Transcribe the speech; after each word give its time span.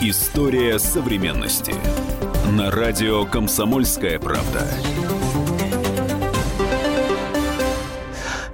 История 0.00 0.78
современности. 0.78 1.74
На 2.52 2.70
радио 2.70 3.24
«Комсомольская 3.24 4.20
правда». 4.20 4.64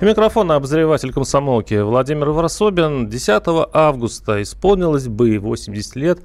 У 0.01 0.05
микрофона 0.07 0.55
обозреватель 0.57 1.13
комсомолки 1.13 1.75
Владимир 1.75 2.31
Варсобин. 2.31 3.11
10 3.11 3.43
августа 3.75 4.41
исполнилось 4.41 5.07
бы 5.07 5.39
80 5.39 5.97
лет 5.97 6.21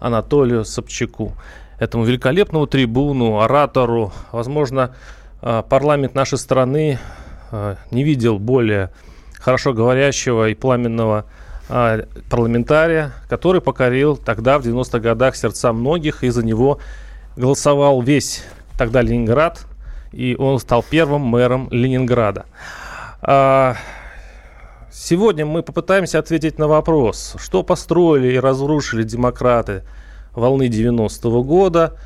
Анатолию 0.00 0.64
Собчаку. 0.64 1.34
Этому 1.78 2.02
великолепному 2.02 2.66
трибуну, 2.66 3.38
оратору, 3.38 4.12
возможно, 4.32 4.96
а, 5.40 5.62
парламент 5.62 6.16
нашей 6.16 6.38
страны 6.38 6.98
а, 7.52 7.76
не 7.92 8.02
видел 8.02 8.40
более 8.40 8.90
хорошо 9.38 9.72
говорящего 9.72 10.48
и 10.48 10.54
пламенного 10.54 11.26
парламентария, 11.68 13.12
который 13.28 13.60
покорил 13.60 14.16
тогда, 14.16 14.58
в 14.58 14.62
90-х 14.62 14.98
годах, 14.98 15.36
сердца 15.36 15.72
многих, 15.72 16.22
и 16.24 16.30
за 16.30 16.44
него 16.44 16.78
голосовал 17.36 18.02
весь 18.02 18.44
тогда 18.78 19.02
Ленинград, 19.02 19.66
и 20.12 20.36
он 20.38 20.58
стал 20.58 20.84
первым 20.88 21.22
мэром 21.22 21.68
Ленинграда. 21.70 22.46
А, 23.22 23.76
сегодня 24.92 25.46
мы 25.46 25.62
попытаемся 25.62 26.18
ответить 26.18 26.58
на 26.58 26.68
вопрос, 26.68 27.36
что 27.38 27.62
построили 27.62 28.34
и 28.34 28.38
разрушили 28.38 29.02
демократы 29.02 29.82
волны 30.32 30.68
90-го 30.68 31.42
года, 31.42 31.96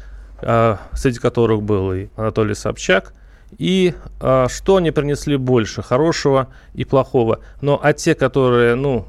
а, 0.40 0.78
среди 0.92 1.18
которых 1.18 1.62
был 1.62 1.92
и 1.92 2.08
Анатолий 2.16 2.54
Собчак, 2.54 3.12
и 3.56 3.94
а, 4.20 4.48
что 4.48 4.76
они 4.76 4.90
принесли 4.90 5.36
больше, 5.36 5.82
хорошего 5.82 6.48
и 6.74 6.84
плохого. 6.84 7.40
Но 7.60 7.80
а 7.82 7.92
те, 7.92 8.14
которые, 8.14 8.74
ну, 8.74 9.06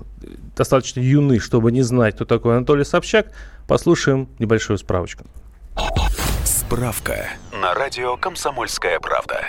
достаточно 0.59 0.99
юны, 0.99 1.39
чтобы 1.39 1.71
не 1.71 1.81
знать, 1.83 2.15
кто 2.15 2.25
такой 2.25 2.57
Анатолий 2.57 2.83
Собчак, 2.83 3.27
послушаем 3.65 4.27
небольшую 4.39 4.77
справочку. 4.77 5.23
Справка 6.43 7.29
на 7.53 7.73
радио 7.73 8.17
«Комсомольская 8.17 8.99
правда». 8.99 9.45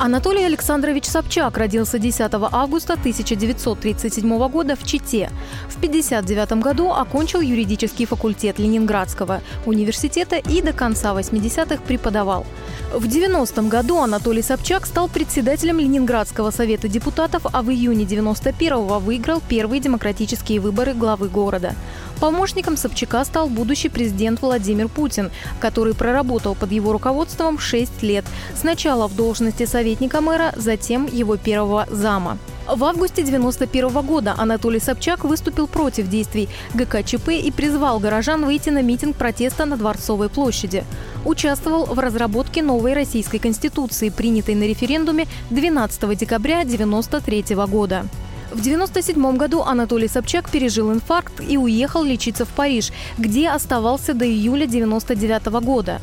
Анатолий 0.00 0.44
Александрович 0.44 1.06
Собчак 1.06 1.58
родился 1.58 1.98
10 1.98 2.30
августа 2.52 2.92
1937 2.92 4.48
года 4.48 4.76
в 4.76 4.86
Чите. 4.86 5.28
В 5.68 5.76
1959 5.76 6.62
году 6.62 6.92
окончил 6.92 7.40
юридический 7.40 8.06
факультет 8.06 8.60
Ленинградского 8.60 9.40
университета 9.66 10.36
и 10.36 10.62
до 10.62 10.72
конца 10.72 11.12
80-х 11.14 11.82
преподавал. 11.82 12.46
В 12.94 13.06
90-м 13.06 13.68
году 13.68 13.98
Анатолий 13.98 14.42
Собчак 14.42 14.86
стал 14.86 15.08
председателем 15.08 15.80
Ленинградского 15.80 16.52
совета 16.52 16.86
депутатов, 16.86 17.42
а 17.52 17.62
в 17.62 17.70
июне 17.70 18.04
91-го 18.04 19.00
выиграл 19.00 19.42
первые 19.48 19.80
демократические 19.80 20.60
выборы 20.60 20.94
главы 20.94 21.28
города. 21.28 21.74
Помощником 22.20 22.76
Собчака 22.76 23.24
стал 23.24 23.48
будущий 23.48 23.88
президент 23.88 24.42
Владимир 24.42 24.88
Путин, 24.88 25.30
который 25.60 25.94
проработал 25.94 26.56
под 26.56 26.72
его 26.72 26.92
руководством 26.92 27.58
6 27.58 28.02
лет. 28.02 28.24
Сначала 28.56 29.06
в 29.06 29.14
должности 29.14 29.66
советника 29.66 30.20
мэра, 30.20 30.52
затем 30.56 31.06
его 31.06 31.36
первого 31.36 31.86
зама. 31.90 32.38
В 32.66 32.84
августе 32.84 33.22
1991 33.22 34.06
года 34.06 34.34
Анатолий 34.36 34.80
Собчак 34.80 35.24
выступил 35.24 35.66
против 35.66 36.08
действий 36.08 36.50
ГКЧП 36.74 37.28
и 37.30 37.50
призвал 37.50 37.98
горожан 37.98 38.44
выйти 38.44 38.68
на 38.68 38.82
митинг 38.82 39.16
протеста 39.16 39.64
на 39.64 39.76
Дворцовой 39.78 40.28
площади. 40.28 40.84
Участвовал 41.24 41.86
в 41.86 41.98
разработке 41.98 42.62
новой 42.62 42.92
российской 42.92 43.38
конституции, 43.38 44.10
принятой 44.10 44.54
на 44.54 44.64
референдуме 44.64 45.26
12 45.50 46.18
декабря 46.18 46.60
1993 46.60 47.56
года. 47.66 48.04
В 48.50 48.60
1997 48.60 49.36
году 49.36 49.62
Анатолий 49.62 50.08
Собчак 50.08 50.48
пережил 50.48 50.90
инфаркт 50.90 51.34
и 51.46 51.58
уехал 51.58 52.02
лечиться 52.02 52.46
в 52.46 52.48
Париж, 52.48 52.92
где 53.18 53.50
оставался 53.50 54.14
до 54.14 54.24
июля 54.24 54.64
1999 54.64 55.62
года. 55.62 56.00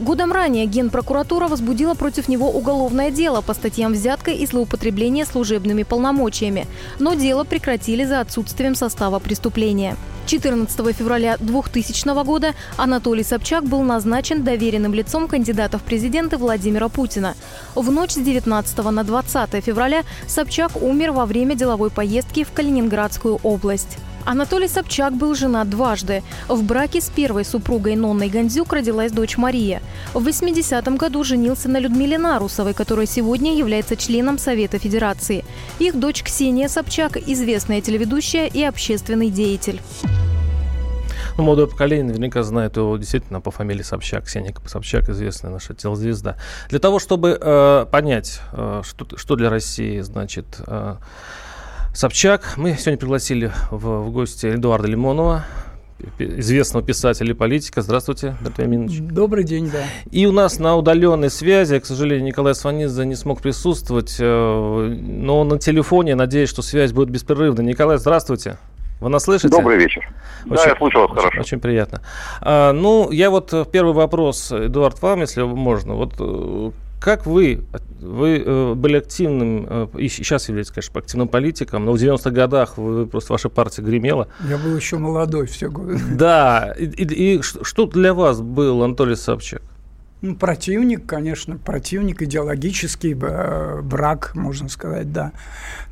Годом 0.00 0.30
ранее 0.32 0.66
Генпрокуратура 0.66 1.48
возбудила 1.48 1.94
против 1.94 2.28
него 2.28 2.50
уголовное 2.50 3.10
дело 3.10 3.40
по 3.40 3.52
статьям 3.52 3.92
взятка 3.92 4.30
и 4.30 4.46
злоупотребления 4.46 5.26
служебными 5.26 5.82
полномочиями, 5.82 6.66
но 7.00 7.14
дело 7.14 7.42
прекратили 7.42 8.04
за 8.04 8.20
отсутствием 8.20 8.76
состава 8.76 9.18
преступления. 9.18 9.96
14 10.26 10.94
февраля 10.94 11.36
2000 11.40 12.24
года 12.24 12.54
Анатолий 12.76 13.24
Собчак 13.24 13.64
был 13.64 13.82
назначен 13.82 14.44
доверенным 14.44 14.94
лицом 14.94 15.26
кандидата 15.26 15.78
в 15.78 15.82
президенты 15.82 16.36
Владимира 16.36 16.88
Путина. 16.88 17.34
В 17.74 17.90
ночь 17.90 18.12
с 18.12 18.18
19 18.18 18.78
на 18.90 19.02
20 19.02 19.64
февраля 19.64 20.04
Собчак 20.28 20.80
умер 20.80 21.12
во 21.12 21.26
время 21.26 21.56
деловой 21.56 21.90
поездки 21.90 22.44
в 22.44 22.52
Калининградскую 22.52 23.40
область. 23.42 23.98
Анатолий 24.28 24.68
Собчак 24.68 25.14
был 25.14 25.34
женат 25.34 25.70
дважды. 25.70 26.22
В 26.48 26.62
браке 26.62 27.00
с 27.00 27.08
первой 27.08 27.46
супругой 27.46 27.96
Нонной 27.96 28.28
Гандзюк 28.28 28.74
родилась 28.74 29.10
дочь 29.10 29.38
Мария. 29.38 29.80
В 30.12 30.28
80-м 30.28 30.98
году 30.98 31.24
женился 31.24 31.70
на 31.70 31.78
Людмиле 31.78 32.18
Нарусовой, 32.18 32.74
которая 32.74 33.06
сегодня 33.06 33.56
является 33.56 33.96
членом 33.96 34.36
Совета 34.36 34.78
Федерации. 34.78 35.46
Их 35.78 35.98
дочь 35.98 36.22
Ксения 36.22 36.68
Собчак– 36.68 37.16
известная 37.26 37.80
телеведущая 37.80 38.48
и 38.48 38.62
общественный 38.64 39.30
деятель. 39.30 39.80
Ну, 41.38 41.44
молодое 41.44 41.66
поколение 41.66 42.04
наверняка 42.04 42.42
знает 42.42 42.76
его 42.76 42.98
действительно 42.98 43.40
по 43.40 43.50
фамилии 43.50 43.82
Собчак. 43.82 44.24
Ксения 44.24 44.54
Собчак, 44.66 45.08
известная 45.08 45.52
наша 45.52 45.72
телезвезда. 45.72 46.36
Для 46.68 46.80
того, 46.80 46.98
чтобы 46.98 47.38
э, 47.40 47.86
понять, 47.90 48.42
э, 48.52 48.82
что, 48.84 49.16
что 49.16 49.36
для 49.36 49.48
России 49.48 50.00
значит 50.00 50.60
э, 50.66 50.96
Собчак. 51.92 52.54
Мы 52.56 52.74
сегодня 52.74 52.98
пригласили 52.98 53.50
в, 53.70 54.04
в 54.04 54.10
гости 54.10 54.46
Эдуарда 54.46 54.88
Лимонова, 54.88 55.44
известного 56.18 56.84
писателя 56.84 57.30
и 57.30 57.34
политика. 57.34 57.82
Здравствуйте, 57.82 58.36
Дмитрий 58.40 58.64
Аминович. 58.64 59.00
Добрый 59.00 59.44
день, 59.44 59.70
да. 59.70 59.82
И 60.10 60.26
у 60.26 60.32
нас 60.32 60.58
на 60.58 60.76
удаленной 60.76 61.30
связи, 61.30 61.78
к 61.80 61.86
сожалению, 61.86 62.26
Николай 62.26 62.54
Сванидзе 62.54 63.04
не 63.04 63.16
смог 63.16 63.40
присутствовать, 63.40 64.16
э, 64.20 64.96
но 65.00 65.44
на 65.44 65.58
телефоне, 65.58 66.14
надеюсь, 66.14 66.50
что 66.50 66.62
связь 66.62 66.92
будет 66.92 67.10
беспрерывной. 67.10 67.64
Николай, 67.64 67.98
здравствуйте. 67.98 68.58
Вы 69.00 69.08
нас 69.10 69.24
слышите? 69.24 69.48
Добрый 69.48 69.78
вечер. 69.78 70.08
Очень, 70.44 70.56
да, 70.56 70.70
я 70.70 70.76
слышу 70.76 70.98
вас 71.00 71.10
очень, 71.10 71.20
хорошо. 71.20 71.40
Очень 71.40 71.60
приятно. 71.60 72.00
А, 72.40 72.72
ну, 72.72 73.10
я 73.10 73.30
вот 73.30 73.52
э, 73.52 73.64
первый 73.70 73.94
вопрос, 73.94 74.52
Эдуард, 74.52 75.00
вам, 75.02 75.20
если 75.20 75.42
можно. 75.42 75.94
Вот 75.94 76.14
э, 76.18 76.70
как 77.00 77.26
вы, 77.26 77.64
вы 78.00 78.42
э, 78.44 78.74
были 78.74 78.98
активным, 78.98 79.66
э, 79.68 79.88
и 79.98 80.08
сейчас 80.08 80.48
являетесь, 80.48 80.72
конечно, 80.72 80.98
активным 80.98 81.28
политиком, 81.28 81.84
но 81.84 81.92
в 81.92 81.96
90-х 81.96 82.30
годах 82.30 82.76
вы, 82.76 83.06
просто 83.06 83.32
ваша 83.32 83.48
партия 83.48 83.82
гремела. 83.82 84.28
Я 84.48 84.58
был 84.58 84.74
еще 84.76 84.98
молодой 84.98 85.46
все 85.46 85.70
годы. 85.70 85.98
Да, 86.18 86.74
и, 86.78 86.84
и, 86.84 87.36
и 87.36 87.42
что 87.42 87.86
для 87.86 88.14
вас 88.14 88.40
был 88.40 88.82
Анатолий 88.82 89.16
Собчак? 89.16 89.62
Ну, 90.20 90.34
противник, 90.34 91.06
конечно, 91.06 91.58
противник, 91.58 92.22
идеологический 92.22 93.14
брак, 93.14 94.32
можно 94.34 94.68
сказать, 94.68 95.12
да. 95.12 95.30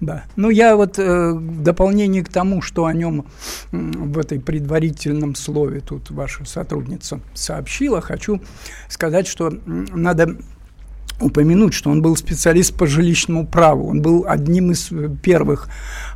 да. 0.01 0.25
Ну, 0.35 0.51
я 0.51 0.75
вот 0.75 0.99
э, 0.99 1.33
в 1.33 1.63
дополнение 1.63 2.25
к 2.25 2.29
тому, 2.29 2.61
что 2.61 2.87
о 2.87 2.93
нем 2.93 3.27
в 3.71 4.19
этой 4.19 4.41
предварительном 4.41 5.37
слове 5.37 5.79
тут 5.79 6.11
ваша 6.11 6.45
сотрудница 6.45 7.21
сообщила, 7.35 8.01
хочу 8.01 8.41
сказать, 8.89 9.29
что 9.29 9.53
надо 9.65 10.37
упомянуть, 11.21 11.73
что 11.73 11.91
он 11.91 12.03
был 12.03 12.17
специалист 12.17 12.75
по 12.75 12.87
жилищному 12.87 13.47
праву. 13.47 13.89
Он 13.89 14.03
был 14.03 14.25
одним 14.29 14.73
из 14.73 14.91
первых 15.23 15.69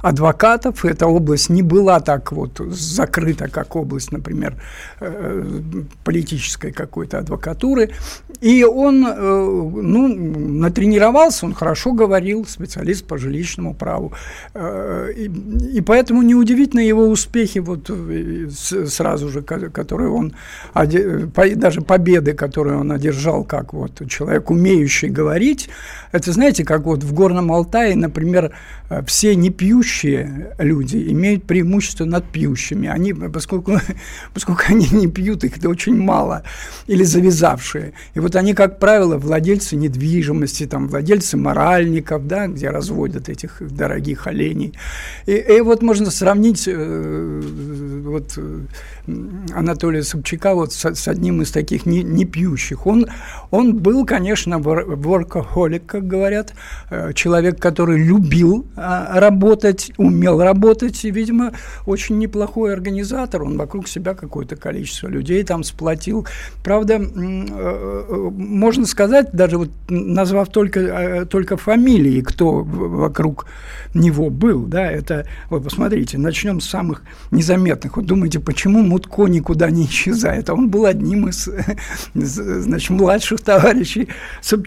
адвокатов. 0.02 0.84
Эта 0.84 1.06
область 1.06 1.50
не 1.50 1.62
была 1.62 2.00
так 2.00 2.32
вот 2.32 2.60
закрыта, 2.70 3.48
как 3.48 3.76
область, 3.76 4.12
например, 4.12 4.54
э, 5.00 5.44
политической 6.04 6.72
какой-то 6.72 7.18
адвокатуры. 7.18 7.90
И 8.40 8.64
он, 8.64 9.06
э, 9.06 9.12
ну, 9.16 10.08
натренировался, 10.08 11.46
он 11.46 11.54
хорошо 11.54 11.92
говорил, 11.92 12.44
специалист 12.46 13.06
по 13.06 13.16
жилищному 13.16 13.74
праву. 13.74 14.12
Э, 14.54 15.10
и, 15.16 15.30
и 15.78 15.80
поэтому 15.80 16.22
неудивительно 16.22 16.80
его 16.80 17.08
успехи 17.08 17.58
вот 17.58 17.90
сразу 18.88 19.28
же, 19.28 19.42
которые 19.42 20.10
он, 20.10 20.34
даже 20.74 21.80
победы, 21.80 22.34
которые 22.34 22.78
он 22.78 22.92
одержал, 22.92 23.44
как 23.44 23.72
вот 23.72 24.08
человек, 24.08 24.50
умеющий 24.50 24.89
умеющий 24.90 25.08
говорить. 25.08 25.68
Это, 26.12 26.32
знаете, 26.32 26.64
как 26.64 26.82
вот 26.84 27.04
в 27.04 27.12
Горном 27.12 27.52
Алтае, 27.52 27.94
например, 27.94 28.52
э, 28.90 29.02
все 29.06 29.36
непьющие 29.36 30.54
люди 30.58 30.96
имеют 31.12 31.44
преимущество 31.44 32.04
над 32.04 32.24
пьющими. 32.24 32.88
Они, 32.88 33.12
поскольку, 33.12 33.78
поскольку 34.34 34.62
они 34.68 34.88
не 34.90 35.06
пьют, 35.06 35.44
их 35.44 35.52
очень 35.64 35.96
мало, 35.96 36.42
или 36.88 37.04
завязавшие. 37.04 37.92
И 38.14 38.20
вот 38.20 38.34
они, 38.36 38.54
как 38.54 38.80
правило, 38.80 39.18
владельцы 39.18 39.76
недвижимости, 39.76 40.66
там, 40.66 40.88
владельцы 40.88 41.36
моральников, 41.36 42.26
да, 42.26 42.48
где 42.48 42.70
разводят 42.70 43.28
этих 43.28 43.58
дорогих 43.60 44.26
оленей. 44.26 44.74
И, 45.26 45.32
и 45.32 45.60
вот 45.60 45.82
можно 45.82 46.10
сравнить 46.10 46.64
э, 46.66 47.42
вот, 48.04 48.38
Анатолия 49.54 50.02
Собчака 50.02 50.54
вот 50.54 50.72
с, 50.72 50.84
с 50.84 51.08
одним 51.08 51.42
из 51.42 51.50
таких 51.52 51.86
не, 51.86 52.02
не 52.02 52.24
пьющих. 52.24 52.86
Он, 52.86 53.06
он 53.50 53.76
был, 53.76 54.04
конечно, 54.04 54.58
в 54.58 54.79
workaholic, 54.86 55.82
как 55.86 56.06
говорят, 56.06 56.54
э, 56.90 57.12
человек, 57.14 57.60
который 57.60 57.98
любил 58.02 58.66
а, 58.76 59.20
работать, 59.20 59.92
умел 59.96 60.42
работать, 60.42 61.04
и, 61.04 61.10
видимо, 61.10 61.52
очень 61.86 62.18
неплохой 62.18 62.72
организатор. 62.72 63.42
Он 63.42 63.56
вокруг 63.56 63.88
себя 63.88 64.14
какое-то 64.14 64.56
количество 64.56 65.08
людей 65.08 65.42
там 65.44 65.64
сплотил. 65.64 66.26
Правда, 66.62 66.98
можно 66.98 68.86
сказать, 68.86 69.30
даже 69.32 69.58
вот 69.58 69.70
назвав 69.88 70.48
только, 70.48 71.26
только 71.30 71.56
фамилии, 71.56 72.20
кто 72.20 72.62
вокруг 72.62 73.46
него 73.94 74.30
был, 74.30 74.64
да, 74.66 74.90
это, 74.90 75.26
вот 75.48 75.64
посмотрите, 75.64 76.18
начнем 76.18 76.60
с 76.60 76.68
самых 76.68 77.02
незаметных. 77.30 77.96
Вот 77.96 78.06
думаете, 78.06 78.38
почему 78.40 78.82
Мутко 78.82 79.26
никуда 79.26 79.70
не 79.70 79.86
исчезает? 79.86 80.50
А 80.50 80.54
он 80.54 80.68
был 80.68 80.86
одним 80.86 81.28
из, 81.28 81.48
значит, 82.14 82.90
младших 82.90 83.40
товарищей 83.40 84.08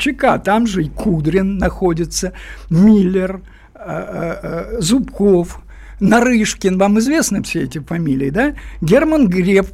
Собчака. 0.03 0.39
Там 0.39 0.67
же 0.67 0.83
и 0.83 0.89
Кудрин 0.89 1.57
находится, 1.57 2.33
Миллер, 2.69 3.41
э, 3.75 3.79
э, 3.85 4.37
э, 4.43 4.81
Зубков, 4.81 5.61
Нарышкин, 5.99 6.77
вам 6.77 6.99
известны 6.99 7.43
все 7.43 7.63
эти 7.63 7.79
фамилии, 7.79 8.29
да? 8.29 8.55
Герман 8.81 9.27
Греб, 9.27 9.67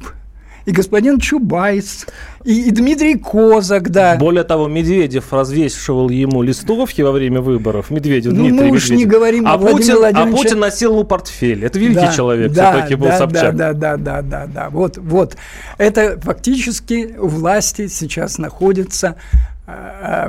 и 0.66 0.72
господин 0.72 1.18
Чубайс, 1.18 2.06
и, 2.44 2.68
и 2.68 2.70
Дмитрий 2.70 3.16
Козак, 3.16 3.90
да. 3.90 4.16
Более 4.16 4.44
того, 4.44 4.68
Медведев 4.68 5.32
развешивал 5.32 6.10
ему 6.10 6.42
листовки 6.42 7.02
во 7.02 7.12
время 7.12 7.40
выборов. 7.40 7.90
Медведев, 7.90 8.32
ну, 8.32 8.46
Дмитрий 8.46 8.70
мы 8.70 8.76
уж 8.76 8.84
Медведев. 8.84 8.98
не 8.98 9.04
говорим 9.06 9.46
а 9.48 9.58
Путин, 9.58 9.94
а 9.94 9.96
Владимировиче. 9.96 10.36
Путин 10.36 10.58
носил 10.60 10.92
ему 10.92 11.04
портфель. 11.04 11.64
Это 11.64 11.78
великий 11.78 12.00
Да, 12.00 12.12
человек 12.12 12.52
да, 12.52 12.72
все-таки 12.72 12.94
был 12.94 13.08
да, 13.08 13.18
Собчак. 13.18 13.56
Да, 13.56 13.72
да, 13.72 13.96
да, 13.96 14.22
да, 14.22 14.22
да, 14.22 14.46
да. 14.46 14.70
Вот, 14.70 14.98
вот. 14.98 15.36
Это 15.78 16.20
фактически 16.20 17.16
у 17.18 17.26
власти 17.26 17.88
сейчас 17.88 18.38
находится 18.38 19.16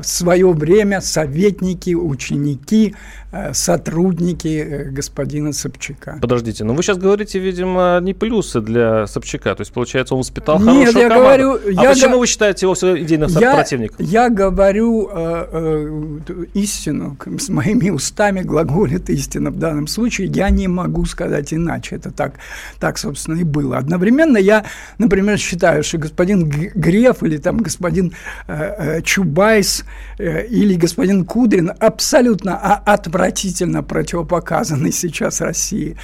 в 0.02 0.04
свое 0.08 0.52
время 0.52 1.02
советники, 1.02 1.94
ученики, 1.96 2.96
э, 3.32 3.54
сотрудники 3.54 4.48
э, 4.48 4.84
господина 4.92 5.54
Собчака. 5.54 6.18
Подождите, 6.22 6.64
ну 6.64 6.74
вы 6.74 6.84
сейчас 6.84 6.98
говорите, 6.98 7.40
видимо, 7.40 8.00
не 8.02 8.14
плюсы 8.14 8.62
для 8.62 9.08
Собчака. 9.08 9.56
То 9.56 9.62
есть, 9.62 9.72
получается, 9.74 10.14
он 10.16 10.20
воспитал 10.22 10.60
Нет, 10.60 10.68
хорошую 10.90 11.04
я 11.04 11.10
команду. 11.10 11.24
говорю, 11.24 11.78
а 11.80 11.84
я 11.84 11.90
почему 11.94 12.14
го- 12.16 12.20
вы 12.20 12.28
считаете 12.28 12.66
его 12.66 12.76
своим 12.76 12.98
идейным 13.04 13.30
Я, 13.30 13.54
противником? 13.56 14.06
я 14.06 14.30
говорю 14.30 15.10
э, 15.12 15.46
э, 15.52 16.46
истину, 16.54 17.18
с 17.40 17.50
моими 17.50 17.90
устами 17.90 18.42
глаголит 18.42 19.10
истина 19.10 19.50
в 19.52 19.58
данном 19.58 19.88
случае. 19.88 20.28
Я 20.28 20.50
не 20.50 20.68
могу 20.68 21.06
сказать 21.06 21.54
иначе. 21.54 21.96
Это 21.96 22.12
так, 22.12 22.34
так 22.80 22.98
собственно, 22.98 23.40
и 23.40 23.44
было. 23.44 23.78
Одновременно 23.78 24.38
я, 24.38 24.66
например, 24.98 25.38
считаю, 25.38 25.84
что 25.84 25.98
господин 25.98 26.50
Г- 26.50 26.72
Греф 26.76 27.24
или 27.24 27.38
там 27.38 27.58
господин 27.58 28.14
э, 28.48 28.54
э, 28.98 29.02
Чубайс 29.32 29.86
э, 30.18 30.46
или 30.48 30.76
господин 30.76 31.26
Кудрин 31.26 31.72
абсолютно 31.80 32.58
отвратительно 32.58 33.82
противопоказаны 33.82 34.92
сейчас 34.92 35.42
России. 35.42 35.96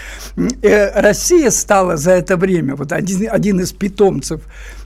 Э, 0.62 1.02
Россия 1.02 1.52
стала 1.52 1.98
за 1.98 2.12
это 2.12 2.38
время, 2.38 2.76
вот 2.76 2.94
один, 2.94 3.28
один 3.30 3.60
из 3.60 3.74
питомцев 3.74 4.42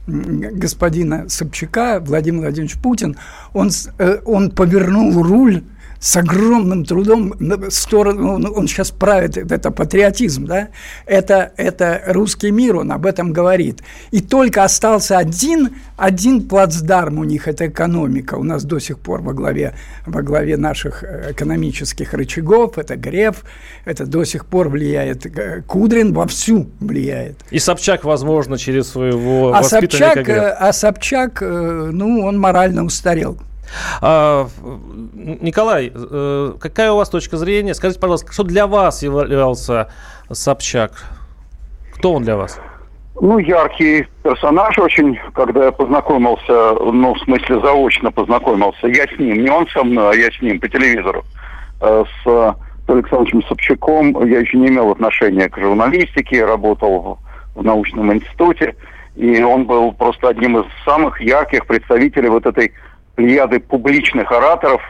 господина 0.08 1.30
Собчака, 1.30 2.00
Владимир 2.00 2.42
Владимирович 2.42 2.78
Путин, 2.82 3.16
он, 3.54 3.70
э, 4.00 4.18
он 4.26 4.50
повернул 4.50 5.22
руль 5.22 5.62
с 6.02 6.18
огромным 6.18 6.84
трудом 6.84 7.36
на 7.40 7.70
сторону, 7.70 8.34
он, 8.34 8.46
он 8.48 8.68
сейчас 8.68 8.90
правит, 8.90 9.38
это 9.38 9.70
патриотизм, 9.70 10.48
да, 10.48 10.70
это, 11.06 11.52
это 11.58 12.02
русский 12.08 12.50
мир, 12.50 12.78
он 12.78 12.92
об 12.92 13.06
этом 13.06 13.32
говорит. 13.32 13.84
И 14.10 14.20
только 14.20 14.64
остался 14.64 15.20
один, 15.20 15.70
один 15.98 16.48
плацдарм 16.48 17.20
у 17.20 17.24
них, 17.24 17.48
это 17.48 17.68
экономика, 17.68 18.34
у 18.34 18.44
нас 18.44 18.64
до 18.64 18.80
сих 18.80 18.98
пор 18.98 19.22
во 19.22 19.34
главе, 19.34 19.76
во 20.08 20.24
главе 20.24 20.58
наших 20.58 21.04
э, 21.04 21.34
экономических 21.34 22.14
рычагов, 22.16 22.80
это 22.80 22.96
Греф, 22.96 23.44
это 23.86 24.08
до 24.08 24.24
сих 24.24 24.48
пор 24.48 24.70
влияет, 24.70 25.28
э, 25.28 25.62
Кудрин 25.68 26.14
вовсю 26.14 26.68
влияет. 26.80 27.38
И 27.52 27.60
Собчак, 27.60 28.06
возможно, 28.06 28.58
через 28.58 28.88
своего 28.88 29.54
А 29.54 29.62
воспитанника 29.62 29.98
Собчак, 29.98 30.26
Грефа. 30.26 30.42
э, 30.42 30.50
а 30.50 30.74
Собчак, 30.74 31.42
ну, 31.42 32.26
он 32.26 32.40
морально 32.40 32.84
устарел. 32.86 33.38
А, 34.02 34.48
Николай, 35.14 35.92
э, 35.94 36.54
какая 36.60 36.92
у 36.92 36.98
вас 36.98 37.10
точка 37.10 37.38
зрения? 37.38 37.74
Скажите, 37.74 38.00
пожалуйста, 38.00 38.32
что 38.32 38.44
для 38.44 38.68
вас 38.68 39.04
являлся 39.04 39.90
Собчак? 40.32 40.92
Кто 41.96 42.14
он 42.14 42.24
для 42.24 42.38
вас? 42.38 42.60
Ну, 43.20 43.38
яркий 43.38 44.08
персонаж 44.24 44.80
очень, 44.80 45.20
когда 45.34 45.66
я 45.66 45.72
познакомился, 45.72 46.74
ну, 46.92 47.14
в 47.14 47.20
смысле, 47.20 47.62
заочно 47.62 48.12
познакомился. 48.12 48.88
Я 48.88 49.06
с 49.06 49.20
ним, 49.20 49.44
не 49.44 49.50
он 49.50 49.68
со 49.68 49.84
мной, 49.84 50.12
а 50.12 50.16
я 50.16 50.32
с 50.32 50.42
ним 50.42 50.60
по 50.60 50.68
телевизору. 50.68 51.24
Э, 51.82 52.04
С 52.24 52.56
Александровичем 52.88 53.44
Собчаком 53.44 54.26
я 54.28 54.40
еще 54.40 54.58
не 54.58 54.68
имел 54.68 54.92
отношения 54.92 55.48
к 55.50 55.58
журналистике, 55.58 56.46
работал 56.46 57.20
в 57.56 57.64
научном 57.64 58.12
институте. 58.14 58.76
И 59.16 59.42
он 59.44 59.66
был 59.66 59.92
просто 59.92 60.30
одним 60.30 60.58
из 60.58 60.66
самых 60.86 61.22
ярких 61.22 61.68
представителей 61.68 62.30
вот 62.30 62.46
этой 62.46 62.74
плеяды 63.22 63.60
публичных 63.60 64.32
ораторов, 64.32 64.82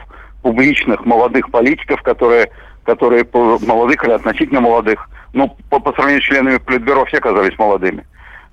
публичных 0.42 1.04
молодых 1.04 1.50
политиков, 1.50 2.02
которые, 2.02 2.50
которые 2.84 3.26
молодых 3.32 4.04
или 4.04 4.12
относительно 4.12 4.60
молодых, 4.60 5.08
ну, 5.34 5.56
по, 5.68 5.78
по 5.78 5.92
сравнению 5.92 6.22
с 6.22 6.26
членами 6.26 6.56
Политбюро 6.58 7.04
все 7.04 7.20
казались 7.20 7.58
молодыми, 7.58 8.04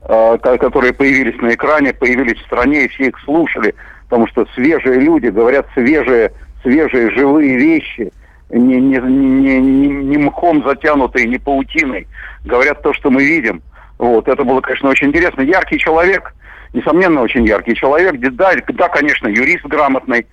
э, 0.01 0.37
ко- 0.41 0.57
которые 0.57 0.93
появились 0.93 1.39
на 1.41 1.53
экране, 1.53 1.93
появились 1.93 2.39
в 2.39 2.45
стране, 2.45 2.85
и 2.85 2.87
все 2.89 3.07
их 3.07 3.19
слушали, 3.23 3.73
потому 4.09 4.27
что 4.27 4.45
свежие 4.53 4.99
люди 4.99 5.27
говорят 5.27 5.65
свежие, 5.73 6.31
свежие 6.61 7.11
живые 7.11 7.57
вещи, 7.57 8.11
не, 8.49 8.81
не, 8.81 8.97
не, 8.97 9.59
не, 9.59 9.87
не 9.87 10.17
мхом 10.17 10.63
затянутые, 10.65 11.27
не 11.27 11.37
паутиной, 11.37 12.07
говорят 12.43 12.81
то, 12.81 12.93
что 12.93 13.09
мы 13.11 13.23
видим. 13.23 13.61
Вот, 13.97 14.27
это 14.27 14.43
было, 14.43 14.61
конечно, 14.61 14.89
очень 14.89 15.07
интересно. 15.07 15.41
Яркий 15.41 15.77
человек, 15.77 16.33
несомненно, 16.74 17.21
очень 17.21 17.45
яркий 17.45 17.75
человек. 17.75 18.19
Да, 18.36 18.54
да, 18.68 18.89
конечно, 18.89 19.27
юрист 19.27 19.66
грамотный. 19.66 20.25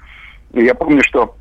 Я 0.52 0.74
помню, 0.74 1.02
что 1.02 1.34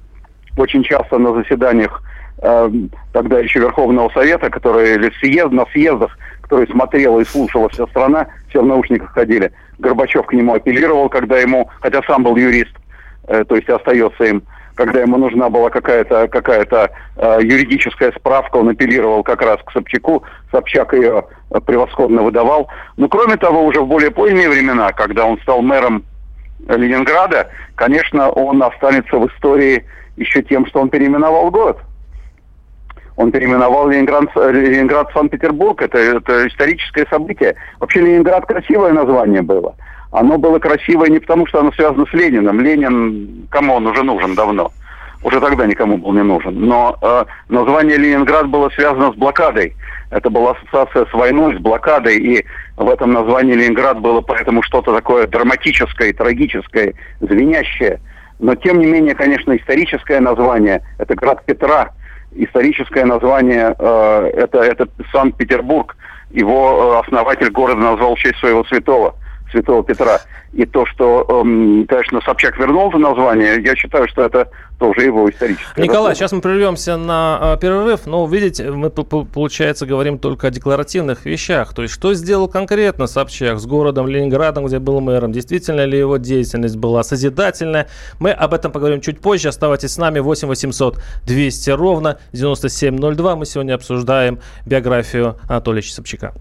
очень 0.58 0.84
часто 0.84 1.18
на 1.18 1.34
заседаниях 1.34 2.02
э, 2.42 2.72
тогда 3.14 3.40
еще 3.40 3.60
Верховного 3.60 4.10
Совета, 4.10 4.50
которые 4.50 4.96
или 4.96 5.12
съезд, 5.20 5.52
на 5.52 5.66
съездах, 5.68 6.18
которые 6.42 6.68
смотрела 6.68 7.20
и 7.20 7.26
слушала 7.26 7.70
вся 7.70 7.88
страна, 7.88 8.28
все 8.50 8.62
в 8.62 8.66
наушниках 8.66 9.12
ходили, 9.12 9.52
Горбачев 9.80 10.26
к 10.26 10.34
нему 10.34 10.54
апеллировал, 10.54 11.10
когда 11.10 11.38
ему, 11.38 11.70
хотя 11.82 12.02
сам 12.04 12.24
был 12.24 12.36
юрист, 12.36 12.76
э, 13.28 13.44
то 13.46 13.56
есть 13.56 13.70
остается 13.70 14.24
им, 14.24 14.44
когда 14.76 15.02
ему 15.02 15.18
нужна 15.18 15.50
была 15.50 15.70
какая-то 15.70 16.28
какая 16.28 16.68
э, 17.16 17.40
юридическая 17.42 18.12
справка, 18.12 18.58
он 18.58 18.70
апеллировал 18.70 19.24
как 19.24 19.42
раз 19.42 19.60
к 19.66 19.72
Собчаку, 19.72 20.24
Собчак 20.52 20.94
ее 20.94 21.26
э, 21.52 21.60
превосходно 21.62 22.22
выдавал. 22.22 22.68
Но 22.98 23.08
кроме 23.08 23.38
того, 23.38 23.66
уже 23.66 23.82
в 23.82 23.88
более 23.88 24.12
поздние 24.12 24.50
времена, 24.50 24.92
когда 24.92 25.26
он 25.26 25.40
стал 25.40 25.62
мэром 25.62 26.04
Ленинграда, 26.68 27.50
конечно, 27.76 28.30
он 28.30 28.62
останется 28.62 29.18
в 29.18 29.28
истории 29.28 29.86
еще 30.18 30.42
тем, 30.44 30.66
что 30.66 30.82
он 30.82 30.90
переименовал 30.90 31.50
город. 31.52 31.78
Он 33.16 33.32
переименовал 33.32 33.88
Ленинград, 33.88 34.26
Ленинград 34.36 35.10
Санкт-Петербург. 35.14 35.82
Это, 35.82 35.98
это 35.98 36.48
историческое 36.48 37.06
событие. 37.10 37.56
Вообще 37.80 38.02
Ленинград 38.02 38.46
красивое 38.46 38.92
название 38.92 39.42
было. 39.42 39.76
Оно 40.16 40.38
было 40.38 40.60
красивое 40.60 41.10
не 41.10 41.20
потому, 41.20 41.46
что 41.46 41.60
оно 41.60 41.74
связано 41.74 42.06
с 42.06 42.14
Лениным. 42.14 42.62
Ленин, 42.62 43.48
кому 43.52 43.74
он 43.74 43.88
уже 43.88 44.02
нужен 44.02 44.34
давно. 44.34 44.72
Уже 45.24 45.42
тогда 45.42 45.66
никому 45.66 45.98
был 45.98 46.14
не 46.14 46.24
нужен. 46.24 46.58
Но 46.58 46.98
э, 47.02 47.26
название 47.50 47.98
Ленинград 47.98 48.48
было 48.48 48.70
связано 48.70 49.12
с 49.12 49.16
блокадой. 49.16 49.76
Это 50.12 50.30
была 50.30 50.52
ассоциация 50.52 51.06
с 51.08 51.14
войной, 51.14 51.56
с 51.56 51.60
блокадой. 51.60 52.18
И 52.18 52.46
в 52.78 52.90
этом 52.90 53.12
названии 53.12 53.56
Ленинград 53.56 54.00
было 54.00 54.22
поэтому 54.22 54.62
что-то 54.64 54.94
такое 54.94 55.28
драматическое, 55.28 56.14
трагическое, 56.14 56.94
звенящее. 57.20 58.00
Но 58.40 58.56
тем 58.56 58.80
не 58.80 58.86
менее, 58.86 59.16
конечно, 59.16 59.56
историческое 59.58 60.22
название– 60.22 60.82
это 60.98 61.16
град 61.16 61.44
Петра. 61.46 61.90
Историческое 62.34 63.04
название 63.04 63.76
э, 63.78 64.32
это, 64.38 64.60
это 64.60 64.88
Санкт-Петербург. 65.12 65.98
Его 66.32 66.96
э, 66.96 67.06
основатель 67.06 67.50
города 67.50 67.82
назвал 67.82 68.16
в 68.16 68.20
честь 68.20 68.40
своего 68.40 68.64
святого, 68.66 69.16
святого 69.56 69.84
Петра. 69.84 70.20
И 70.54 70.66
то, 70.66 70.86
что, 70.86 71.26
эм, 71.30 71.86
конечно, 71.88 72.22
Собчак 72.22 72.58
вернул 72.58 72.90
это 72.90 72.98
название, 72.98 73.62
я 73.62 73.76
считаю, 73.76 74.08
что 74.08 74.24
это 74.24 74.50
тоже 74.80 75.02
его 75.02 75.30
историческое. 75.30 75.82
Николай, 75.82 76.12
заслуга. 76.12 76.16
сейчас 76.16 76.32
мы 76.34 76.42
прервемся 76.42 76.98
на 76.98 77.40
э, 77.56 77.58
перерыв, 77.62 78.06
но, 78.06 78.26
видите, 78.26 78.72
мы, 78.72 78.90
п- 78.90 79.04
п- 79.04 79.26
получается, 79.26 79.86
говорим 79.86 80.18
только 80.18 80.48
о 80.48 80.52
декларативных 80.52 81.26
вещах. 81.26 81.74
То 81.74 81.82
есть, 81.82 81.94
что 81.94 82.14
сделал 82.14 82.48
конкретно 82.48 83.08
Собчак 83.08 83.60
с 83.60 83.66
городом 83.66 84.08
Ленинградом, 84.08 84.66
где 84.66 84.80
был 84.80 85.00
мэром? 85.02 85.32
Действительно 85.32 85.86
ли 85.86 85.98
его 85.98 86.18
деятельность 86.18 86.78
была 86.78 87.04
созидательная? 87.04 87.88
Мы 88.20 88.32
об 88.32 88.54
этом 88.54 88.72
поговорим 88.72 89.02
чуть 89.02 89.20
позже. 89.20 89.50
Оставайтесь 89.50 89.92
с 89.94 89.98
нами. 89.98 90.20
8 90.20 90.48
800 90.48 91.00
200 91.26 91.70
ровно 91.72 92.18
9702. 92.34 93.36
Мы 93.36 93.46
сегодня 93.46 93.74
обсуждаем 93.76 94.40
биографию 94.66 95.38
Анатолия 95.48 95.82
Собчака. 95.82 96.34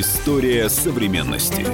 История 0.00 0.70
современности. 0.70 1.66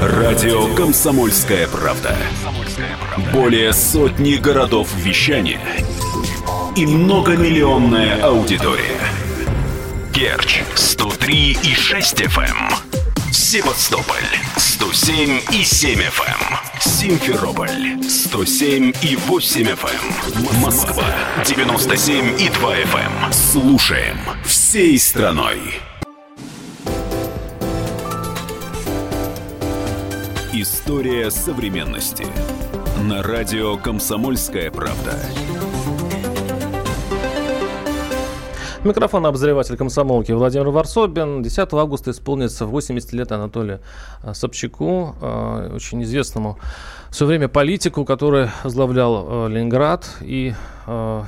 Радио 0.00 0.72
Комсомольская 0.76 1.66
Правда. 1.66 2.16
Более 3.32 3.72
сотни 3.72 4.34
городов 4.34 4.94
вещания 4.94 5.60
и 6.76 6.86
многомиллионная 6.86 8.22
аудитория. 8.22 9.00
Керч 10.14 10.62
103 10.76 11.58
и 11.60 11.74
6 11.74 12.20
FM. 12.20 12.87
Эм. 13.48 13.62
Севастополь 13.62 14.28
107 14.56 15.40
и 15.52 15.64
7 15.64 16.00
FM. 16.00 16.52
Эм. 16.52 16.80
Симферополь 16.80 18.02
107 18.02 18.92
и 19.02 19.16
8 19.16 19.62
FM. 19.62 20.54
Эм. 20.54 20.60
Москва 20.60 21.04
97 21.46 22.40
и 22.40 22.50
2 22.50 22.76
FM. 22.76 23.32
Слушаем 23.32 24.18
всей 24.44 24.98
страной. 24.98 25.58
История 30.52 31.30
современности. 31.30 32.26
На 33.02 33.22
радио 33.22 33.78
«Комсомольская 33.78 34.70
правда». 34.70 35.18
Микрофон 38.88 39.26
обозреватель 39.26 39.76
комсомолки 39.76 40.32
Владимир 40.32 40.70
Варсобин. 40.70 41.42
10 41.42 41.74
августа 41.74 42.10
исполнится 42.10 42.64
80 42.64 43.12
лет 43.12 43.30
Анатолию 43.30 43.80
а, 44.22 44.32
Собчаку, 44.32 45.14
а, 45.20 45.74
очень 45.74 46.02
известному 46.04 46.58
в 47.10 47.16
свое 47.16 47.28
время 47.28 47.48
политику, 47.48 48.04
который 48.04 48.48
возглавлял 48.64 49.26
а, 49.26 49.48
Ленинград. 49.48 50.08
И 50.20 50.54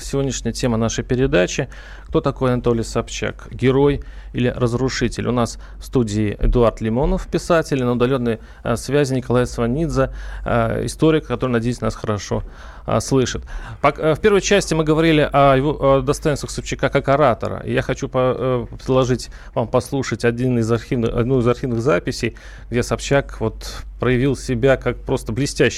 сегодняшняя 0.00 0.54
тема 0.54 0.78
нашей 0.78 1.04
передачи 1.04 1.68
«Кто 2.06 2.22
такой 2.22 2.50
Анатолий 2.50 2.82
Собчак? 2.82 3.46
Герой 3.50 4.02
или 4.32 4.48
разрушитель?» 4.48 5.28
У 5.28 5.32
нас 5.32 5.58
в 5.76 5.84
студии 5.84 6.34
Эдуард 6.38 6.80
Лимонов, 6.80 7.26
писатель, 7.26 7.84
на 7.84 7.92
удаленной 7.92 8.38
связи 8.76 9.12
Николай 9.12 9.46
Сванидзе, 9.46 10.12
историк, 10.46 11.26
который, 11.26 11.50
надеюсь, 11.50 11.82
нас 11.82 11.94
хорошо 11.94 12.42
а, 12.90 13.00
слышит. 13.00 13.44
Э, 13.82 14.14
в 14.14 14.20
первой 14.20 14.40
части 14.40 14.74
мы 14.74 14.82
говорили 14.82 15.28
о 15.32 15.54
его 15.54 15.70
о 15.80 16.00
достоинствах 16.00 16.50
Собчака 16.50 16.88
как 16.88 17.08
оратора. 17.08 17.62
И 17.64 17.72
я 17.72 17.82
хочу 17.82 18.08
по, 18.08 18.34
э, 18.36 18.76
предложить 18.76 19.30
вам 19.54 19.68
послушать 19.68 20.24
один 20.24 20.58
из 20.58 20.72
архивных, 20.72 21.14
одну 21.14 21.38
из 21.38 21.46
архивных 21.46 21.82
записей, 21.82 22.36
где 22.68 22.82
Собчак 22.82 23.40
вот 23.40 23.84
проявил 24.00 24.34
себя 24.34 24.76
как 24.76 24.96
просто 24.96 25.30
блестящий 25.30 25.69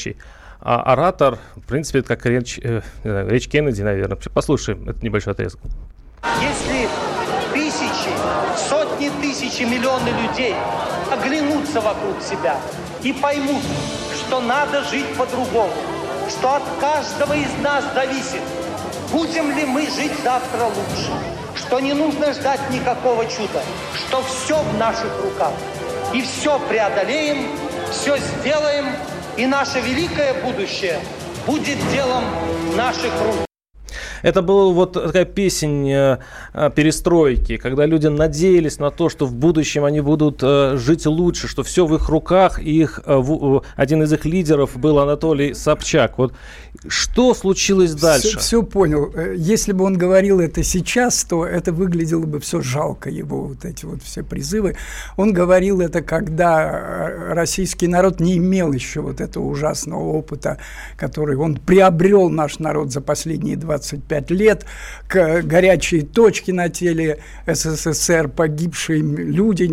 а 0.60 0.80
оратор. 0.92 1.38
В 1.56 1.66
принципе, 1.66 2.00
это 2.00 2.08
как 2.16 2.24
речь, 2.26 2.58
э, 2.62 2.82
речь 3.02 3.48
Кеннеди, 3.48 3.82
наверное. 3.82 4.16
Послушаем 4.16 4.88
этот 4.88 5.02
небольшой 5.02 5.32
отрезок. 5.32 5.60
Если 6.40 6.88
тысячи, 7.52 8.10
сотни 8.56 9.10
тысяч, 9.20 9.60
миллионы 9.60 10.10
людей 10.10 10.54
оглянутся 11.10 11.80
вокруг 11.80 12.22
себя 12.22 12.56
и 13.02 13.12
поймут, 13.12 13.62
что 14.14 14.40
надо 14.40 14.84
жить 14.84 15.06
по-другому, 15.16 15.72
что 16.28 16.54
от 16.54 16.62
каждого 16.80 17.32
из 17.34 17.52
нас 17.60 17.84
зависит, 17.94 18.42
будем 19.10 19.54
ли 19.56 19.64
мы 19.64 19.82
жить 19.90 20.12
завтра 20.22 20.64
лучше, 20.64 21.10
что 21.56 21.80
не 21.80 21.92
нужно 21.92 22.32
ждать 22.32 22.60
никакого 22.70 23.26
чуда, 23.26 23.62
что 23.94 24.22
все 24.22 24.62
в 24.62 24.78
наших 24.78 25.12
руках. 25.24 25.52
И 26.14 26.22
все 26.22 26.58
преодолеем, 26.68 27.48
все 27.90 28.16
сделаем, 28.16 28.86
и 29.36 29.46
наше 29.46 29.80
великое 29.80 30.34
будущее 30.42 31.00
будет 31.46 31.78
делом 31.90 32.24
наших 32.76 33.12
рук. 33.24 33.51
Это 34.22 34.42
была 34.42 34.72
вот 34.72 34.92
такая 34.92 35.24
песень 35.24 35.90
э, 35.90 36.18
э, 36.54 36.70
перестройки, 36.74 37.56
когда 37.56 37.86
люди 37.86 38.06
надеялись 38.06 38.78
на 38.78 38.90
то, 38.90 39.08
что 39.08 39.26
в 39.26 39.34
будущем 39.34 39.84
они 39.84 40.00
будут 40.00 40.40
э, 40.42 40.76
жить 40.76 41.06
лучше, 41.06 41.48
что 41.48 41.62
все 41.62 41.86
в 41.86 41.94
их 41.94 42.08
руках, 42.08 42.60
и 42.60 42.82
их, 42.82 43.00
один 43.76 44.02
из 44.02 44.12
их 44.12 44.24
лидеров 44.24 44.76
был 44.76 44.98
Анатолий 44.98 45.54
Собчак. 45.54 46.18
Вот 46.18 46.32
что 46.88 47.34
случилось 47.34 47.94
дальше? 47.94 48.28
Все, 48.28 48.38
все 48.38 48.62
понял. 48.62 49.12
Если 49.36 49.72
бы 49.72 49.84
он 49.84 49.98
говорил 49.98 50.40
это 50.40 50.62
сейчас, 50.62 51.24
то 51.24 51.44
это 51.44 51.72
выглядело 51.72 52.26
бы 52.26 52.40
все 52.40 52.60
жалко, 52.60 53.10
его 53.10 53.48
вот 53.48 53.64
эти 53.64 53.84
вот 53.84 54.02
все 54.02 54.22
призывы. 54.22 54.76
Он 55.16 55.32
говорил 55.32 55.80
это, 55.80 56.02
когда 56.02 57.10
российский 57.30 57.88
народ 57.88 58.20
не 58.20 58.38
имел 58.38 58.72
еще 58.72 59.00
вот 59.00 59.20
этого 59.20 59.44
ужасного 59.44 60.02
опыта, 60.02 60.58
который 60.96 61.36
он 61.36 61.56
приобрел 61.56 62.30
наш 62.30 62.58
народ 62.58 62.92
за 62.92 63.00
последние 63.00 63.56
25 63.56 64.11
25 64.12 64.30
лет, 64.30 64.66
горячие 65.08 66.02
точки 66.02 66.50
на 66.50 66.68
теле 66.68 67.18
СССР, 67.46 68.28
погибшие 68.28 69.00
люди, 69.00 69.64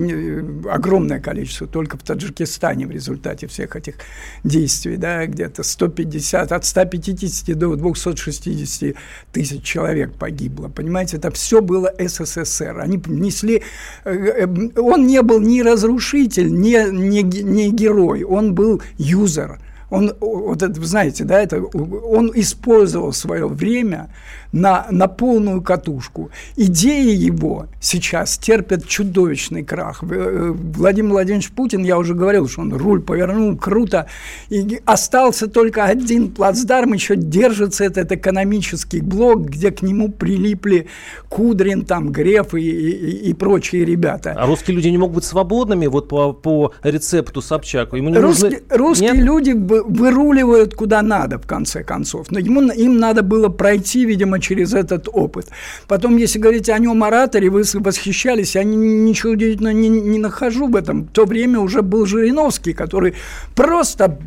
огромное 0.69 1.19
количество, 1.19 1.67
только 1.67 1.98
в 1.98 2.03
Таджикистане 2.03 2.88
в 2.88 2.91
результате 2.91 3.48
всех 3.48 3.75
этих 3.75 3.96
действий, 4.43 4.98
да, 4.98 5.25
где-то 5.25 5.63
150, 5.63 6.51
от 6.51 6.65
150 6.65 7.58
до 7.58 7.75
260 7.75 8.96
тысяч 9.31 9.63
человек 9.63 10.13
погибло, 10.13 10.69
понимаете, 10.69 11.17
это 11.17 11.31
все 11.31 11.62
было 11.62 11.91
СССР, 12.00 12.79
они 12.79 13.01
несли, 13.08 13.63
э, 14.05 14.12
э, 14.12 14.79
он 14.79 15.08
не 15.08 15.22
был 15.22 15.39
ни 15.39 15.62
разрушитель, 15.62 16.51
ни, 16.51 16.75
ни, 16.91 17.22
ни 17.22 17.69
герой, 17.69 18.24
он 18.24 18.55
был 18.55 18.81
юзер, 18.98 19.60
он, 19.89 20.13
вот 20.19 20.62
это, 20.62 20.84
знаете, 20.86 21.24
да, 21.24 21.39
это, 21.39 21.62
он 21.62 22.31
использовал 22.36 23.13
свое 23.13 23.48
время 23.48 24.10
на, 24.51 24.88
на 24.89 25.08
полную 25.08 25.62
катушку. 25.62 26.32
Идеи 26.56 27.15
его 27.15 27.68
сейчас 27.79 28.38
терпят 28.38 28.88
чудовищный 28.88 29.63
крах. 29.63 30.03
Э, 30.03 30.53
Владимир 30.53 31.12
Владимирович 31.12 31.51
Путин, 31.51 31.84
я 31.84 31.98
уже 31.98 32.15
говорил, 32.15 32.48
что 32.48 32.62
он 32.62 32.74
руль 32.74 33.01
повернул 33.01 33.56
круто, 33.58 34.08
и 34.50 34.82
остался 34.86 35.48
только 35.48 35.86
один 35.86 36.32
плацдарм, 36.32 36.94
еще 36.94 37.15
держится 37.15 37.84
этот 37.84 38.12
экономический 38.12 39.01
блок, 39.01 39.46
где 39.46 39.72
к 39.72 39.82
нему 39.82 40.10
прилипли 40.10 40.88
Кудрин, 41.29 41.86
там, 41.86 42.12
Греф 42.12 42.53
и, 42.56 42.60
и, 42.60 43.29
и 43.29 43.34
прочие 43.34 43.86
ребята. 43.86 44.36
А 44.38 44.48
русские 44.48 44.75
люди 44.75 44.88
не 44.88 44.98
могут 44.98 45.15
быть 45.15 45.25
свободными 45.25 45.88
вот 45.88 46.08
по, 46.08 46.34
по 46.34 46.74
рецепту 46.84 47.41
Собчаку? 47.41 47.96
Ему 47.96 48.10
не 48.10 48.18
русские 48.18 48.62
нужно... 48.70 48.77
русские 48.77 49.12
Нет? 49.13 49.24
люди 49.24 49.51
выруливают 49.51 50.74
куда 50.74 51.01
надо, 51.01 51.38
в 51.38 51.46
конце 51.46 51.84
концов. 51.84 52.32
Но 52.32 52.39
ему, 52.39 52.62
им 52.72 52.98
надо 52.98 53.22
было 53.22 53.50
пройти, 53.50 54.06
видимо, 54.06 54.38
через 54.39 54.74
этот 54.74 55.08
опыт. 55.12 55.48
Потом, 55.88 56.17
если 56.17 56.39
говорить 56.39 56.69
о 56.69 56.79
нем 56.79 57.03
ораторе, 57.03 57.50
вы 57.50 57.63
восхищались, 57.74 58.55
я 58.55 58.63
ничего 58.63 59.34
удивительного 59.34 59.74
не, 59.74 59.89
не 59.89 60.19
нахожу 60.19 60.67
в 60.67 60.75
этом. 60.75 61.05
В 61.05 61.12
то 61.12 61.25
время 61.25 61.60
уже 61.60 61.81
был 61.81 62.05
Жириновский, 62.05 62.74
который 62.74 63.13
просто 63.55 64.17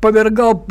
повергал 0.00 0.66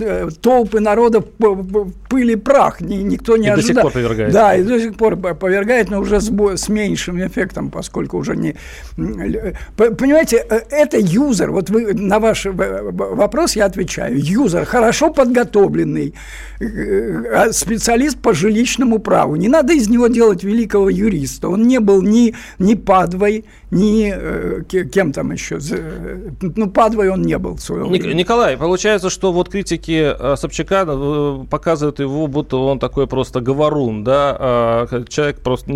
э, 0.00 0.28
толпы 0.40 0.80
народов 0.80 1.24
в 1.38 1.92
пыль 2.08 2.32
и 2.32 2.36
прах. 2.36 2.80
Никто 2.80 3.36
не 3.36 3.46
и 3.46 3.50
ожидал. 3.50 3.56
до 3.56 3.66
сих 3.66 3.82
пор 3.82 3.92
повергает. 3.92 4.32
Да, 4.32 4.56
и 4.56 4.62
до 4.62 4.80
сих 4.80 4.94
пор 4.96 5.16
повергает, 5.16 5.90
но 5.90 6.00
уже 6.00 6.20
с, 6.20 6.30
с 6.30 6.68
меньшим 6.68 7.24
эффектом, 7.26 7.70
поскольку 7.70 8.18
уже 8.18 8.36
не... 8.36 8.56
Понимаете, 9.76 10.44
э, 10.48 10.60
это 10.70 10.98
юзер. 10.98 11.50
Вот 11.50 11.70
вы 11.70 11.94
на 11.94 12.18
ваш 12.18 12.46
вопрос 12.46 13.56
я 13.56 13.66
отвечаю. 13.66 14.18
Юзер, 14.18 14.64
хорошо 14.64 15.10
подготовленный, 15.10 16.14
э, 16.60 17.52
специалист 17.52 17.99
специалист 18.00 18.22
по 18.22 18.32
жилищному 18.32 18.98
праву. 18.98 19.36
Не 19.36 19.48
надо 19.48 19.72
из 19.72 19.88
него 19.88 20.08
делать 20.08 20.42
великого 20.44 20.88
юриста. 20.88 21.48
Он 21.48 21.62
не 21.62 21.80
был 21.80 22.02
ни, 22.02 22.34
ни 22.58 22.74
падвой, 22.74 23.44
ни 23.70 24.12
э, 24.14 24.62
кем 24.64 25.12
там 25.12 25.32
еще. 25.32 25.58
Ну, 26.40 26.70
падвой 26.70 27.10
он 27.10 27.22
не 27.22 27.38
был 27.38 27.56
время. 27.56 28.14
Николай, 28.14 28.56
получается, 28.56 29.10
что 29.10 29.32
вот 29.32 29.48
критики 29.48 30.14
э, 30.18 30.36
Собчака 30.36 30.86
э, 30.88 31.38
показывают 31.50 32.00
его, 32.00 32.26
будто 32.26 32.56
он 32.56 32.78
такой 32.78 33.06
просто 33.06 33.40
говорун, 33.40 34.04
да, 34.04 34.36
а 34.38 34.86
человек 35.08 35.40
просто 35.42 35.72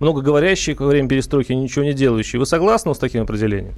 много 0.00 0.20
говорящий 0.20 0.74
во 0.74 0.86
время 0.86 1.08
перестройки, 1.08 1.52
ничего 1.52 1.84
не 1.84 1.92
делающий. 1.92 2.38
Вы 2.38 2.46
согласны 2.46 2.94
с 2.94 2.98
таким 2.98 3.22
определением? 3.22 3.74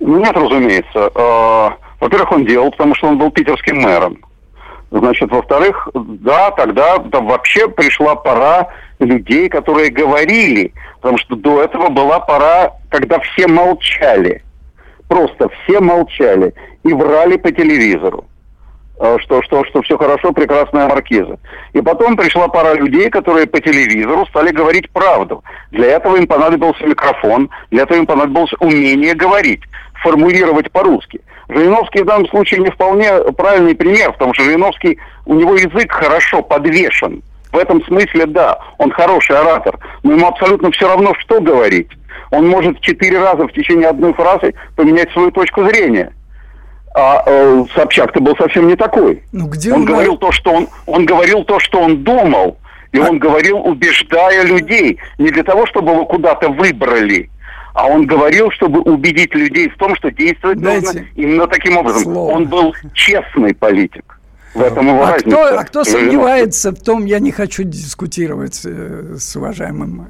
Нет, 0.00 0.36
разумеется. 0.36 1.10
А, 1.14 1.76
во-первых, 2.00 2.32
он 2.32 2.46
делал, 2.46 2.70
потому 2.70 2.94
что 2.94 3.08
он 3.08 3.18
был 3.18 3.30
питерским 3.30 3.80
мэром. 3.80 4.18
Значит, 4.94 5.28
во-вторых, 5.32 5.88
да, 5.92 6.52
тогда 6.52 6.98
да, 6.98 7.20
вообще 7.20 7.68
пришла 7.68 8.14
пора 8.14 8.68
людей, 9.00 9.48
которые 9.48 9.90
говорили, 9.90 10.72
потому 11.00 11.18
что 11.18 11.34
до 11.34 11.64
этого 11.64 11.88
была 11.88 12.20
пора, 12.20 12.70
когда 12.90 13.18
все 13.18 13.48
молчали. 13.48 14.44
Просто 15.08 15.48
все 15.48 15.80
молчали 15.80 16.54
и 16.84 16.92
врали 16.92 17.36
по 17.36 17.50
телевизору 17.50 18.24
что, 18.96 19.42
что, 19.42 19.64
что 19.64 19.82
все 19.82 19.98
хорошо, 19.98 20.32
прекрасная 20.32 20.88
маркиза. 20.88 21.38
И 21.72 21.80
потом 21.80 22.16
пришла 22.16 22.48
пора 22.48 22.74
людей, 22.74 23.10
которые 23.10 23.46
по 23.46 23.60
телевизору 23.60 24.26
стали 24.26 24.50
говорить 24.50 24.90
правду. 24.90 25.42
Для 25.70 25.96
этого 25.96 26.16
им 26.16 26.26
понадобился 26.26 26.86
микрофон, 26.86 27.50
для 27.70 27.82
этого 27.82 27.98
им 27.98 28.06
понадобилось 28.06 28.52
умение 28.60 29.14
говорить, 29.14 29.62
формулировать 30.02 30.70
по-русски. 30.70 31.20
Жириновский 31.48 32.02
в 32.02 32.06
данном 32.06 32.28
случае 32.28 32.60
не 32.60 32.70
вполне 32.70 33.10
правильный 33.36 33.74
пример, 33.74 34.12
потому 34.12 34.32
что 34.34 34.44
Жириновский, 34.44 34.98
у 35.26 35.34
него 35.34 35.54
язык 35.54 35.92
хорошо 35.92 36.42
подвешен. 36.42 37.22
В 37.52 37.58
этом 37.58 37.84
смысле, 37.84 38.26
да, 38.26 38.58
он 38.78 38.90
хороший 38.90 39.36
оратор, 39.36 39.78
но 40.02 40.12
ему 40.12 40.26
абсолютно 40.26 40.70
все 40.72 40.88
равно, 40.88 41.14
что 41.20 41.40
говорить. 41.40 41.88
Он 42.30 42.48
может 42.48 42.80
четыре 42.80 43.20
раза 43.20 43.46
в 43.46 43.52
течение 43.52 43.88
одной 43.88 44.12
фразы 44.14 44.54
поменять 44.74 45.12
свою 45.12 45.30
точку 45.30 45.64
зрения. 45.66 46.12
А 46.94 47.24
э, 47.26 47.64
Собчак-то 47.74 48.20
был 48.20 48.36
совсем 48.36 48.68
не 48.68 48.76
такой. 48.76 49.22
Ну, 49.32 49.48
где 49.48 49.72
он, 49.72 49.80
он 49.80 49.84
говорил 49.84 50.16
то, 50.16 50.30
что 50.30 50.52
он, 50.52 50.68
он 50.86 51.04
говорил 51.04 51.42
то, 51.44 51.58
что 51.58 51.80
он 51.80 52.04
думал, 52.04 52.56
и 52.92 52.98
а... 52.98 53.08
он 53.08 53.18
говорил, 53.18 53.58
убеждая 53.58 54.44
людей, 54.44 54.98
не 55.18 55.30
для 55.30 55.42
того, 55.42 55.66
чтобы 55.66 55.90
его 55.90 56.06
куда-то 56.06 56.50
выбрали, 56.50 57.28
а 57.74 57.88
он 57.88 58.06
говорил, 58.06 58.52
чтобы 58.52 58.80
убедить 58.80 59.34
людей 59.34 59.68
в 59.68 59.76
том, 59.76 59.96
что 59.96 60.12
действовать 60.12 60.60
Дайте 60.60 60.86
нужно 60.86 61.06
именно 61.16 61.46
таким 61.48 61.76
образом. 61.76 62.04
Слово. 62.04 62.30
Он 62.30 62.46
был 62.46 62.74
честный 62.94 63.52
политик. 63.52 64.13
В 64.54 64.62
этом 64.62 64.86
его 64.86 65.04
а 65.04 65.12
кто, 65.14 65.58
а 65.58 65.64
кто 65.64 65.82
сомневается 65.82 66.70
в 66.70 66.80
том, 66.80 67.06
я 67.06 67.18
не 67.18 67.32
хочу 67.32 67.64
дискутировать 67.64 68.60
э, 68.64 69.16
с 69.18 69.34
уважаемым 69.34 70.06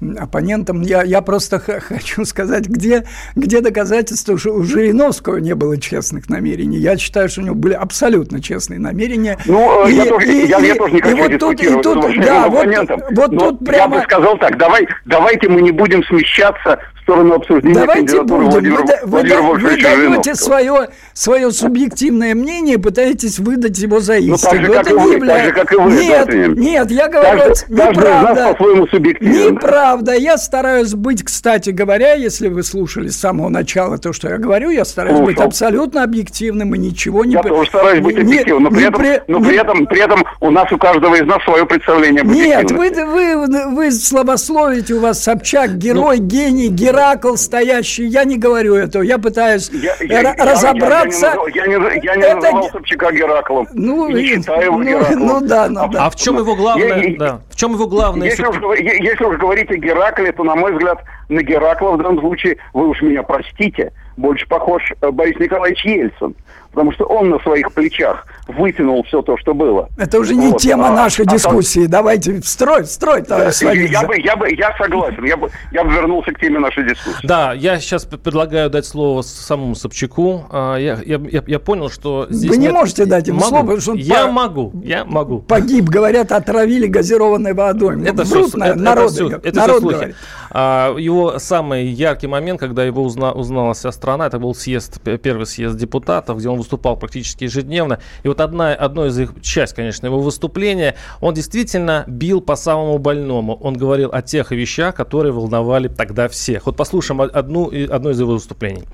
э, 0.00 0.14
оппонентом, 0.18 0.80
я, 0.80 1.02
я 1.02 1.20
просто 1.20 1.60
хочу 1.60 2.24
сказать, 2.24 2.66
где, 2.68 3.04
где 3.34 3.60
доказательства, 3.60 4.38
что 4.38 4.52
у 4.52 4.62
Жириновского 4.62 5.36
не 5.36 5.54
было 5.54 5.78
честных 5.78 6.30
намерений. 6.30 6.78
Я 6.78 6.96
считаю, 6.96 7.28
что 7.28 7.42
у 7.42 7.44
него 7.44 7.54
были 7.54 7.74
абсолютно 7.74 8.40
честные 8.40 8.80
намерения. 8.80 9.38
Ну, 9.44 9.86
э, 9.86 9.90
и, 9.90 9.94
я, 9.94 10.06
тоже, 10.06 10.26
и, 10.26 10.46
я, 10.46 10.58
я 10.58 10.74
тоже 10.74 10.94
не 10.94 11.00
хочу 11.02 11.16
вот 11.16 11.30
дискутировать 11.30 11.82
тут, 11.82 12.00
и 12.00 12.02
тут, 12.02 12.14
с 12.14 12.26
да, 12.26 12.48
вот, 12.48 12.66
вот 13.10 13.38
тут 13.38 13.64
прямо... 13.64 13.96
Я 13.96 14.00
бы 14.00 14.04
сказал 14.04 14.38
так, 14.38 14.56
давай, 14.56 14.88
давайте 15.04 15.50
мы 15.50 15.60
не 15.60 15.70
будем 15.70 16.02
смещаться 16.04 16.78
сторону 17.06 17.34
обсуждения 17.34 17.74
Давайте 17.74 18.22
будем. 18.22 18.50
Владимира, 18.50 18.78
вы, 18.78 18.94
Владимира 19.04 19.42
вы, 19.42 19.58
вы 19.58 19.80
даете 19.80 20.34
свое, 20.34 20.88
свое 21.14 21.52
субъективное 21.52 22.34
мнение, 22.34 22.78
пытаетесь 22.78 23.38
выдать 23.38 23.78
его 23.78 24.00
за 24.00 24.16
истину. 24.16 24.36
Ну, 24.36 24.50
так 24.50 24.60
же, 24.60 24.72
как, 24.72 24.90
и 24.90 24.94
вы, 24.94 25.12
является... 25.12 25.54
так 25.54 25.56
же, 25.56 25.64
как 25.64 25.72
и 25.72 25.76
вы. 25.76 25.92
Нет, 25.92 26.56
нет, 26.56 26.90
я 26.90 27.08
говорю, 27.08 27.38
каждый, 27.38 27.74
неправда. 27.74 28.54
по-своему. 28.58 28.86
Неправда. 29.20 30.14
Я 30.14 30.36
стараюсь 30.36 30.94
быть, 30.94 31.22
кстати 31.22 31.70
говоря, 31.70 32.14
если 32.14 32.48
вы 32.48 32.64
слушали 32.64 33.08
с 33.08 33.16
самого 33.16 33.50
начала 33.50 33.98
то, 33.98 34.12
что 34.12 34.28
я 34.28 34.38
говорю, 34.38 34.70
я 34.70 34.84
стараюсь 34.84 35.18
Слушал. 35.18 35.34
быть 35.34 35.38
абсолютно 35.38 36.02
объективным 36.02 36.74
и 36.74 36.78
ничего 36.78 37.24
не... 37.24 37.34
Я 37.34 37.42
тоже 37.44 37.68
стараюсь 37.68 38.00
быть 38.00 38.18
объективным, 38.18 38.64
но, 38.64 38.70
при, 38.70 38.84
этом, 38.84 39.00
при... 39.00 39.22
но 39.28 39.40
при, 39.40 39.56
этом, 39.56 39.86
при 39.86 40.00
этом 40.00 40.24
у 40.40 40.50
нас 40.50 40.72
у 40.72 40.78
каждого 40.78 41.14
из 41.14 41.26
нас 41.26 41.40
свое 41.44 41.64
представление 41.66 42.22
об 42.22 42.28
Нет, 42.28 42.70
вы, 42.72 42.90
вы, 42.90 43.74
вы 43.74 43.92
слабословите, 43.92 44.94
у 44.94 45.00
вас 45.00 45.22
Собчак, 45.22 45.78
герой, 45.78 46.18
ну, 46.18 46.26
гений, 46.26 46.68
герой 46.68 46.95
Геракл 46.96 47.36
стоящий, 47.36 48.06
я 48.06 48.24
не 48.24 48.38
говорю 48.38 48.74
этого, 48.74 49.02
я 49.02 49.18
пытаюсь 49.18 49.70
я, 49.70 49.94
я, 50.00 50.34
разобраться. 50.34 51.36
Я, 51.54 51.64
я, 51.64 51.66
не, 51.66 52.04
я 52.04 52.16
не 52.16 52.22
это... 52.22 52.34
называл 52.36 52.70
Собчака 52.70 53.12
Гераклом, 53.12 53.68
ну, 53.72 54.08
не 54.08 54.24
считаю 54.24 54.64
его 54.64 54.78
ну, 54.78 54.84
Гераклом. 54.84 55.26
Ну 55.26 55.40
да, 55.40 55.68
ну 55.68 55.80
а, 55.82 55.88
да. 55.88 56.06
А 56.06 56.10
в 56.10 56.16
чем 56.16 56.38
его 56.38 56.56
главное? 56.56 57.02
Я, 57.02 57.18
да. 57.18 57.40
В 57.50 57.56
чем 57.56 57.72
его 57.72 57.86
главное? 57.86 58.28
Если, 58.28 58.44
уж, 58.44 58.56
если 58.78 59.24
уж 59.24 59.36
говорить 59.36 59.70
о 59.70 59.76
Геракле, 59.76 60.32
то, 60.32 60.44
на 60.44 60.54
мой 60.54 60.72
взгляд, 60.72 61.02
на 61.28 61.42
Геракла 61.42 61.92
в 61.92 61.98
данном 61.98 62.20
случае, 62.20 62.56
вы 62.72 62.88
уж 62.88 63.02
меня 63.02 63.22
простите, 63.22 63.92
больше 64.16 64.46
похож 64.48 64.82
э, 65.00 65.10
Борис 65.10 65.38
Николаевич 65.38 65.84
Ельцин 65.84 66.34
потому 66.76 66.92
что 66.92 67.06
он 67.06 67.30
на 67.30 67.38
своих 67.38 67.72
плечах 67.72 68.26
вытянул 68.48 69.02
все 69.04 69.22
то, 69.22 69.38
что 69.38 69.54
было. 69.54 69.88
Это 69.96 70.20
уже 70.20 70.34
не 70.34 70.48
вот. 70.48 70.60
тема 70.60 70.88
а, 70.88 70.92
нашей 70.92 71.24
а, 71.24 71.30
дискуссии. 71.30 71.86
А, 71.86 71.88
Давайте 71.88 72.42
строй, 72.42 72.84
строй, 72.84 73.22
товарищ 73.22 73.62
я, 73.62 73.72
я, 73.72 74.02
бы, 74.02 74.20
я, 74.20 74.36
бы, 74.36 74.54
я 74.54 74.76
согласен. 74.76 75.24
Я 75.24 75.38
бы, 75.38 75.48
я 75.72 75.82
бы 75.82 75.90
вернулся 75.90 76.32
к 76.32 76.38
теме 76.38 76.58
нашей 76.58 76.86
дискуссии. 76.86 77.26
Да, 77.26 77.54
я 77.54 77.80
сейчас 77.80 78.04
предлагаю 78.04 78.68
дать 78.68 78.84
слово 78.84 79.22
самому 79.22 79.74
Собчаку. 79.74 80.44
А, 80.50 80.76
я, 80.76 80.98
я, 81.06 81.18
я, 81.30 81.42
я 81.46 81.58
понял, 81.58 81.88
что 81.88 82.26
здесь 82.28 82.50
Вы 82.50 82.58
не 82.58 82.66
нет... 82.66 82.74
можете 82.74 83.06
дать 83.06 83.26
ему 83.26 83.40
могу. 83.40 83.48
слово, 83.48 83.80
что 83.80 83.90
он 83.92 83.96
Я 83.96 84.26
по... 84.26 84.32
могу, 84.32 84.72
я 84.84 85.06
могу. 85.06 85.38
Погиб, 85.38 85.86
говорят, 85.86 86.30
отравили 86.30 86.88
газированной 86.88 87.54
водой. 87.54 88.02
Это 88.02 88.26
Брут, 88.26 88.48
все, 88.50 88.64
это, 88.64 88.74
народ, 88.74 89.12
это 89.12 89.14
все, 89.14 89.28
это 89.42 89.56
народ 89.56 89.78
все 89.78 89.90
слухи. 89.90 90.14
А, 90.50 90.94
его 90.96 91.38
самый 91.38 91.86
яркий 91.86 92.26
момент, 92.26 92.60
когда 92.60 92.84
его 92.84 93.02
узна, 93.02 93.32
узнала 93.32 93.72
вся 93.72 93.92
страна, 93.92 94.26
это 94.26 94.38
был 94.38 94.54
съезд, 94.54 95.00
первый 95.22 95.46
съезд 95.46 95.76
депутатов, 95.76 96.38
где 96.38 96.48
он 96.48 96.65
выступал 96.66 96.96
практически 96.96 97.44
ежедневно. 97.44 98.00
И 98.24 98.28
вот 98.28 98.40
одна, 98.40 98.74
одно 98.74 99.06
из 99.06 99.18
их, 99.18 99.34
часть, 99.40 99.74
конечно, 99.74 100.06
его 100.06 100.20
выступления, 100.20 100.96
он 101.20 101.34
действительно 101.34 102.04
бил 102.08 102.40
по 102.40 102.56
самому 102.56 102.98
больному. 102.98 103.56
Он 103.62 103.76
говорил 103.76 104.10
о 104.12 104.22
тех 104.22 104.50
вещах, 104.50 104.94
которые 104.94 105.32
волновали 105.32 105.88
тогда 105.88 106.28
всех. 106.28 106.66
Вот 106.66 106.76
послушаем 106.76 107.20
одну, 107.20 107.70
одно 107.90 108.10
из 108.10 108.20
его 108.20 108.32
выступлений. 108.32 108.84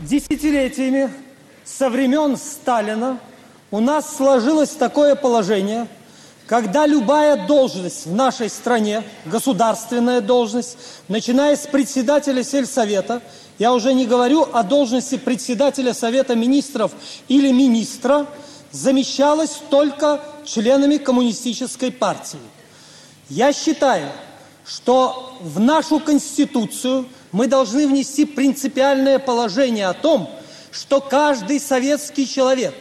Десятилетиями 0.00 1.10
со 1.64 1.88
времен 1.88 2.36
Сталина 2.36 3.18
у 3.70 3.80
нас 3.80 4.16
сложилось 4.16 4.70
такое 4.70 5.14
положение, 5.14 5.86
когда 6.46 6.86
любая 6.86 7.46
должность 7.46 8.06
в 8.06 8.14
нашей 8.14 8.50
стране, 8.50 9.02
государственная 9.24 10.20
должность, 10.20 10.76
начиная 11.08 11.56
с 11.56 11.66
председателя 11.66 12.42
сельсовета– 12.42 13.22
я 13.58 13.72
уже 13.72 13.94
не 13.94 14.06
говорю 14.06 14.48
о 14.52 14.62
должности 14.62 15.16
председателя 15.16 15.94
Совета 15.94 16.34
министров 16.34 16.92
или 17.28 17.52
министра, 17.52 18.26
замещалась 18.72 19.60
только 19.70 20.20
членами 20.44 20.96
коммунистической 20.96 21.92
партии. 21.92 22.40
Я 23.28 23.52
считаю, 23.52 24.10
что 24.66 25.36
в 25.40 25.60
нашу 25.60 26.00
Конституцию 26.00 27.06
мы 27.32 27.46
должны 27.46 27.86
внести 27.86 28.24
принципиальное 28.24 29.18
положение 29.18 29.86
о 29.86 29.94
том, 29.94 30.28
что 30.70 31.00
каждый 31.00 31.60
советский 31.60 32.28
человек, 32.28 32.74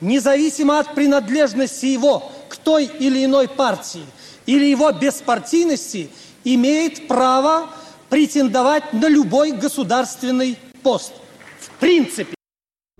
независимо 0.00 0.78
от 0.78 0.94
принадлежности 0.94 1.86
его 1.86 2.30
к 2.48 2.56
той 2.56 2.84
или 2.84 3.24
иной 3.24 3.48
партии 3.48 4.04
или 4.46 4.66
его 4.66 4.92
беспартийности, 4.92 6.10
имеет 6.44 7.08
право 7.08 7.68
претендовать 8.08 8.92
на 8.92 9.08
любой 9.08 9.52
государственный 9.52 10.58
пост. 10.82 11.12
В 11.60 11.70
принципе 11.80 12.37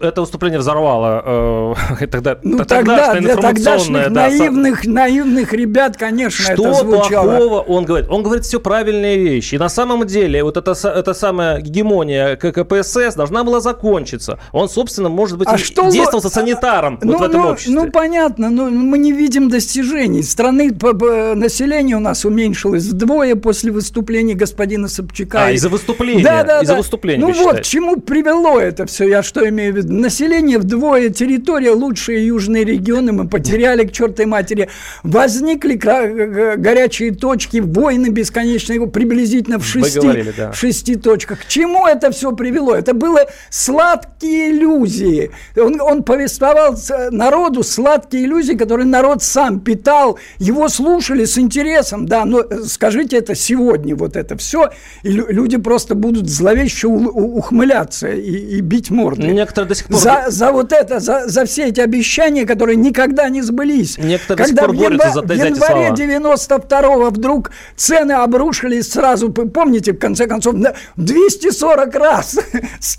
это 0.01 0.21
выступление 0.21 0.61
взорвало 0.61 1.75
э, 2.01 2.07
тогда, 2.11 2.39
ну, 2.43 2.59
тогда 2.65 3.15
для 3.15 3.37
тогдашних 3.37 4.05
да, 4.05 4.29
наивных, 4.29 4.85
наивных 4.87 5.53
ребят, 5.53 5.97
конечно, 5.97 6.45
что 6.45 6.69
это 6.69 6.75
звучало. 6.75 7.37
плохого 7.37 7.61
он 7.61 7.85
говорит? 7.85 8.09
Он 8.09 8.23
говорит 8.23 8.45
все 8.45 8.61
правильные 8.61 9.19
вещи. 9.19 9.57
И 9.57 9.59
на 9.59 9.69
самом 9.69 10.07
деле 10.07 10.45
вот 10.45 10.57
эта, 10.57 10.73
эта 10.89 11.15
самая 11.15 11.61
гегемония 11.61 12.37
КПСС 12.37 13.15
должна 13.17 13.43
была 13.43 13.61
закончиться. 13.61 14.39
Он, 14.53 14.69
собственно, 14.69 15.09
может 15.09 15.37
быть, 15.37 15.49
а 15.49 15.59
что 15.59 15.91
действовал 15.91 16.23
со 16.23 16.31
санитаром 16.31 16.99
ну, 17.03 17.13
вот 17.13 17.21
в 17.21 17.25
этом 17.25 17.43
ну, 17.43 17.49
обществе. 17.51 17.75
Ну, 17.75 17.91
понятно, 17.91 18.51
но 18.51 18.71
мы 18.71 18.99
не 18.99 19.13
видим 19.13 19.49
достижений. 19.49 20.23
Страны, 20.23 20.71
население 21.35 21.97
у 21.97 22.01
нас 22.01 22.25
уменьшилось 22.25 22.85
вдвое 22.85 23.35
после 23.35 23.73
выступления 23.73 24.35
господина 24.35 24.87
Собчака. 24.87 25.47
А, 25.47 25.51
из-за 25.51 25.69
выступления? 25.69 26.23
Да, 26.23 26.45
да, 26.45 26.61
из-за 26.61 26.75
да. 26.75 26.79
выступления, 26.79 27.21
Ну 27.21 27.33
вот, 27.33 27.61
к 27.61 27.63
чему 27.63 27.97
привело 28.01 28.61
это 28.61 28.87
все, 28.87 29.09
я 29.09 29.25
что 29.25 29.49
имею 29.49 29.73
в 29.73 29.77
виду? 29.77 29.88
Население 29.89 30.59
вдвое, 30.59 31.11
территория 31.11 31.73
лучшие 31.73 32.27
южные 32.27 32.65
регионы 32.65 33.13
мы 33.13 33.29
потеряли 33.29 33.85
к 33.85 33.93
чертой 33.93 34.27
матери. 34.27 34.69
Возникли 35.03 35.75
горячие 35.75 37.15
точки, 37.15 37.59
войны 37.59 38.09
бесконечные, 38.09 38.87
приблизительно 38.87 39.59
в 39.59 39.65
шести, 39.65 40.01
говорили, 40.01 40.33
да. 40.37 40.53
в 40.53 40.57
шести 40.57 40.97
точках. 40.97 41.41
К 41.41 41.47
чему 41.47 41.87
это 41.87 42.11
все 42.11 42.33
привело? 42.33 42.75
Это 42.75 42.95
было 42.95 43.27
сладкие 43.51 44.51
иллюзии. 44.51 45.31
Он, 45.57 45.81
он 45.81 46.03
повествовал 46.03 46.77
народу 47.11 47.63
сладкие 47.63 48.25
иллюзии, 48.25 48.55
которые 48.55 48.87
народ 48.87 49.23
сам 49.23 49.61
питал, 49.61 50.19
его 50.39 50.69
слушали 50.69 51.25
с 51.25 51.39
интересом. 51.39 52.07
Да, 52.07 52.25
но 52.25 52.45
скажите 52.67 53.17
это 53.17 53.35
сегодня, 53.35 53.97
вот 53.97 54.17
это 54.17 54.37
все, 54.37 54.71
и 55.03 55.11
люди 55.11 55.57
просто 55.57 55.95
будут 55.95 56.29
зловеще 56.29 56.89
ухмыляться 56.89 58.09
и, 58.09 58.57
и 58.59 58.61
бить 58.61 58.91
морды. 58.91 59.27
Некоторые 59.29 59.69
до 59.69 59.75
сих 59.79 59.87
пор... 59.87 59.99
За, 59.99 60.25
за 60.29 60.53
вот 60.53 60.73
это, 60.73 61.01
за, 61.01 61.29
за 61.29 61.45
все 61.45 61.67
эти 61.69 61.81
обещания, 61.81 62.45
которые 62.47 62.77
никогда 62.77 63.29
не 63.29 63.43
сбылись. 63.43 63.99
Некоторые 63.99 64.47
Когда 64.47 64.67
до 64.67 64.73
сих 64.73 64.81
пор 64.81 64.91
борются 64.91 65.13
за, 65.13 65.23
в 65.23 65.33
январе 65.33 65.89
92-го 65.91 67.11
вдруг 67.11 67.51
цены 67.77 68.13
обрушились 68.13 68.93
сразу, 68.93 69.31
помните, 69.31 69.93
в 69.93 69.99
конце 69.99 70.27
концов, 70.27 70.57
240 70.97 71.95
раз 71.95 72.39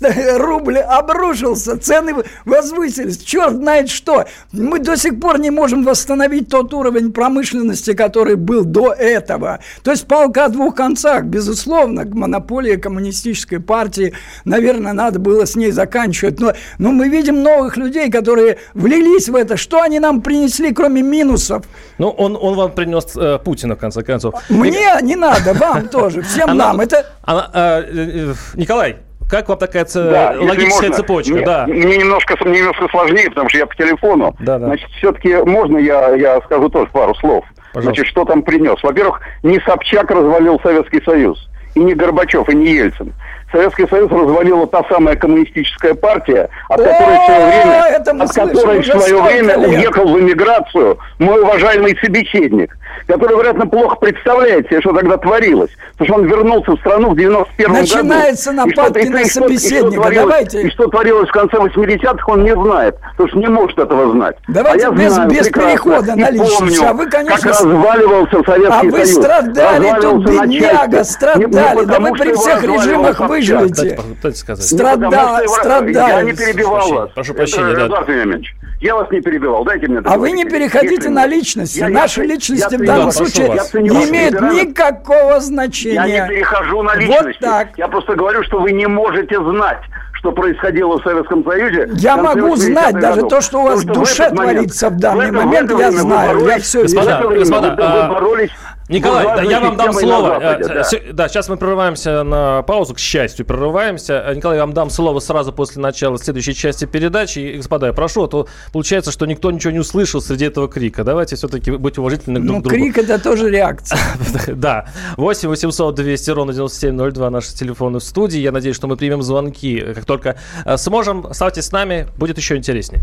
рубль 0.36 0.78
обрушился, 0.78 1.78
цены 1.78 2.14
возвысились, 2.44 3.18
черт 3.18 3.54
знает 3.56 3.88
что. 3.88 4.26
Мы 4.52 4.78
до 4.78 4.96
сих 4.96 5.20
пор 5.20 5.38
не 5.38 5.50
можем 5.50 5.84
восстановить 5.84 6.48
тот 6.48 6.72
уровень 6.74 7.12
промышленности, 7.12 7.94
который 7.94 8.36
был 8.36 8.64
до 8.64 8.92
этого. 8.92 9.60
То 9.82 9.90
есть 9.90 10.06
полка 10.06 10.46
о 10.46 10.48
двух 10.48 10.74
концах, 10.74 11.24
безусловно, 11.24 12.06
монополия 12.06 12.76
коммунистической 12.76 13.60
партии, 13.60 14.14
наверное, 14.44 14.92
надо 14.92 15.18
было 15.18 15.44
с 15.44 15.56
ней 15.56 15.70
заканчивать, 15.70 16.40
но 16.40 16.52
но 16.78 16.92
мы 16.92 17.08
видим 17.08 17.42
новых 17.42 17.76
людей, 17.76 18.10
которые 18.10 18.58
влились 18.74 19.28
в 19.28 19.34
это. 19.34 19.56
Что 19.56 19.82
они 19.82 19.98
нам 19.98 20.20
принесли, 20.20 20.72
кроме 20.72 21.02
минусов? 21.02 21.64
Ну, 21.98 22.08
он, 22.10 22.38
он 22.40 22.54
вам 22.54 22.72
принес 22.72 23.16
э, 23.16 23.38
Путина, 23.44 23.76
в 23.76 23.78
конце 23.78 24.02
концов. 24.02 24.34
Мне 24.48 24.88
не 25.02 25.16
надо, 25.16 25.54
вам 25.54 25.88
тоже, 25.88 26.22
всем 26.22 26.56
нам. 26.56 26.80
Это... 26.80 27.06
Э, 27.26 27.82
э, 27.86 28.34
Николай, 28.54 28.96
как 29.30 29.48
вам 29.48 29.58
такая 29.58 29.84
ц... 29.84 30.02
да, 30.02 30.34
логическая 30.40 30.88
можно, 30.88 30.96
цепочка? 30.96 31.34
Мне, 31.34 31.44
да. 31.46 31.66
мне 31.68 31.98
немножко, 31.98 32.36
немножко 32.48 32.88
сложнее, 32.90 33.28
потому 33.28 33.48
что 33.48 33.58
я 33.58 33.66
по 33.66 33.76
телефону. 33.76 34.36
Да, 34.40 34.58
да. 34.58 34.66
Значит, 34.66 34.90
все-таки 34.98 35.36
можно 35.36 35.78
я, 35.78 36.14
я 36.16 36.40
скажу 36.42 36.68
тоже 36.68 36.90
пару 36.90 37.14
слов. 37.14 37.44
Пожалуйста. 37.72 37.82
Значит, 37.82 38.06
что 38.10 38.24
там 38.24 38.42
принес? 38.42 38.82
Во-первых, 38.82 39.20
не 39.44 39.60
Собчак 39.60 40.10
развалил 40.10 40.58
Советский 40.60 41.00
Союз, 41.04 41.48
и 41.76 41.80
не 41.80 41.94
Горбачев, 41.94 42.48
и 42.48 42.54
не 42.56 42.72
Ельцин. 42.72 43.14
Советский 43.52 43.86
Союз 43.88 44.10
развалила 44.10 44.66
та 44.66 44.82
самая 44.88 45.16
коммунистическая 45.16 45.94
партия, 45.94 46.48
от 46.68 46.78
которой 46.82 47.18
в 47.18 47.24
свое 47.24 47.46
время, 47.46 48.22
от 48.22 48.32
которой 48.32 48.80
в 48.80 48.86
свое 48.86 49.22
время 49.22 49.58
уехал 49.58 50.04
в 50.08 50.20
эмиграцию 50.20 50.98
мой 51.18 51.40
уважаемый 51.42 51.96
собеседник, 52.00 52.76
который, 53.06 53.36
вероятно, 53.36 53.66
плохо 53.66 53.96
представляет 53.96 54.66
себе, 54.68 54.80
что 54.80 54.92
тогда 54.92 55.16
творилось. 55.16 55.70
Потому 55.98 56.06
что 56.08 56.14
он 56.22 56.26
вернулся 56.26 56.72
в 56.72 56.78
страну 56.80 57.10
в 57.10 57.16
91 57.16 57.72
году. 57.74 57.86
Что- 57.86 58.52
нападки 58.52 59.08
на 59.08 59.24
собеседника. 59.24 59.96
творилось- 60.00 60.24
Давайте. 60.26 60.62
И 60.62 60.70
что 60.70 60.86
творилось 60.86 61.28
в 61.28 61.32
конце 61.32 61.56
80-х, 61.56 62.32
он 62.32 62.44
не 62.44 62.54
знает, 62.54 62.96
потому 63.12 63.28
что 63.28 63.38
не 63.38 63.46
может 63.48 63.78
этого 63.78 64.12
знать. 64.12 64.36
Давайте 64.48 64.86
а 64.86 64.90
без- 64.92 65.12
знаю 65.12 65.30
без 65.30 65.48
перехода 65.48 66.14
на 66.16 66.30
личность. 66.30 66.82
А 66.82 66.92
вы, 66.92 67.06
конечно, 67.06 67.36
как 67.36 67.46
разваливался 67.46 68.42
Советский 68.46 68.72
А 68.72 68.82
вы 68.82 68.90
Союз. 68.92 69.14
страдали 69.14 70.00
тут, 70.00 70.24
бедняга, 70.26 71.04
страдали. 71.04 71.84
Да 71.84 71.98
вы 72.00 72.12
при 72.12 72.32
всех 72.32 72.62
режимах 72.62 73.18
Собчак. 73.18 73.28
Выживете. 73.40 73.74
Дайте, 73.82 74.02
дайте 74.22 74.38
сказать. 74.38 74.70
Не 74.72 74.78
Страда- 74.78 75.06
потому, 75.10 75.28
что 75.34 75.42
его- 75.44 75.54
страдали. 75.54 75.92
Я 75.92 76.22
не 76.22 76.32
перебивал 76.32 76.74
Прошу 76.76 76.94
вас. 76.94 77.10
прощения, 77.12 77.34
прошу 77.34 77.34
прощения, 77.34 77.88
да. 77.88 78.00
Вениаминович, 78.12 78.54
я 78.80 78.94
вас 78.96 79.10
не 79.10 79.20
перебивал, 79.20 79.64
дайте 79.64 79.86
мне 79.88 80.00
А 80.04 80.16
вы 80.18 80.30
не 80.32 80.44
переходите 80.44 81.08
на 81.08 81.22
вы- 81.24 81.28
личности. 81.28 81.78
Я- 81.78 81.88
я 81.88 81.94
Наши 82.00 82.22
личности 82.22 82.72
я 82.72 82.78
в 82.78 82.84
данном 82.84 83.12
случае. 83.12 83.46
Я 83.72 83.80
не 83.80 83.88
имеют 84.08 84.40
никакого 84.40 85.32
Я 85.34 85.40
значения. 85.40 86.22
не 86.22 86.28
перехожу 86.28 86.82
на 86.82 86.92
Вот 86.92 86.98
личности. 87.00 87.40
так. 87.40 87.68
Я 87.76 87.88
просто 87.88 88.14
говорю, 88.14 88.42
что 88.44 88.60
вы 88.60 88.72
не 88.72 88.86
можете 88.86 89.36
знать, 89.42 89.80
что 90.14 90.32
происходило 90.32 90.98
в 90.98 91.02
Советском 91.02 91.44
Союзе. 91.44 91.88
Я 91.94 92.16
в 92.16 92.22
могу 92.22 92.48
80-х 92.48 92.56
знать 92.90 92.94
даже 93.00 93.16
годов. 93.22 93.30
то, 93.30 93.40
что 93.40 93.60
у 93.60 93.62
вас 93.64 93.80
Потому 93.80 93.94
в 93.94 93.96
в 93.96 94.00
душе 94.10 94.22
этот 94.24 94.38
момент- 94.38 94.54
творится 94.56 94.90
в 94.90 94.96
данный 94.96 95.24
это- 95.26 95.32
момент, 95.34 95.70
я 95.70 95.76
вы 95.90 95.92
знаю, 95.92 96.28
я 96.28 96.34
боролись- 96.44 96.62
всё 96.64 96.78
в 96.80 96.82
Господа, 96.82 97.28
господа, 97.28 97.74
вы- 97.76 97.82
а, 97.82 98.06
вы 98.08 98.14
боролись 98.14 98.50
Николай, 98.90 99.24
да, 99.24 99.30
буржуазной 99.36 99.52
я 99.52 99.60
вам 99.60 99.76
дам 99.76 99.92
слово. 99.92 100.28
Западе, 100.40 100.64
Э, 100.64 100.68
да. 100.68 101.12
Да, 101.12 101.28
сейчас 101.28 101.48
мы 101.48 101.56
прерываемся 101.56 102.22
на 102.24 102.62
паузу, 102.62 102.94
к 102.94 102.98
счастью, 102.98 103.46
прерываемся. 103.46 104.22
Э, 104.26 104.34
Николай, 104.34 104.56
я 104.58 104.64
вам 104.64 104.72
дам 104.74 104.90
слово 104.90 105.20
сразу 105.20 105.52
после 105.52 105.80
начала 105.80 106.18
следующей 106.18 106.54
части 106.54 106.84
передачи. 106.86 107.38
И, 107.38 107.56
господа, 107.56 107.86
я 107.86 107.92
прошу, 107.92 108.24
а 108.24 108.28
то 108.28 108.48
получается, 108.72 109.12
что 109.12 109.26
никто 109.26 109.50
ничего 109.50 109.70
не 109.72 109.78
услышал 109.78 110.20
среди 110.20 110.44
этого 110.46 110.68
крика. 110.68 111.04
Давайте 111.04 111.36
все-таки 111.36 111.70
быть 111.70 111.98
уважительны 111.98 112.40
друг 112.40 112.50
Ну, 112.50 112.60
к 112.60 112.62
другу. 112.64 112.76
крик 112.76 112.98
это 112.98 113.18
тоже 113.22 113.50
реакция. 113.50 113.98
Да. 114.48 114.86
8 115.16 115.48
800 115.48 115.94
200 115.94 116.30
ровно 116.30 116.52
9702 116.52 117.30
наши 117.30 117.54
телефоны 117.54 117.98
в 118.00 118.02
студии. 118.02 118.38
Я 118.40 118.52
надеюсь, 118.52 118.76
что 118.76 118.86
мы 118.88 118.96
примем 118.96 119.22
звонки. 119.22 119.80
Как 119.94 120.04
только 120.04 120.36
э, 120.64 120.76
сможем, 120.76 121.26
оставайтесь 121.26 121.66
с 121.66 121.72
нами, 121.72 122.08
будет 122.16 122.36
еще 122.38 122.56
интереснее. 122.56 123.02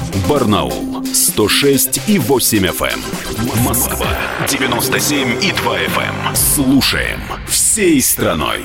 Барнаул 0.27 1.05
106 1.05 2.09
и 2.09 2.19
8 2.19 2.65
FM. 2.65 3.63
Москва 3.63 4.07
97 4.47 5.43
и 5.43 5.51
2 5.51 5.77
FM. 5.77 6.35
Слушаем 6.35 7.21
всей 7.47 8.01
страной. 8.01 8.61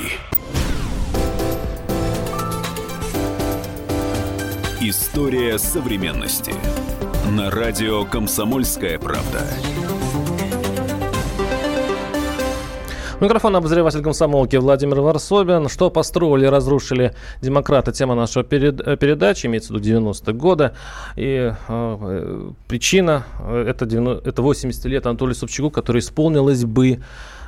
История 4.81 5.59
современности. 5.59 6.55
На 7.31 7.51
радио 7.51 8.05
«Комсомольская 8.05 8.99
правда». 8.99 9.47
Микрофон 13.19 13.57
обозреватель 13.57 14.03
комсомолки 14.03 14.57
Владимир 14.57 15.01
Варсобин. 15.01 15.71
Что 15.71 15.89
построили, 15.91 16.45
разрушили 16.45 17.15
демократы? 17.41 17.91
Тема 17.93 18.15
нашего 18.15 18.45
перед- 18.45 18.79
э, 18.87 18.97
передачи, 18.99 19.47
имеется 19.47 19.73
в 19.73 19.77
виду 19.77 19.85
90-е 19.89 20.35
годы. 20.35 20.73
И 21.17 21.51
э, 21.51 21.55
э, 21.69 22.51
причина 22.69 23.25
э, 23.41 23.65
это, 23.69 23.87
90 23.87 24.29
это 24.29 24.43
80 24.43 24.85
лет 24.85 25.07
Анатолию 25.07 25.35
Собчаку, 25.35 25.71
который 25.71 26.01
исполнилось 26.01 26.67
бы 26.67 26.99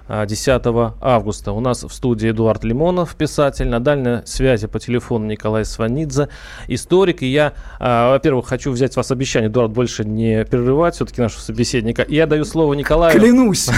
10 0.08 0.62
августа. 1.00 1.52
У 1.52 1.60
нас 1.60 1.84
в 1.84 1.90
студии 1.92 2.30
Эдуард 2.30 2.64
Лимонов, 2.64 3.14
писатель, 3.14 3.68
на 3.68 3.80
дальней 3.80 4.26
связи 4.26 4.66
по 4.66 4.78
телефону 4.80 5.26
Николай 5.26 5.64
Сванидзе, 5.64 6.28
историк. 6.66 7.22
И 7.22 7.26
я, 7.26 7.52
э, 7.78 8.10
во-первых, 8.10 8.46
хочу 8.48 8.70
взять 8.70 8.92
с 8.92 8.96
вас 8.96 9.10
обещание, 9.10 9.48
Эдуард, 9.48 9.70
больше 9.70 10.04
не 10.04 10.44
прерывать 10.44 10.94
все-таки 10.94 11.20
нашего 11.20 11.40
собеседника. 11.40 12.02
И 12.02 12.14
я 12.14 12.26
даю 12.26 12.44
слово 12.44 12.74
Николаю. 12.74 13.18
Клянусь. 13.18 13.68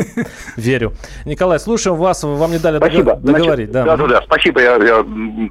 Верю. 0.56 0.94
Николай, 1.24 1.58
слушаем 1.58 1.96
вас. 1.96 2.22
Вам 2.24 2.50
не 2.50 2.58
дали 2.58 2.78
Спасибо. 2.78 3.16
дого- 3.16 3.20
договорить. 3.20 3.70
Значит, 3.70 3.86
да, 3.86 3.96
да, 3.96 4.06
да. 4.06 4.22
Спасибо, 4.22 4.60
я, 4.60 4.76
я 4.76 5.04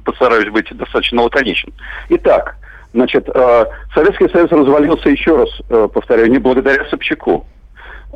постараюсь 0.04 0.50
быть 0.50 0.66
достаточно 0.76 1.22
лаконичен. 1.22 1.72
Итак, 2.08 2.56
значит, 2.92 3.28
э, 3.32 3.64
Советский 3.94 4.28
Союз 4.28 4.50
развалился 4.50 5.08
еще 5.08 5.36
раз, 5.36 5.48
э, 5.68 5.88
повторяю, 5.92 6.30
не 6.30 6.38
благодаря 6.38 6.84
Собчаку. 6.90 7.46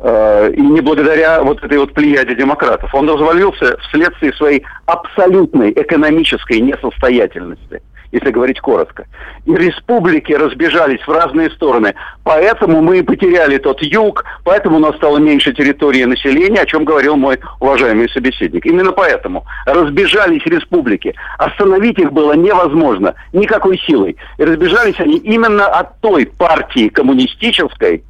Э, 0.01 0.51
и 0.55 0.61
не 0.61 0.79
благодаря 0.79 1.43
вот 1.43 1.61
этой 1.61 1.77
вот 1.77 1.93
плеяде 1.93 2.33
демократов. 2.33 2.93
Он 2.95 3.09
развалился 3.09 3.77
вследствие 3.89 4.31
своей 4.33 4.63
абсолютной 4.85 5.71
экономической 5.71 6.61
несостоятельности, 6.61 7.81
если 8.13 8.31
говорить 8.31 8.61
коротко. 8.61 9.07
И 9.45 9.53
республики 9.53 10.31
разбежались 10.31 11.05
в 11.05 11.11
разные 11.11 11.49
стороны. 11.51 11.95
Поэтому 12.23 12.81
мы 12.81 12.99
и 12.99 13.01
потеряли 13.01 13.57
тот 13.57 13.81
юг, 13.81 14.23
поэтому 14.45 14.77
у 14.77 14.79
нас 14.79 14.95
стало 14.95 15.17
меньше 15.17 15.51
территории 15.51 16.05
населения, 16.05 16.61
о 16.61 16.65
чем 16.65 16.85
говорил 16.85 17.17
мой 17.17 17.37
уважаемый 17.59 18.09
собеседник. 18.09 18.65
Именно 18.65 18.93
поэтому 18.93 19.43
разбежались 19.65 20.45
республики. 20.45 21.13
Остановить 21.37 21.99
их 21.99 22.13
было 22.13 22.33
невозможно 22.33 23.15
никакой 23.33 23.77
силой. 23.79 24.15
И 24.37 24.45
разбежались 24.45 24.99
они 24.99 25.17
именно 25.17 25.67
от 25.67 25.99
той 25.99 26.25
партии 26.25 26.87
коммунистической, 26.87 28.03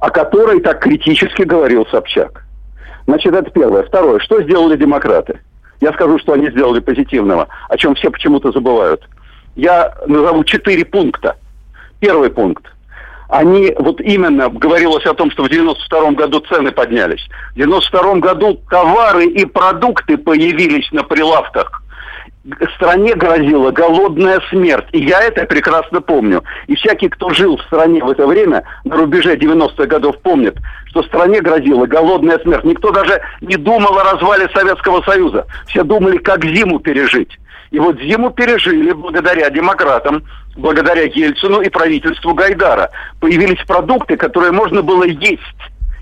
о 0.00 0.10
которой 0.10 0.60
так 0.60 0.80
критически 0.80 1.42
говорил 1.42 1.86
Собчак. 1.86 2.44
Значит, 3.06 3.34
это 3.34 3.50
первое. 3.50 3.82
Второе. 3.82 4.18
Что 4.20 4.42
сделали 4.42 4.76
демократы? 4.76 5.40
Я 5.80 5.92
скажу, 5.92 6.18
что 6.18 6.32
они 6.32 6.50
сделали 6.50 6.80
позитивного, 6.80 7.48
о 7.68 7.76
чем 7.76 7.94
все 7.94 8.10
почему-то 8.10 8.52
забывают. 8.52 9.02
Я 9.56 9.94
назову 10.06 10.44
четыре 10.44 10.84
пункта. 10.84 11.36
Первый 12.00 12.30
пункт. 12.30 12.64
Они, 13.28 13.74
вот 13.78 14.00
именно, 14.00 14.48
говорилось 14.48 15.06
о 15.06 15.14
том, 15.14 15.30
что 15.30 15.44
в 15.44 15.48
92 15.48 16.12
году 16.12 16.40
цены 16.40 16.72
поднялись. 16.72 17.26
В 17.52 17.56
92 17.56 18.14
году 18.16 18.60
товары 18.68 19.26
и 19.26 19.44
продукты 19.44 20.16
появились 20.18 20.90
на 20.92 21.04
прилавках 21.04 21.82
стране 22.74 23.14
грозила 23.14 23.70
голодная 23.70 24.40
смерть. 24.48 24.86
И 24.92 25.04
я 25.04 25.20
это 25.22 25.44
прекрасно 25.44 26.00
помню. 26.00 26.42
И 26.66 26.74
всякий, 26.74 27.08
кто 27.08 27.30
жил 27.30 27.56
в 27.56 27.62
стране 27.62 28.02
в 28.02 28.10
это 28.10 28.26
время, 28.26 28.64
на 28.84 28.96
рубеже 28.96 29.36
90-х 29.36 29.86
годов, 29.86 30.18
помнит, 30.22 30.56
что 30.86 31.02
стране 31.02 31.40
грозила 31.40 31.86
голодная 31.86 32.38
смерть. 32.38 32.64
Никто 32.64 32.90
даже 32.90 33.20
не 33.40 33.56
думал 33.56 33.98
о 33.98 34.12
развале 34.12 34.48
Советского 34.54 35.02
Союза. 35.02 35.46
Все 35.66 35.82
думали, 35.82 36.18
как 36.18 36.44
зиму 36.44 36.78
пережить. 36.78 37.38
И 37.70 37.78
вот 37.78 38.00
зиму 38.00 38.30
пережили 38.30 38.92
благодаря 38.92 39.48
демократам, 39.50 40.24
благодаря 40.56 41.02
Ельцину 41.02 41.60
и 41.60 41.68
правительству 41.68 42.34
Гайдара. 42.34 42.90
Появились 43.20 43.64
продукты, 43.66 44.16
которые 44.16 44.50
можно 44.50 44.82
было 44.82 45.04
есть. 45.04 45.42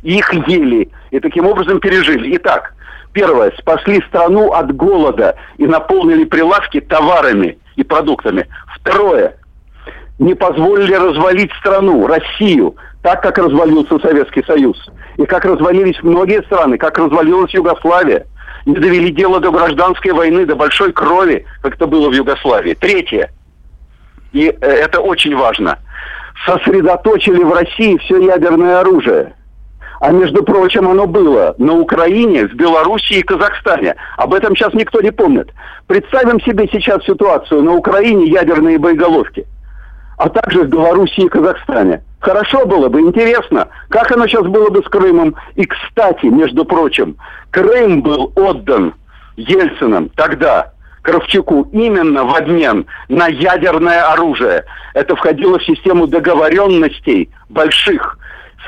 И 0.03 0.17
их 0.17 0.33
ели. 0.47 0.89
И 1.11 1.21
таким 1.21 1.47
образом 1.47 1.81
пережили. 1.81 2.37
Итак, 2.37 2.73
Первое, 3.13 3.53
спасли 3.59 4.03
страну 4.09 4.53
от 4.53 4.75
голода 4.75 5.37
и 5.57 5.67
наполнили 5.67 6.25
прилавки 6.25 6.81
товарами 6.81 7.59
и 7.77 7.83
продуктами. 7.83 8.47
Второе, 8.77 9.37
не 10.19 10.35
позволили 10.35 10.95
развалить 10.95 11.53
страну, 11.61 12.07
Россию, 12.07 12.77
так, 13.03 13.23
как 13.23 13.39
развалился 13.39 13.99
Советский 13.99 14.45
Союз. 14.45 14.77
И 15.17 15.25
как 15.25 15.45
развалились 15.45 16.03
многие 16.03 16.43
страны, 16.43 16.79
как 16.79 16.99
развалилась 16.99 17.55
Югославия. 17.55 18.27
Не 18.67 18.75
довели 18.75 19.11
дело 19.11 19.41
до 19.41 19.51
гражданской 19.51 20.13
войны, 20.13 20.45
до 20.45 20.55
большой 20.55 20.93
крови, 20.93 21.47
как 21.63 21.77
это 21.77 21.87
было 21.87 22.11
в 22.11 22.13
Югославии. 22.13 22.75
Третье, 22.75 23.31
и 24.33 24.49
э, 24.49 24.67
это 24.67 25.01
очень 25.01 25.35
важно, 25.37 25.79
сосредоточили 26.47 27.43
в 27.43 27.53
России 27.53 27.97
все 27.99 28.21
ядерное 28.21 28.81
оружие. 28.81 29.33
А 30.01 30.13
между 30.13 30.45
прочим, 30.45 30.89
оно 30.89 31.07
было 31.07 31.55
на 31.59 31.75
Украине, 31.75 32.47
в 32.47 32.55
Белоруссии 32.55 33.19
и 33.19 33.23
Казахстане. 33.23 33.97
Об 34.17 34.33
этом 34.33 34.55
сейчас 34.55 34.73
никто 34.75 35.01
не 35.01 35.11
помнит. 35.11 35.53
Представим 35.87 36.41
себе 36.41 36.69
сейчас 36.71 37.05
ситуацию 37.05 37.63
на 37.63 37.75
Украине 37.75 38.27
ядерные 38.27 38.79
боеголовки. 38.79 39.47
а 40.19 40.29
также 40.29 40.65
в 40.65 40.69
Белоруссии 40.69 41.25
и 41.25 41.29
Казахстане. 41.29 42.03
Хорошо 42.21 42.67
было 42.67 42.89
бы, 42.89 43.01
интересно, 43.01 43.69
как 43.89 44.11
оно 44.11 44.27
сейчас 44.27 44.45
было 44.47 44.69
бы 44.69 44.83
с 44.83 44.89
Крымом. 44.89 45.37
И, 45.55 45.65
кстати, 45.65 46.27
между 46.27 46.65
прочим, 46.65 47.17
Крым 47.51 48.03
был 48.03 48.33
отдан 48.35 48.95
Ельциным 49.37 50.11
тогда, 50.17 50.73
Кравчуку, 51.03 51.69
именно 51.73 52.25
в 52.25 52.35
обмен 52.35 52.87
на 53.09 53.29
ядерное 53.29 54.03
оружие. 54.13 54.65
Это 54.95 55.15
входило 55.15 55.61
в 55.61 55.65
систему 55.65 56.09
договоренностей 56.09 57.31
больших. 57.49 58.19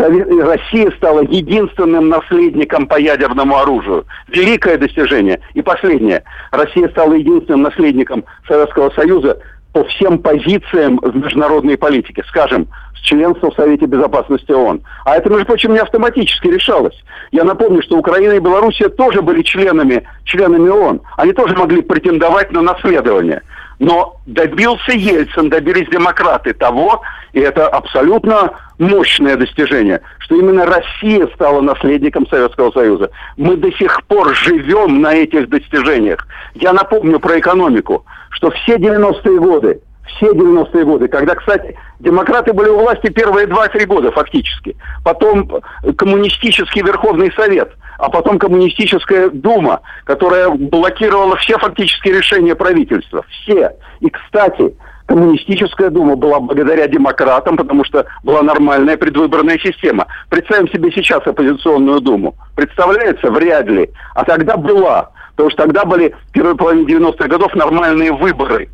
Россия 0.01 0.91
стала 0.97 1.21
единственным 1.21 2.09
наследником 2.09 2.87
по 2.87 2.99
ядерному 2.99 3.59
оружию. 3.59 4.07
Великое 4.29 4.79
достижение. 4.79 5.41
И 5.55 5.63
последнее. 5.63 6.25
Россия 6.51 6.89
стала 6.89 7.15
единственным 7.15 7.63
наследником 7.63 8.25
Советского 8.49 8.91
Союза 8.91 9.39
по 9.73 9.85
всем 9.85 10.19
позициям 10.19 10.99
в 11.03 11.15
международной 11.15 11.77
политике, 11.77 12.25
скажем, 12.29 12.67
с 12.97 13.01
членства 13.01 13.51
в 13.51 13.55
Совете 13.55 13.87
Безопасности 13.87 14.51
ООН. 14.51 14.83
А 15.05 15.17
это, 15.17 15.31
между 15.31 15.47
прочим, 15.47 15.73
не 15.73 15.79
автоматически 15.79 16.49
решалось. 16.49 16.97
Я 17.31 17.45
напомню, 17.45 17.83
что 17.83 17.99
Украина 17.99 18.33
и 18.33 18.41
Белоруссия 18.41 18.89
тоже 18.89 19.23
были 19.23 19.43
членами, 19.43 20.05
членами 20.25 20.69
ООН. 20.69 21.01
Они 21.17 21.33
тоже 21.33 21.55
могли 21.55 21.83
претендовать 21.83 22.51
на 22.53 22.63
наследование. 22.63 23.43
Но 23.81 24.21
добился 24.27 24.93
Ельцин, 24.93 25.49
добились 25.49 25.88
демократы 25.88 26.53
того, 26.53 27.01
и 27.33 27.40
это 27.40 27.66
абсолютно 27.66 28.53
мощное 28.79 29.37
достижение, 29.37 30.03
что 30.19 30.37
именно 30.37 30.66
Россия 30.66 31.27
стала 31.35 31.62
наследником 31.62 32.27
Советского 32.29 32.71
Союза. 32.73 33.11
Мы 33.38 33.57
до 33.57 33.73
сих 33.73 34.05
пор 34.05 34.35
живем 34.35 35.01
на 35.01 35.14
этих 35.14 35.49
достижениях. 35.49 36.29
Я 36.55 36.75
напомню 36.75 37.19
про 37.21 37.38
экономику, 37.38 38.05
что 38.29 38.51
все 38.51 38.77
90-е 38.77 39.40
годы, 39.40 39.81
все 40.16 40.33
90-е 40.33 40.85
годы, 40.85 41.09
когда, 41.09 41.35
кстати, 41.35 41.77
демократы 41.99 42.53
были 42.53 42.68
у 42.68 42.81
власти 42.81 43.11
первые 43.11 43.46
2-3 43.46 43.87
года 43.87 44.12
фактически, 44.12 44.77
потом 45.05 45.51
коммунистический 45.96 46.83
Верховный 46.83 47.33
Совет, 47.33 47.70
а 47.99 48.09
потом 48.09 48.38
коммунистическая 48.38 49.31
Дума, 49.31 49.81
которая 50.05 50.49
блокировала 50.51 51.37
все 51.37 51.59
фактические 51.59 52.14
решения 52.18 52.55
правительства. 52.55 53.25
Все. 53.29 53.73
И, 54.01 54.09
кстати, 54.09 54.75
коммунистическая 55.07 55.90
дума 55.90 56.14
была 56.14 56.38
благодаря 56.40 56.87
демократам, 56.87 57.57
потому 57.57 57.85
что 57.85 58.07
была 58.23 58.42
нормальная 58.42 58.96
предвыборная 58.96 59.59
система. 59.59 60.07
Представим 60.29 60.68
себе 60.68 60.90
сейчас 60.92 61.27
оппозиционную 61.27 62.01
думу. 62.01 62.37
Представляется? 62.55 63.31
Вряд 63.31 63.66
ли. 63.66 63.90
А 64.14 64.25
тогда 64.25 64.57
была. 64.57 65.11
Потому 65.35 65.51
что 65.51 65.62
тогда 65.64 65.85
были 65.85 66.14
в 66.29 66.33
первой 66.33 66.55
половине 66.55 66.94
90-х 66.94 67.27
годов 67.27 67.55
нормальные 67.55 68.12
выборы. 68.12 68.68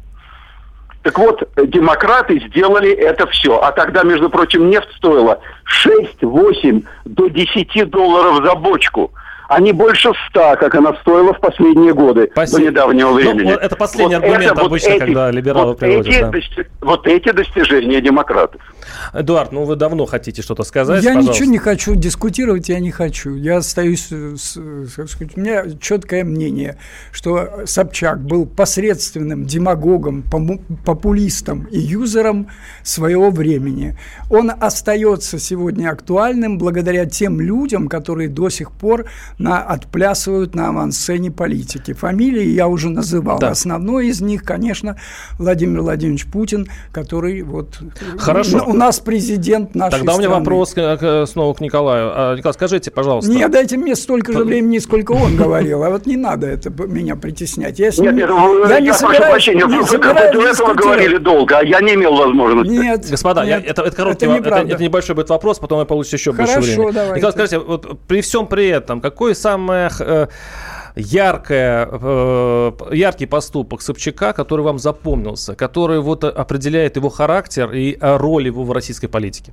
Так 1.06 1.20
вот, 1.20 1.48
демократы 1.56 2.40
сделали 2.48 2.90
это 2.90 3.28
все. 3.28 3.60
А 3.60 3.70
тогда, 3.70 4.02
между 4.02 4.28
прочим, 4.28 4.68
нефть 4.68 4.88
стоила 4.96 5.38
6, 5.62 6.20
8 6.20 6.82
до 7.04 7.28
10 7.28 7.90
долларов 7.90 8.44
за 8.44 8.56
бочку– 8.56 9.12
а 9.48 9.60
не 9.60 9.72
больше 9.72 10.10
ста, 10.28 10.56
как 10.56 10.74
она 10.74 10.94
стоила 11.00 11.32
в 11.34 11.40
последние 11.40 11.94
годы, 11.94 12.28
Спасибо. 12.32 12.58
до 12.58 12.64
недавнего 12.66 13.08
ну, 13.08 13.14
времени. 13.14 13.52
Ну, 13.52 13.58
это 13.58 13.76
последний 13.76 14.16
вот 14.16 14.24
аргумент 14.24 14.52
это, 14.52 14.60
обычно, 14.62 14.90
вот 14.90 14.96
эти, 14.96 15.04
когда 15.04 15.30
либералы 15.30 15.66
вот 15.68 15.78
приводят. 15.78 16.06
Эти, 16.06 16.20
да. 16.20 16.30
дости, 16.30 16.66
вот 16.80 17.06
эти 17.06 17.32
достижения 17.32 18.00
демократов. 18.00 18.60
Эдуард, 19.12 19.52
ну 19.52 19.64
вы 19.64 19.76
давно 19.76 20.06
хотите 20.06 20.42
что-то 20.42 20.62
сказать, 20.64 21.02
Я 21.02 21.10
пожалуйста. 21.10 21.32
ничего 21.32 21.50
не 21.50 21.58
хочу 21.58 21.94
дискутировать, 21.94 22.68
я 22.68 22.80
не 22.80 22.90
хочу. 22.90 23.34
Я 23.34 23.58
остаюсь, 23.58 24.08
с, 24.10 24.58
сказать, 24.88 25.36
у 25.36 25.40
меня 25.40 25.64
четкое 25.80 26.24
мнение, 26.24 26.78
что 27.12 27.64
Собчак 27.66 28.20
был 28.22 28.46
посредственным 28.46 29.44
демагогом, 29.44 30.24
популистом 30.84 31.64
и 31.70 31.78
юзером 31.78 32.48
своего 32.82 33.30
времени. 33.30 33.96
Он 34.30 34.50
остается 34.58 35.38
сегодня 35.38 35.90
актуальным 35.90 36.58
благодаря 36.58 37.06
тем 37.06 37.40
людям, 37.40 37.88
которые 37.88 38.28
до 38.28 38.48
сих 38.48 38.72
пор 38.72 39.06
на, 39.38 39.62
отплясывают 39.62 40.54
на 40.54 40.68
авансцене 40.68 41.30
политики. 41.30 41.92
Фамилии 41.92 42.46
я 42.48 42.68
уже 42.68 42.88
называл. 42.88 43.38
Да. 43.38 43.50
Основной 43.50 44.08
из 44.08 44.20
них, 44.20 44.42
конечно, 44.42 44.96
Владимир 45.38 45.82
Владимирович 45.82 46.26
Путин, 46.26 46.68
который 46.92 47.42
вот... 47.42 47.78
Хорошо. 48.18 48.64
У 48.66 48.72
нас 48.72 49.00
президент 49.00 49.74
нашей 49.74 49.98
Тогда 49.98 50.12
страны. 50.12 50.28
у 50.28 50.30
меня 50.30 50.38
вопрос 50.38 50.74
снова 51.30 51.54
к 51.54 51.60
Николаю. 51.60 52.10
А, 52.14 52.36
Николай, 52.36 52.54
скажите, 52.54 52.90
пожалуйста. 52.90 53.30
Не, 53.30 53.48
дайте 53.48 53.76
мне 53.76 53.94
столько 53.94 54.32
же 54.32 54.44
времени, 54.44 54.78
сколько 54.78 55.12
он 55.12 55.36
говорил. 55.36 55.82
А 55.82 55.90
вот 55.90 56.06
не 56.06 56.16
надо 56.16 56.46
это 56.46 56.70
меня 56.70 57.16
притеснять. 57.16 57.78
Я, 57.78 57.86
нет, 57.86 58.14
нет, 58.14 58.30
я, 58.68 58.80
не 58.80 58.90
прошу 58.90 59.06
прощения, 59.06 59.66
не 59.66 59.78
вы, 59.78 59.98
до 59.98 60.48
этого 60.48 60.74
говорили 60.74 61.18
долго, 61.18 61.58
а 61.58 61.62
я 61.62 61.80
не 61.80 61.94
имел 61.94 62.16
возможности. 62.16 62.72
Нет, 62.72 63.06
Господа, 63.10 63.44
нет, 63.44 63.64
я, 63.64 63.70
это, 63.70 63.82
это 63.82 63.96
короткий, 63.96 64.26
это, 64.26 64.48
это, 64.48 64.68
это 64.68 64.82
небольшой 64.82 65.14
будет 65.14 65.28
вопрос, 65.30 65.58
потом 65.58 65.78
вы 65.78 65.86
получите 65.86 66.16
еще 66.16 66.32
Хорошо, 66.32 66.54
больше 66.54 66.72
времени. 66.72 66.92
Давайте. 66.92 67.14
Николай, 67.16 67.32
скажите, 67.32 67.58
вот 67.58 68.00
при 68.06 68.20
всем 68.20 68.46
при 68.46 68.68
этом, 68.68 69.00
какой 69.00 69.25
самое 69.34 69.90
э, 70.00 70.26
яркое, 70.96 71.88
э, 71.90 72.72
яркий 72.92 73.26
поступок 73.26 73.82
Собчака, 73.82 74.32
который 74.32 74.62
вам 74.62 74.78
запомнился, 74.78 75.54
который 75.54 76.00
вот 76.00 76.24
определяет 76.24 76.96
его 76.96 77.08
характер 77.08 77.72
и 77.72 77.96
э, 78.00 78.16
роль 78.16 78.46
его 78.46 78.64
в 78.64 78.72
российской 78.72 79.08
политике? 79.08 79.52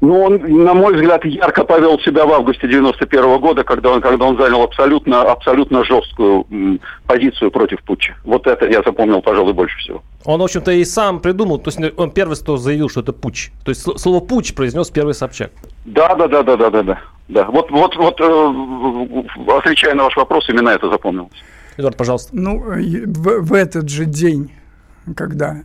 Ну, 0.00 0.22
он, 0.22 0.64
на 0.64 0.74
мой 0.74 0.94
взгляд, 0.94 1.24
ярко 1.24 1.64
повел 1.64 1.98
себя 2.00 2.24
в 2.24 2.32
августе 2.32 2.68
91 2.68 3.24
-го 3.24 3.38
года, 3.40 3.64
когда 3.64 3.90
он, 3.90 4.00
когда 4.00 4.26
он 4.26 4.38
занял 4.38 4.62
абсолютно, 4.62 5.22
абсолютно 5.22 5.84
жесткую 5.84 6.46
м, 6.50 6.80
позицию 7.06 7.50
против 7.50 7.82
путча. 7.82 8.14
Вот 8.24 8.46
это 8.46 8.66
я 8.66 8.82
запомнил, 8.82 9.20
пожалуй, 9.22 9.54
больше 9.54 9.76
всего. 9.78 10.02
Он, 10.24 10.40
в 10.40 10.44
общем-то, 10.44 10.70
и 10.70 10.84
сам 10.84 11.18
придумал, 11.18 11.58
то 11.58 11.70
есть 11.70 11.80
он 11.96 12.12
первый, 12.12 12.36
кто 12.36 12.56
заявил, 12.56 12.88
что 12.88 13.00
это 13.00 13.12
путч. 13.12 13.50
То 13.64 13.70
есть 13.70 13.82
слово 13.98 14.20
путч 14.20 14.54
произнес 14.54 14.88
первый 14.90 15.14
Собчак. 15.14 15.50
Да, 15.84 16.14
да, 16.14 16.28
да, 16.28 16.42
да, 16.44 16.56
да, 16.56 16.70
да, 16.70 16.82
да. 16.82 16.98
Да, 17.28 17.44
вот, 17.46 17.70
вот, 17.70 17.94
вот, 17.96 18.20
э, 18.20 19.52
отвечая 19.58 19.94
на 19.94 20.04
ваш 20.04 20.16
вопрос, 20.16 20.48
именно 20.48 20.70
это 20.70 20.88
запомнилось. 20.88 21.32
Эдуард, 21.76 21.96
пожалуйста. 21.96 22.30
Ну, 22.32 22.58
в, 22.60 23.40
в 23.42 23.52
этот 23.52 23.88
же 23.88 24.04
день, 24.04 24.50
когда 25.14 25.64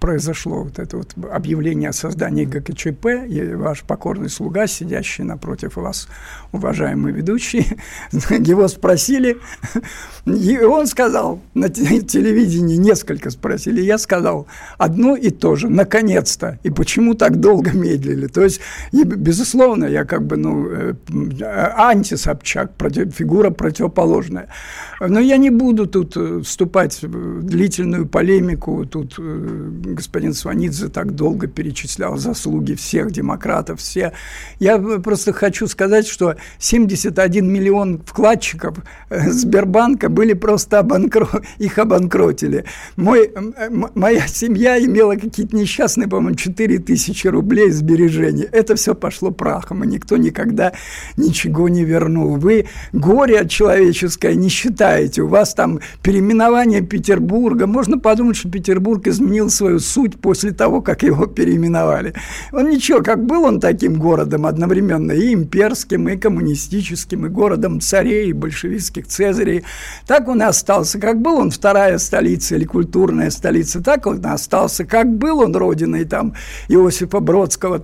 произошло 0.00 0.64
вот 0.64 0.78
это 0.78 0.96
вот 0.96 1.14
объявление 1.30 1.90
о 1.90 1.92
создании 1.92 2.44
ГКЧП, 2.44 3.06
и 3.28 3.54
ваш 3.54 3.82
покорный 3.82 4.28
слуга, 4.28 4.66
сидящий 4.66 5.24
напротив 5.24 5.76
вас, 5.76 6.08
уважаемый 6.52 7.12
ведущий, 7.12 7.66
его 8.12 8.68
спросили, 8.68 9.38
и 10.26 10.58
он 10.58 10.86
сказал, 10.86 11.40
на 11.54 11.68
телевидении 11.68 12.76
несколько 12.76 13.30
спросили, 13.30 13.80
я 13.80 13.98
сказал 13.98 14.46
одно 14.78 15.16
и 15.16 15.30
то 15.30 15.56
же, 15.56 15.68
наконец-то, 15.68 16.58
и 16.62 16.70
почему 16.70 17.14
так 17.14 17.40
долго 17.40 17.72
медлили. 17.72 18.26
То 18.26 18.42
есть, 18.42 18.60
безусловно, 18.92 19.84
я 19.84 20.04
как 20.04 20.26
бы, 20.26 20.36
ну, 20.36 20.66
э, 20.68 20.94
антисобчак, 21.76 22.74
против, 22.74 23.14
фигура 23.14 23.50
противоположная. 23.50 24.48
Но 25.00 25.20
я 25.20 25.36
не 25.36 25.50
буду 25.50 25.86
тут 25.86 26.16
э, 26.16 26.40
вступать 26.44 27.02
в 27.02 27.42
длительную 27.42 28.06
полемику, 28.06 28.84
тут 28.86 29.14
э, 29.18 29.27
господин 29.94 30.34
Сванидзе 30.34 30.88
так 30.88 31.14
долго 31.14 31.46
перечислял 31.46 32.16
заслуги 32.16 32.74
всех 32.74 33.10
демократов, 33.10 33.80
все. 33.80 34.12
Я 34.58 34.78
просто 34.78 35.32
хочу 35.32 35.66
сказать, 35.66 36.06
что 36.06 36.36
71 36.58 37.50
миллион 37.50 38.02
вкладчиков 38.04 38.78
э, 39.10 39.30
Сбербанка 39.30 40.08
были 40.08 40.32
просто 40.32 40.80
обанкро... 40.80 41.28
их 41.58 41.78
обанкротили. 41.78 42.64
Мой, 42.96 43.32
моя 43.94 44.26
семья 44.26 44.78
имела 44.78 45.14
какие-то 45.14 45.56
несчастные, 45.56 46.08
по-моему, 46.08 46.36
4 46.36 46.78
тысячи 46.78 47.26
рублей 47.26 47.70
сбережений. 47.70 48.46
Это 48.50 48.74
все 48.76 48.94
пошло 48.94 49.30
прахом, 49.30 49.84
и 49.84 49.86
никто 49.86 50.16
никогда 50.16 50.72
ничего 51.16 51.68
не 51.68 51.84
вернул. 51.84 52.36
Вы 52.36 52.66
горе 52.92 53.46
человеческое 53.48 54.34
не 54.34 54.48
считаете. 54.48 55.22
У 55.22 55.28
вас 55.28 55.54
там 55.54 55.80
переименование 56.02 56.82
Петербурга. 56.82 57.66
Можно 57.66 57.98
подумать, 57.98 58.36
что 58.36 58.50
Петербург 58.50 59.06
из 59.06 59.17
изменил 59.18 59.50
свою 59.50 59.80
суть 59.80 60.20
после 60.20 60.52
того, 60.52 60.80
как 60.80 61.02
его 61.02 61.26
переименовали. 61.26 62.14
Он 62.52 62.68
ничего, 62.68 63.02
как 63.02 63.24
был 63.24 63.44
он 63.44 63.60
таким 63.60 63.98
городом 63.98 64.46
одновременно 64.46 65.12
и 65.12 65.34
имперским, 65.34 66.08
и 66.08 66.16
коммунистическим, 66.16 67.26
и 67.26 67.28
городом 67.28 67.80
царей, 67.80 68.30
и 68.30 68.32
большевистских 68.32 69.06
цезарей, 69.06 69.64
так 70.06 70.28
он 70.28 70.40
и 70.40 70.44
остался. 70.44 70.98
Как 70.98 71.20
был 71.20 71.38
он 71.38 71.50
вторая 71.50 71.98
столица 71.98 72.54
или 72.54 72.64
культурная 72.64 73.30
столица, 73.30 73.82
так 73.82 74.06
он 74.06 74.20
и 74.20 74.26
остался. 74.26 74.84
Как 74.84 75.12
был 75.12 75.40
он 75.40 75.54
родиной 75.56 76.04
там 76.04 76.34
Иосифа 76.68 77.20
Бродского, 77.20 77.82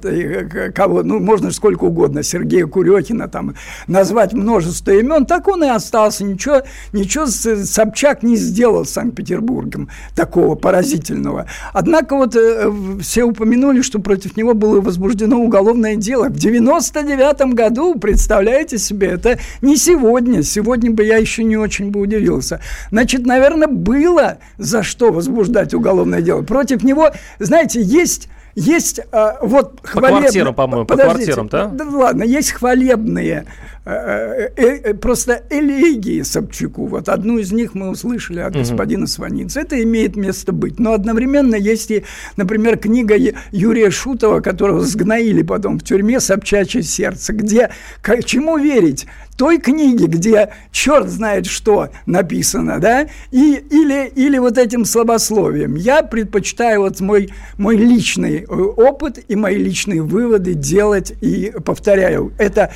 кого, 0.75 1.03
ну, 1.03 1.19
можно 1.19 1.51
сколько 1.51 1.85
угодно, 1.85 2.23
Сергея 2.23 2.67
Курехина, 2.67 3.29
там, 3.29 3.55
назвать 3.87 4.33
множество 4.33 4.93
имен, 4.93 5.27
так 5.27 5.49
он 5.49 5.65
и 5.65 5.69
остался. 5.69 6.25
Ничего, 6.25 6.63
ничего 6.93 7.27
Собчак 7.27 8.23
не 8.23 8.37
сделал 8.37 8.85
Санкт-Петербургом 8.85 9.89
такого 10.15 10.55
поразительного 10.55 11.14
удивительного. 11.15 11.47
Однако 11.73 12.17
вот 12.17 12.37
э, 12.37 12.71
все 13.01 13.25
упомянули, 13.25 13.83
что 13.83 13.99
против 13.99 14.37
него 14.37 14.55
было 14.55 14.81
возбуждено 14.81 15.39
уголовное 15.39 15.97
дело. 15.97 16.29
В 16.29 16.37
99 16.37 17.55
году, 17.55 17.95
представляете 17.99 18.79
себе, 18.79 19.09
это 19.09 19.39
не 19.63 19.77
сегодня. 19.77 20.43
Сегодня 20.43 20.91
бы 20.91 21.05
я 21.05 21.17
еще 21.17 21.45
не 21.45 21.57
очень 21.57 21.91
бы 21.91 22.01
удивился. 22.01 22.61
Значит, 22.91 23.27
наверное, 23.27 23.69
было 23.69 24.39
за 24.59 24.83
что 24.83 25.13
возбуждать 25.13 25.75
уголовное 25.75 26.21
дело. 26.21 26.43
Против 26.43 26.83
него, 26.83 27.11
знаете, 27.39 27.81
есть 27.81 28.29
есть 28.57 29.01
а, 29.11 29.39
вот 29.43 29.81
по 29.81 29.89
хвалебные... 29.89 30.23
квартирам, 30.23 30.55
по-моему, 30.55 30.87
по 30.87 30.97
квартирам, 30.97 31.49
да? 31.49 31.67
Да 31.67 31.85
ладно, 31.87 32.23
есть 32.23 32.53
хвалебные 32.53 33.33
э, 33.33 33.45
э, 33.45 33.45
э, 33.45 33.74
просто 33.85 35.43
элегии 35.51 36.23
Собчаку. 36.23 36.87
Вот 36.87 37.09
одну 37.09 37.39
из 37.39 37.53
них 37.53 37.75
мы 37.75 37.91
услышали 37.91 38.41
от 38.41 38.55
господина 38.57 39.07
Сваницы. 39.07 39.61
Это 39.61 39.83
имеет 39.83 40.17
место 40.17 40.53
быть. 40.53 40.79
Но 40.79 40.93
одновременно 40.93 41.55
есть 41.55 41.91
и, 41.91 42.05
например, 42.37 42.79
книга 42.79 43.15
Юрия 43.53 43.91
Шутова, 43.91 44.41
которого 44.41 44.81
сгноили 44.81 45.43
потом 45.43 45.79
в 45.79 45.85
тюрьме 45.85 46.21
«Собчачье 46.21 46.83
сердце», 46.83 47.33
где 47.33 47.71
к 48.01 48.23
чему 48.23 48.57
верить? 48.57 49.07
той 49.37 49.59
книге, 49.59 50.07
где 50.07 50.51
черт 50.71 51.09
знает 51.09 51.47
что 51.47 51.89
написано, 52.07 52.79
да, 52.79 53.09
и, 53.31 53.63
или, 53.71 54.11
или 54.15 54.39
вот 54.39 54.59
этим 54.59 54.85
слабословием. 54.85 55.75
Я 55.75 56.03
предпочитаю 56.03 56.83
вот 56.83 57.01
мой, 57.01 57.31
мой 57.59 57.77
личный 57.77 58.43
э, 58.43 58.45
опыт 58.47 59.19
и 59.27 59.37
мои 59.37 59.57
личные 59.57 60.03
выводы 60.03 60.55
делать, 60.55 61.13
и 61.21 61.53
повторяю, 61.65 62.33
это 62.39 62.73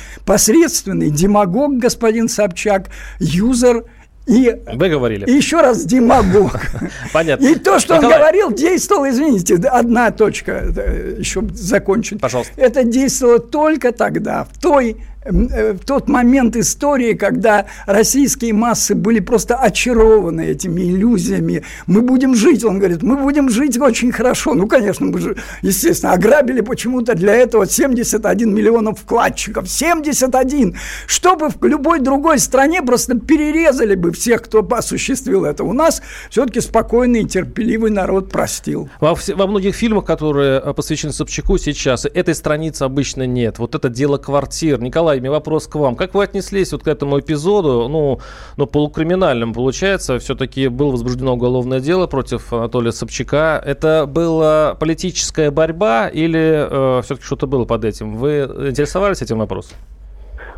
посредственный 0.99 1.09
демагог 1.09 1.77
господин 1.77 2.27
Собчак, 2.27 2.89
юзер– 3.19 3.85
и, 4.27 4.55
Вы 4.73 4.89
говорили. 4.89 5.25
И 5.25 5.31
еще 5.31 5.59
раз 5.59 5.85
демагог. 5.85 6.61
Понятно. 7.13 7.47
И 7.47 7.55
то, 7.55 7.79
что 7.79 7.95
Николай. 7.95 8.15
он 8.15 8.21
говорил, 8.21 8.51
действовало, 8.51 9.09
извините, 9.09 9.55
одна 9.55 10.11
точка, 10.11 10.71
э, 10.77 11.15
еще 11.17 11.41
закончить. 11.51 12.21
Пожалуйста. 12.21 12.53
Это 12.55 12.83
действовало 12.83 13.39
только 13.39 13.91
тогда, 13.91 14.43
в 14.43 14.59
той 14.59 14.97
в 15.29 15.79
тот 15.85 16.07
момент 16.07 16.55
истории, 16.55 17.13
когда 17.13 17.67
российские 17.85 18.53
массы 18.53 18.95
были 18.95 19.19
просто 19.19 19.55
очарованы 19.55 20.41
этими 20.47 20.81
иллюзиями. 20.81 21.63
Мы 21.87 22.01
будем 22.01 22.35
жить, 22.35 22.63
он 22.63 22.79
говорит, 22.79 23.03
мы 23.03 23.15
будем 23.15 23.49
жить 23.49 23.79
очень 23.79 24.11
хорошо. 24.11 24.53
Ну, 24.53 24.67
конечно, 24.67 25.05
мы 25.05 25.19
же, 25.19 25.37
естественно, 25.61 26.13
ограбили 26.13 26.61
почему-то 26.61 27.15
для 27.15 27.35
этого 27.35 27.67
71 27.67 28.53
миллионов 28.53 28.99
вкладчиков. 28.99 29.69
71! 29.69 30.75
Чтобы 31.07 31.49
в 31.49 31.63
любой 31.63 31.99
другой 31.99 32.39
стране 32.39 32.81
просто 32.81 33.17
перерезали 33.17 33.95
бы 33.95 34.11
всех, 34.11 34.43
кто 34.43 34.67
осуществил 34.71 35.45
это. 35.45 35.63
У 35.63 35.73
нас 35.73 36.01
все-таки 36.29 36.61
спокойный 36.61 37.21
и 37.21 37.25
терпеливый 37.25 37.91
народ 37.91 38.31
простил. 38.31 38.89
Во, 38.99 39.15
во 39.15 39.47
многих 39.47 39.75
фильмах, 39.75 40.05
которые 40.05 40.59
э, 40.59 40.73
посвящены 40.73 41.13
Собчаку 41.13 41.57
сейчас, 41.57 42.05
этой 42.05 42.35
страницы 42.35 42.83
обычно 42.83 43.27
нет. 43.27 43.59
Вот 43.59 43.75
это 43.75 43.89
дело 43.89 44.17
квартир. 44.17 44.81
Николай 44.81 45.18
Николай, 45.19 45.39
вопрос 45.39 45.67
к 45.67 45.75
вам. 45.75 45.95
Как 45.95 46.13
вы 46.13 46.23
отнеслись 46.23 46.71
вот 46.71 46.83
к 46.83 46.87
этому 46.87 47.19
эпизоду, 47.19 47.87
ну, 47.89 48.19
ну 48.57 48.67
полукриминальным 48.67 49.53
получается, 49.53 50.19
все-таки 50.19 50.67
было 50.67 50.91
возбуждено 50.91 51.33
уголовное 51.33 51.79
дело 51.79 52.07
против 52.07 52.51
Анатолия 52.53 52.91
Собчака. 52.91 53.61
Это 53.65 54.05
была 54.07 54.75
политическая 54.75 55.51
борьба 55.51 56.07
или 56.07 56.67
э, 56.69 57.01
все-таки 57.03 57.25
что-то 57.25 57.47
было 57.47 57.65
под 57.65 57.85
этим? 57.85 58.15
Вы 58.15 58.43
интересовались 58.69 59.21
этим 59.21 59.39
вопросом? 59.39 59.77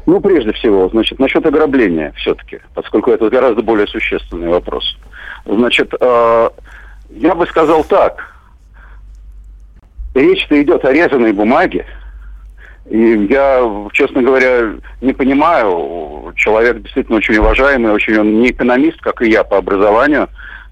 Ну, 0.06 0.19
прежде 0.19 0.52
всего, 0.54 0.89
значит, 0.89 1.19
насчет 1.19 1.45
ограбления 1.45 2.12
все-таки, 2.17 2.60
поскольку 2.74 3.12
это 3.12 3.30
гораздо 3.30 3.62
более 3.62 3.88
существенный 3.88 4.50
вопрос. 4.50 4.97
Значит, 5.45 5.93
э, 6.00 6.50
я 7.12 7.36
бы 7.36 7.45
сказал 7.47 7.84
так. 7.84 8.32
Речь-то 10.13 10.62
идет 10.62 10.84
о 10.84 10.91
резаной 10.91 11.32
бумаге, 11.32 11.86
и 12.91 13.25
я, 13.30 13.89
честно 13.93 14.21
говоря, 14.21 14.73
не 14.99 15.13
понимаю, 15.13 16.34
человек 16.36 16.82
действительно 16.82 17.19
очень 17.19 17.38
уважаемый, 17.38 17.93
очень 17.93 18.19
он 18.19 18.41
не 18.41 18.51
экономист, 18.51 18.99
как 18.99 19.21
и 19.21 19.30
я 19.30 19.45
по 19.45 19.58
образованию, 19.58 20.27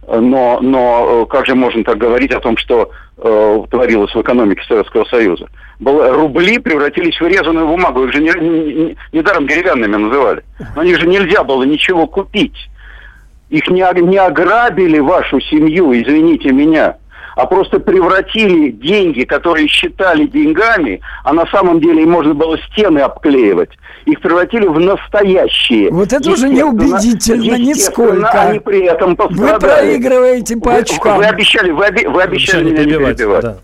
но, 0.05 0.59
но 0.61 1.25
как 1.27 1.45
же 1.45 1.55
можно 1.55 1.81
так 1.85 1.97
говорить 1.97 2.33
о 2.33 2.41
том, 2.41 2.57
что 2.57 2.91
э, 3.19 3.63
творилось 3.71 4.13
в 4.13 4.21
экономике 4.21 4.61
Советского 4.67 5.05
Союза? 5.05 5.47
Было, 5.79 6.11
рубли 6.11 6.59
превратились 6.59 7.17
в 7.21 7.25
резаную 7.25 7.67
бумагу, 7.67 8.03
их 8.03 8.11
же 8.11 8.19
не, 8.21 8.31
не, 8.37 8.97
недаром 9.13 9.47
деревянными 9.47 9.95
называли. 9.95 10.43
Но 10.75 10.83
них 10.83 10.99
же 10.99 11.07
нельзя 11.07 11.45
было 11.45 11.63
ничего 11.63 12.05
купить. 12.05 12.69
Их 13.49 13.65
не, 13.69 13.81
не 14.01 14.17
ограбили 14.17 14.99
вашу 14.99 15.39
семью, 15.39 15.93
извините 15.93 16.51
меня 16.51 16.97
а 17.39 17.45
просто 17.45 17.79
превратили 17.79 18.69
деньги, 18.69 19.23
которые 19.23 19.69
считали 19.69 20.25
деньгами, 20.25 20.99
а 21.23 21.31
на 21.31 21.45
самом 21.47 21.79
деле 21.79 22.03
им 22.03 22.11
можно 22.11 22.33
было 22.33 22.57
стены 22.69 22.99
обклеивать, 22.99 23.69
их 24.03 24.19
превратили 24.19 24.67
в 24.67 24.77
настоящие. 24.77 25.89
Вот 25.89 26.11
это 26.11 26.31
уже 26.31 26.49
неубедительно 26.49 27.55
нисколько. 27.55 28.29
Они 28.29 28.59
при 28.59 28.83
этом 28.83 29.15
пострадали. 29.15 29.53
Вы 29.53 29.59
проигрываете 29.59 30.57
по 30.57 30.75
очкам. 30.75 31.15
Вы, 31.15 31.19
вы 31.19 31.25
обещали, 31.27 31.71
вы, 31.71 31.87
оби, 31.87 32.05
вы 32.07 32.21
обещали 32.23 32.71
меня 32.71 32.83
не 32.83 32.91
перебивать. 32.91 33.41
Да. 33.41 33.57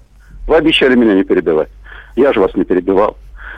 Вы 0.47 0.55
обещали 0.55 0.95
меня 0.95 1.15
не 1.15 1.25
перебивать. 1.25 1.67
Я 2.15 2.31
же 2.31 2.39
вас 2.39 2.55
не 2.55 2.63
перебивал. 2.63 3.17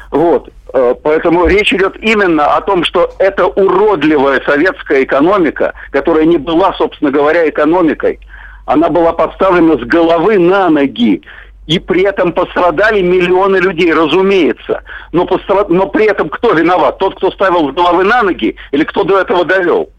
Вот. 0.10 0.50
Э, 0.74 0.96
поэтому 1.04 1.46
речь 1.46 1.72
идет 1.74 1.96
именно 1.98 2.56
о 2.56 2.62
том, 2.62 2.84
что 2.84 3.14
это 3.20 3.46
уродливая 3.46 4.42
советская 4.46 5.04
экономика, 5.04 5.74
которая 5.92 6.26
не 6.26 6.38
была, 6.38 6.74
собственно 6.74 7.12
говоря, 7.12 7.48
экономикой, 7.48 8.20
она 8.68 8.90
была 8.90 9.14
поставлена 9.14 9.78
с 9.78 9.88
головы 9.88 10.38
на 10.38 10.70
ноги. 10.70 11.24
И 11.66 11.80
при 11.80 12.04
этом 12.04 12.34
пострадали 12.34 13.02
миллионы 13.02 13.58
людей, 13.58 13.94
разумеется. 13.94 14.84
Но, 15.12 15.26
пострад... 15.26 15.70
Но 15.70 15.88
при 15.88 16.06
этом 16.06 16.30
кто 16.30 16.54
виноват? 16.54 16.98
Тот, 16.98 17.16
кто 17.16 17.32
ставил 17.32 17.70
с 17.70 17.74
головы 17.74 18.04
на 18.04 18.24
ноги 18.24 18.56
или 18.72 18.84
кто 18.84 19.04
до 19.04 19.20
этого 19.20 19.46
довел? 19.46 19.90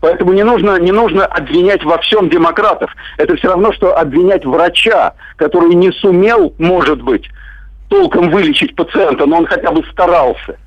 Поэтому 0.00 0.34
не 0.34 0.42
нужно, 0.42 0.78
не 0.78 0.92
нужно 0.92 1.24
обвинять 1.24 1.82
во 1.82 1.98
всем 1.98 2.28
демократов. 2.28 2.90
Это 3.16 3.36
все 3.36 3.48
равно, 3.48 3.72
что 3.72 3.96
обвинять 3.96 4.44
врача, 4.44 5.14
который 5.36 5.74
не 5.74 5.90
сумел, 5.92 6.54
может 6.58 7.02
быть, 7.02 7.28
толком 7.88 8.30
вылечить 8.30 8.76
пациента, 8.76 9.24
но 9.24 9.38
он 9.38 9.46
хотя 9.46 9.70
бы 9.70 9.82
старался. 9.90 10.58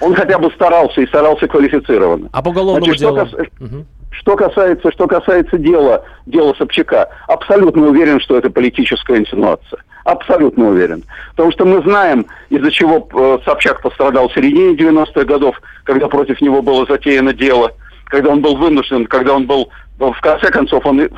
Он 0.00 0.14
хотя 0.14 0.38
бы 0.38 0.50
старался 0.52 1.02
и 1.02 1.06
старался 1.06 1.46
квалифицированно. 1.48 2.30
А 2.32 2.42
по 2.42 2.48
уголовному 2.48 2.84
Значит, 2.84 3.00
делу? 3.00 3.16
Кас... 3.16 3.32
угу. 3.32 3.86
Что 4.20 4.36
касается, 4.36 4.90
что 4.92 5.06
касается 5.06 5.58
дела, 5.58 6.04
дела 6.24 6.54
Собчака, 6.54 7.08
абсолютно 7.28 7.88
уверен, 7.88 8.18
что 8.20 8.36
это 8.36 8.50
политическая 8.50 9.18
инсинуация. 9.18 9.82
Абсолютно 10.04 10.68
уверен. 10.68 11.02
Потому 11.30 11.52
что 11.52 11.64
мы 11.64 11.82
знаем, 11.82 12.26
из-за 12.48 12.70
чего 12.70 13.06
э, 13.12 13.38
Собчак 13.44 13.82
пострадал 13.82 14.28
в 14.28 14.34
середине 14.34 14.74
90-х 14.74 15.24
годов, 15.24 15.60
когда 15.84 16.08
против 16.08 16.40
него 16.40 16.62
было 16.62 16.86
затеяно 16.86 17.34
дело, 17.34 17.72
когда 18.06 18.30
он 18.30 18.40
был 18.40 18.56
вынужден, 18.56 19.06
когда 19.06 19.34
он 19.34 19.46
был, 19.46 19.68
в 19.98 20.20
конце 20.20 20.50
концов, 20.50 20.86
он 20.86 21.08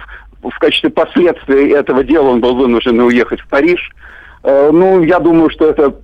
в 0.42 0.58
качестве 0.58 0.90
последствия 0.90 1.72
этого 1.72 2.02
дела 2.02 2.28
он 2.28 2.40
был 2.40 2.56
вынужден 2.56 2.98
уехать 3.00 3.40
в 3.40 3.48
Париж. 3.48 3.92
Э, 4.42 4.70
ну, 4.72 5.02
я 5.02 5.20
думаю, 5.20 5.50
что 5.50 5.68
это 5.68 5.94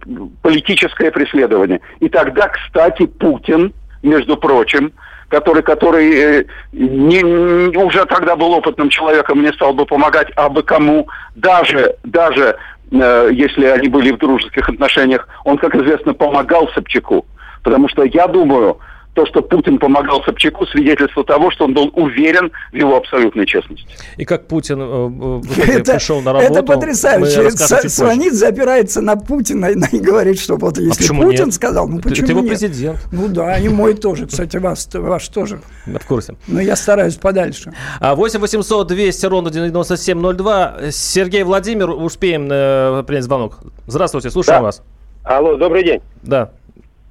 политическое 0.43 1.11
преследование. 1.11 1.81
И 2.01 2.09
тогда, 2.09 2.49
кстати, 2.49 3.07
Путин, 3.07 3.73
между 4.05 4.37
прочим, 4.37 4.93
который, 5.29 5.63
который 5.63 6.15
э, 6.15 6.45
не, 6.73 7.23
не, 7.23 7.77
уже 7.77 8.05
тогда 8.05 8.37
был 8.37 8.53
опытным 8.53 8.89
человеком, 8.89 9.43
не 9.43 9.53
стал 9.53 9.75
бы 9.75 9.87
помогать 9.87 10.29
а 10.37 10.49
бы 10.49 10.63
кому, 10.63 11.09
даже, 11.35 11.97
даже 12.05 12.57
э, 12.93 13.31
если 13.33 13.67
они 13.67 13.89
были 13.89 14.13
в 14.13 14.19
дружеских 14.19 14.69
отношениях, 14.69 15.27
он, 15.45 15.59
как 15.59 15.75
известно, 15.75 16.15
помогал 16.15 16.69
Собчаку. 16.75 17.25
Потому 17.63 17.89
что 17.89 18.05
я 18.05 18.27
думаю, 18.29 18.79
то, 19.15 19.25
что 19.27 19.43
Путин 19.43 19.79
помогал 19.79 20.23
Собчаку, 20.25 20.67
свидетельство 20.67 21.25
того, 21.25 21.51
что 21.53 21.65
он 21.65 21.75
был 21.75 21.91
уверен 21.95 22.51
в 22.73 22.77
его 22.77 22.97
абсолютной 22.97 23.47
честности. 23.47 23.87
И 24.17 24.25
как 24.25 24.49
Путин 24.49 24.81
э, 24.81 25.41
э 25.67 25.79
это, 25.79 25.93
пришел 25.95 26.21
на 26.21 26.33
работу... 26.33 26.53
Это 26.53 26.63
потрясающе. 26.63 27.51
Звонит, 27.89 28.35
запирается 28.35 29.01
на 29.01 29.17
Путина 29.17 29.67
и 29.93 29.99
говорит, 29.99 30.41
что 30.41 30.57
вот 30.57 30.79
если 30.79 31.15
а 31.17 31.23
Путин 31.23 31.47
нет? 31.47 31.55
сказал, 31.55 31.89
ну 31.89 32.01
почему 32.01 32.25
Это 32.25 32.33
его 32.33 32.41
нет? 32.41 32.51
президент. 32.51 32.99
Ну 33.13 33.29
да, 33.29 33.59
и 33.59 33.69
мой 33.69 33.95
тоже, 33.95 34.27
кстати, 34.27 34.57
вас, 34.57 34.89
ваш 34.93 35.29
тоже. 35.29 35.61
В 35.87 36.07
курсе. 36.07 36.35
Но 36.49 36.61
я 36.61 36.75
стараюсь 36.75 37.15
подальше. 37.15 37.73
8 38.01 38.41
800 38.41 38.87
200 38.89 39.27
ровно 39.27 39.51
9702. 39.51 40.91
Сергей 40.91 41.45
Владимир, 41.45 41.91
успеем 41.91 42.49
э, 42.51 43.05
принять 43.07 43.25
звонок. 43.25 43.59
Здравствуйте, 43.87 44.31
слушаем 44.31 44.59
да. 44.59 44.63
вас. 44.65 44.83
Алло, 45.23 45.57
добрый 45.57 45.85
день. 45.85 46.01
Да. 46.23 46.51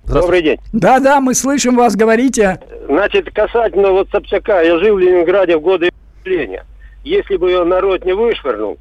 Добрый 0.07 0.41
день. 0.41 0.57
Да-да, 0.73 1.21
мы 1.21 1.33
слышим 1.33 1.75
вас, 1.75 1.95
говорите. 1.95 2.59
Значит, 2.87 3.31
касательно 3.33 3.91
вот 3.91 4.09
Собчака, 4.11 4.61
я 4.61 4.77
жил 4.79 4.95
в 4.95 4.99
Ленинграде 4.99 5.57
в 5.57 5.61
годы 5.61 5.91
явления. 6.23 6.65
Если 7.03 7.37
бы 7.37 7.51
его 7.51 7.65
народ 7.65 8.05
не 8.05 8.13
вышвырнул, 8.13 8.77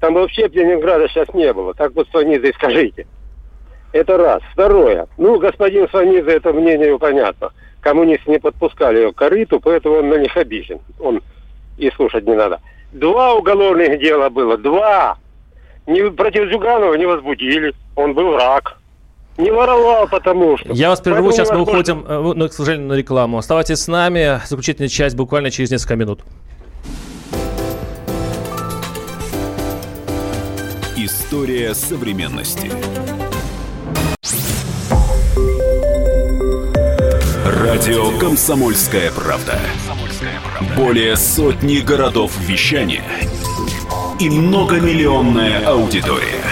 там 0.00 0.14
вообще 0.14 0.48
Ленинграда 0.48 1.08
сейчас 1.08 1.28
не 1.34 1.52
было. 1.52 1.74
Так 1.74 1.94
вот 1.94 2.08
Сванидзе 2.10 2.52
скажите. 2.54 3.06
Это 3.92 4.18
раз. 4.18 4.42
Второе. 4.52 5.06
Ну, 5.16 5.38
господин 5.38 5.88
Сванидзе, 5.88 6.32
это 6.32 6.52
мнение 6.52 6.98
понятно. 6.98 7.50
Коммунисты 7.80 8.30
не 8.30 8.38
подпускали 8.38 9.00
его 9.00 9.12
к 9.12 9.16
корыту, 9.16 9.60
поэтому 9.60 9.96
он 9.96 10.08
на 10.08 10.16
них 10.16 10.36
обижен. 10.36 10.80
Он 11.00 11.22
и 11.78 11.90
слушать 11.92 12.26
не 12.26 12.34
надо. 12.34 12.60
Два 12.92 13.34
уголовных 13.34 13.98
дела 13.98 14.28
было, 14.28 14.56
два. 14.58 15.18
Не, 15.86 16.10
против 16.10 16.50
Зюганова 16.50 16.94
не 16.94 17.06
возбудили, 17.06 17.74
он 17.94 18.14
был 18.14 18.32
враг. 18.32 18.78
Не 19.38 19.50
воровал, 19.50 20.08
потому 20.08 20.56
что. 20.56 20.72
Я 20.72 20.88
вас 20.88 21.00
прерву, 21.00 21.30
сейчас 21.30 21.50
мы 21.50 21.60
уходим, 21.60 22.04
э, 22.08 22.32
ну, 22.34 22.48
к 22.48 22.52
сожалению, 22.52 22.88
на 22.88 22.94
рекламу. 22.94 23.38
Оставайтесь 23.38 23.80
с 23.80 23.88
нами, 23.88 24.40
заключительная 24.46 24.88
часть 24.88 25.14
буквально 25.14 25.50
через 25.50 25.70
несколько 25.70 25.96
минут. 25.96 26.20
История 30.96 31.74
современности. 31.74 32.70
Радио 37.44 38.18
«Комсомольская 38.18 39.10
правда». 39.12 39.58
Более 40.76 41.16
сотни 41.16 41.78
городов 41.80 42.32
вещания 42.40 43.04
и 44.18 44.30
многомиллионная 44.30 45.66
аудитория. 45.66 46.42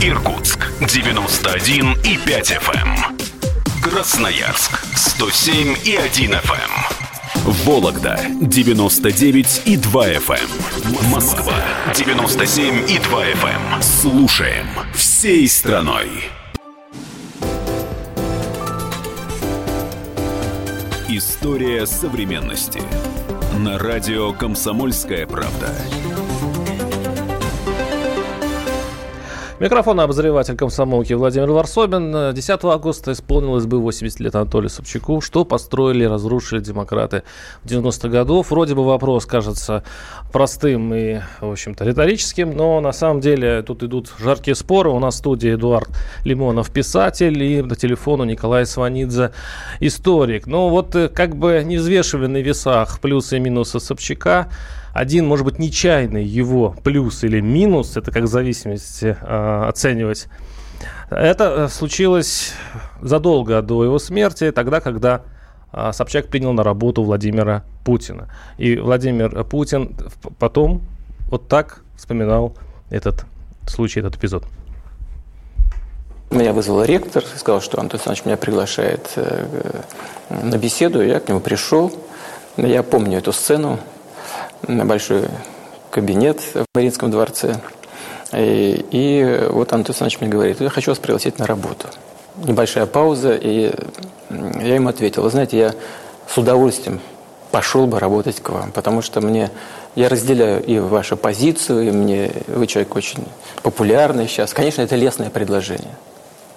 Иркутск 0.00 0.72
91 0.80 1.91
и 2.04 2.18
5 2.18 2.52
FM. 2.52 3.82
Красноярск 3.82 4.84
107 4.96 5.76
и 5.84 5.96
1 5.96 6.32
FM. 6.32 6.70
Вологда 7.64 8.18
99 8.40 9.62
и 9.66 9.76
2 9.76 10.08
FM. 10.08 11.10
Москва 11.10 11.54
97 11.94 12.90
и 12.90 12.98
2 12.98 13.24
FM. 13.26 13.82
Слушаем 13.82 14.66
всей 14.94 15.48
страной. 15.48 16.08
История 21.08 21.86
современности. 21.86 22.82
На 23.58 23.78
радио 23.78 24.32
«Комсомольская 24.32 25.26
правда». 25.26 25.74
Микрофон 29.62 30.00
обозреватель 30.00 30.56
комсомолки 30.56 31.12
Владимир 31.12 31.52
Варсобин. 31.52 32.34
10 32.34 32.64
августа 32.64 33.12
исполнилось 33.12 33.64
бы 33.64 33.78
80 33.78 34.18
лет 34.18 34.34
Анатолию 34.34 34.68
Собчаку. 34.68 35.20
Что 35.20 35.44
построили 35.44 36.02
разрушили 36.02 36.58
демократы 36.58 37.22
в 37.62 37.66
90-х 37.66 38.08
годов? 38.08 38.50
Вроде 38.50 38.74
бы 38.74 38.84
вопрос 38.84 39.24
кажется 39.24 39.84
простым 40.32 40.92
и, 40.92 41.20
в 41.40 41.52
общем-то, 41.52 41.84
риторическим, 41.84 42.56
но 42.56 42.80
на 42.80 42.90
самом 42.90 43.20
деле 43.20 43.62
тут 43.62 43.84
идут 43.84 44.10
жаркие 44.18 44.56
споры. 44.56 44.90
У 44.90 44.98
нас 44.98 45.14
в 45.14 45.18
студии 45.18 45.54
Эдуард 45.54 45.90
Лимонов, 46.24 46.72
писатель, 46.72 47.40
и 47.40 47.62
по 47.62 47.76
телефону 47.76 48.24
Николай 48.24 48.66
Сванидзе, 48.66 49.30
историк. 49.78 50.48
Но 50.48 50.70
вот 50.70 50.96
э, 50.96 51.08
как 51.08 51.36
бы 51.36 51.62
не 51.64 51.76
взвешивали 51.76 52.26
на 52.26 52.38
весах 52.38 52.98
плюсы 52.98 53.36
и 53.36 53.38
минусы 53.38 53.78
Собчака, 53.78 54.48
один, 54.92 55.26
может 55.26 55.44
быть, 55.44 55.58
нечаянный 55.58 56.24
его 56.24 56.74
плюс 56.82 57.24
или 57.24 57.40
минус, 57.40 57.96
это 57.96 58.10
как 58.10 58.24
в 58.24 58.26
зависимости 58.26 59.16
э, 59.20 59.64
оценивать. 59.68 60.28
Это 61.10 61.64
э, 61.64 61.68
случилось 61.68 62.52
задолго 63.00 63.62
до 63.62 63.84
его 63.84 63.98
смерти, 63.98 64.50
тогда, 64.52 64.80
когда 64.80 65.22
э, 65.72 65.92
Собчак 65.92 66.28
принял 66.28 66.52
на 66.52 66.62
работу 66.62 67.02
Владимира 67.02 67.64
Путина. 67.84 68.28
И 68.58 68.76
Владимир 68.76 69.44
Путин 69.44 69.96
потом 70.38 70.82
вот 71.28 71.48
так 71.48 71.82
вспоминал 71.96 72.54
этот 72.90 73.24
случай, 73.66 74.00
этот 74.00 74.16
эпизод. 74.16 74.44
Меня 76.30 76.52
вызвал 76.52 76.84
ректор, 76.84 77.22
сказал, 77.36 77.60
что 77.60 77.78
Антон 77.78 77.96
Александрович 77.98 78.24
меня 78.24 78.36
приглашает 78.36 79.12
э, 79.16 79.46
на 80.30 80.56
беседу. 80.56 81.02
Я 81.02 81.20
к 81.20 81.28
нему 81.28 81.40
пришел. 81.40 81.92
Я 82.56 82.82
помню 82.82 83.18
эту 83.18 83.32
сцену. 83.32 83.78
Большой 84.68 85.24
кабинет 85.90 86.40
в 86.40 86.64
Мариинском 86.74 87.10
дворце. 87.10 87.60
И, 88.32 88.86
и 88.90 89.46
вот 89.50 89.72
Антон 89.72 89.90
Александрович 89.90 90.20
мне 90.20 90.30
говорит, 90.30 90.60
я 90.60 90.70
хочу 90.70 90.90
вас 90.90 90.98
пригласить 90.98 91.38
на 91.38 91.46
работу. 91.46 91.88
Небольшая 92.36 92.86
пауза, 92.86 93.34
и 93.34 93.74
я 94.30 94.74
ему 94.74 94.88
ответил, 94.88 95.22
вы 95.22 95.30
знаете, 95.30 95.58
я 95.58 95.74
с 96.26 96.38
удовольствием 96.38 97.00
пошел 97.50 97.86
бы 97.86 98.00
работать 98.00 98.40
к 98.40 98.48
вам, 98.48 98.72
потому 98.72 99.02
что 99.02 99.20
мне 99.20 99.50
я 99.94 100.08
разделяю 100.08 100.64
и 100.64 100.78
вашу 100.78 101.18
позицию, 101.18 101.88
и 101.88 101.90
мне 101.90 102.32
вы 102.46 102.66
человек 102.66 102.96
очень 102.96 103.24
популярный 103.62 104.26
сейчас. 104.26 104.54
Конечно, 104.54 104.80
это 104.80 104.96
лестное 104.96 105.28
предложение, 105.28 105.94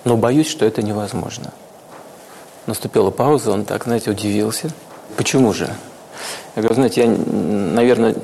но 0.05 0.15
боюсь, 0.15 0.49
что 0.49 0.65
это 0.65 0.81
невозможно. 0.81 1.51
Наступила 2.65 3.11
пауза, 3.11 3.51
он 3.51 3.65
так, 3.65 3.83
знаете, 3.83 4.11
удивился. 4.11 4.69
Почему 5.17 5.53
же? 5.53 5.69
Я 6.55 6.61
говорю, 6.61 6.75
знаете, 6.75 7.01
я, 7.01 7.07
наверное, 7.07 8.15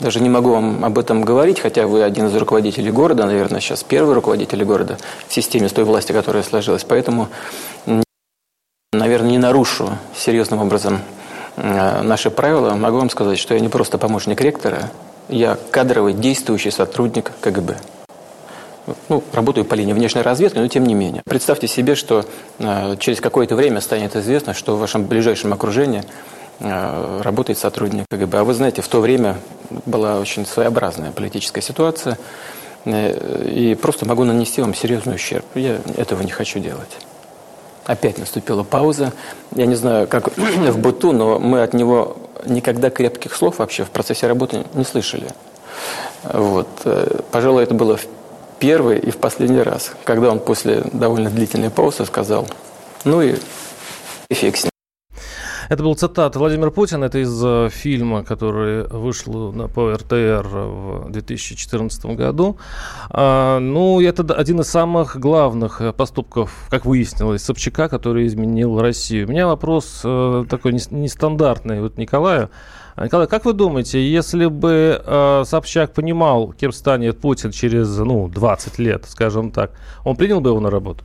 даже 0.00 0.20
не 0.20 0.28
могу 0.28 0.52
вам 0.52 0.84
об 0.84 0.98
этом 0.98 1.22
говорить, 1.22 1.58
хотя 1.58 1.86
вы 1.86 2.02
один 2.02 2.26
из 2.26 2.36
руководителей 2.36 2.90
города, 2.90 3.24
наверное, 3.24 3.60
сейчас 3.60 3.82
первый 3.82 4.14
руководитель 4.14 4.62
города 4.64 4.98
в 5.26 5.32
системе 5.32 5.70
с 5.70 5.72
той 5.72 5.84
власти, 5.84 6.12
которая 6.12 6.42
сложилась. 6.42 6.84
Поэтому, 6.84 7.28
наверное, 8.92 9.30
не 9.30 9.38
нарушу 9.38 9.96
серьезным 10.14 10.60
образом 10.60 11.00
э, 11.56 12.02
наши 12.02 12.30
правила. 12.30 12.74
Могу 12.74 12.98
вам 12.98 13.08
сказать, 13.08 13.38
что 13.38 13.54
я 13.54 13.60
не 13.60 13.70
просто 13.70 13.96
помощник 13.96 14.42
ректора, 14.42 14.90
я 15.30 15.56
кадровый 15.70 16.12
действующий 16.12 16.70
сотрудник 16.70 17.32
КГБ. 17.40 17.76
Ну, 19.08 19.24
работаю 19.32 19.64
по 19.64 19.74
линии 19.74 19.94
внешней 19.94 20.20
разведки, 20.20 20.58
но 20.58 20.68
тем 20.68 20.84
не 20.84 20.92
менее. 20.92 21.22
Представьте 21.24 21.68
себе, 21.68 21.94
что 21.94 22.26
э, 22.58 22.96
через 22.98 23.22
какое-то 23.22 23.56
время 23.56 23.80
станет 23.80 24.14
известно, 24.14 24.52
что 24.52 24.76
в 24.76 24.78
вашем 24.78 25.06
ближайшем 25.06 25.54
окружении 25.54 26.04
работает 26.60 27.58
сотрудник 27.58 28.06
КГБ. 28.10 28.38
А 28.38 28.44
вы 28.44 28.54
знаете, 28.54 28.82
в 28.82 28.88
то 28.88 29.00
время 29.00 29.36
была 29.86 30.18
очень 30.18 30.46
своеобразная 30.46 31.12
политическая 31.12 31.60
ситуация, 31.60 32.18
э, 32.84 33.48
и 33.48 33.74
просто 33.74 34.06
могу 34.06 34.24
нанести 34.24 34.60
вам 34.60 34.74
серьезный 34.74 35.16
ущерб. 35.16 35.44
Я 35.54 35.78
этого 35.96 36.22
не 36.22 36.30
хочу 36.30 36.58
делать. 36.58 36.98
Опять 37.84 38.18
наступила 38.18 38.64
пауза. 38.64 39.12
Я 39.54 39.66
не 39.66 39.74
знаю, 39.74 40.08
как 40.08 40.36
в 40.36 40.78
быту, 40.78 41.12
но 41.12 41.38
мы 41.38 41.62
от 41.62 41.74
него 41.74 42.16
никогда 42.44 42.90
крепких 42.90 43.34
слов 43.34 43.58
вообще 43.58 43.84
в 43.84 43.90
процессе 43.90 44.26
работы 44.26 44.64
не 44.74 44.84
слышали. 44.84 45.28
Вот. 46.24 46.68
Э, 46.84 47.20
Пожалуй, 47.30 47.62
это 47.62 47.74
было 47.74 47.96
в 47.96 48.06
первый 48.58 48.98
и 48.98 49.10
в 49.10 49.18
последний 49.18 49.62
раз, 49.62 49.92
когда 50.04 50.30
он 50.30 50.40
после 50.40 50.82
довольно 50.92 51.30
длительной 51.30 51.70
паузы 51.70 52.04
сказал, 52.04 52.48
ну 53.04 53.22
и, 53.22 53.36
ним. 54.64 54.67
Это 55.68 55.82
был 55.82 55.94
цитат 55.94 56.34
Владимира 56.34 56.70
Путина, 56.70 57.04
это 57.04 57.18
из 57.18 57.44
э, 57.44 57.68
фильма, 57.70 58.24
который 58.24 58.84
вышел 58.84 59.52
на, 59.52 59.68
по 59.68 59.92
РТР 59.92 60.46
в 60.48 61.10
2014 61.10 62.06
году. 62.16 62.56
А, 63.10 63.58
ну, 63.58 64.00
это 64.00 64.22
один 64.34 64.60
из 64.60 64.68
самых 64.68 65.18
главных 65.18 65.82
э, 65.82 65.92
поступков, 65.92 66.68
как 66.70 66.86
выяснилось, 66.86 67.42
Собчака, 67.42 67.90
который 67.90 68.26
изменил 68.26 68.80
Россию. 68.80 69.26
У 69.26 69.30
меня 69.30 69.46
вопрос 69.46 70.00
э, 70.04 70.46
такой 70.48 70.72
нес- 70.72 70.90
нестандартный 70.90 71.82
вот 71.82 71.98
Николаю. 71.98 72.48
А, 72.96 73.04
Николай, 73.04 73.26
как 73.26 73.44
вы 73.44 73.52
думаете, 73.52 74.10
если 74.10 74.46
бы 74.46 75.02
э, 75.04 75.42
Собчак 75.44 75.92
понимал, 75.92 76.52
кем 76.52 76.72
станет 76.72 77.20
Путин 77.20 77.50
через 77.50 77.94
ну, 77.98 78.28
20 78.28 78.78
лет, 78.78 79.04
скажем 79.06 79.50
так, 79.50 79.72
он 80.02 80.16
принял 80.16 80.40
бы 80.40 80.48
его 80.48 80.60
на 80.60 80.70
работу? 80.70 81.04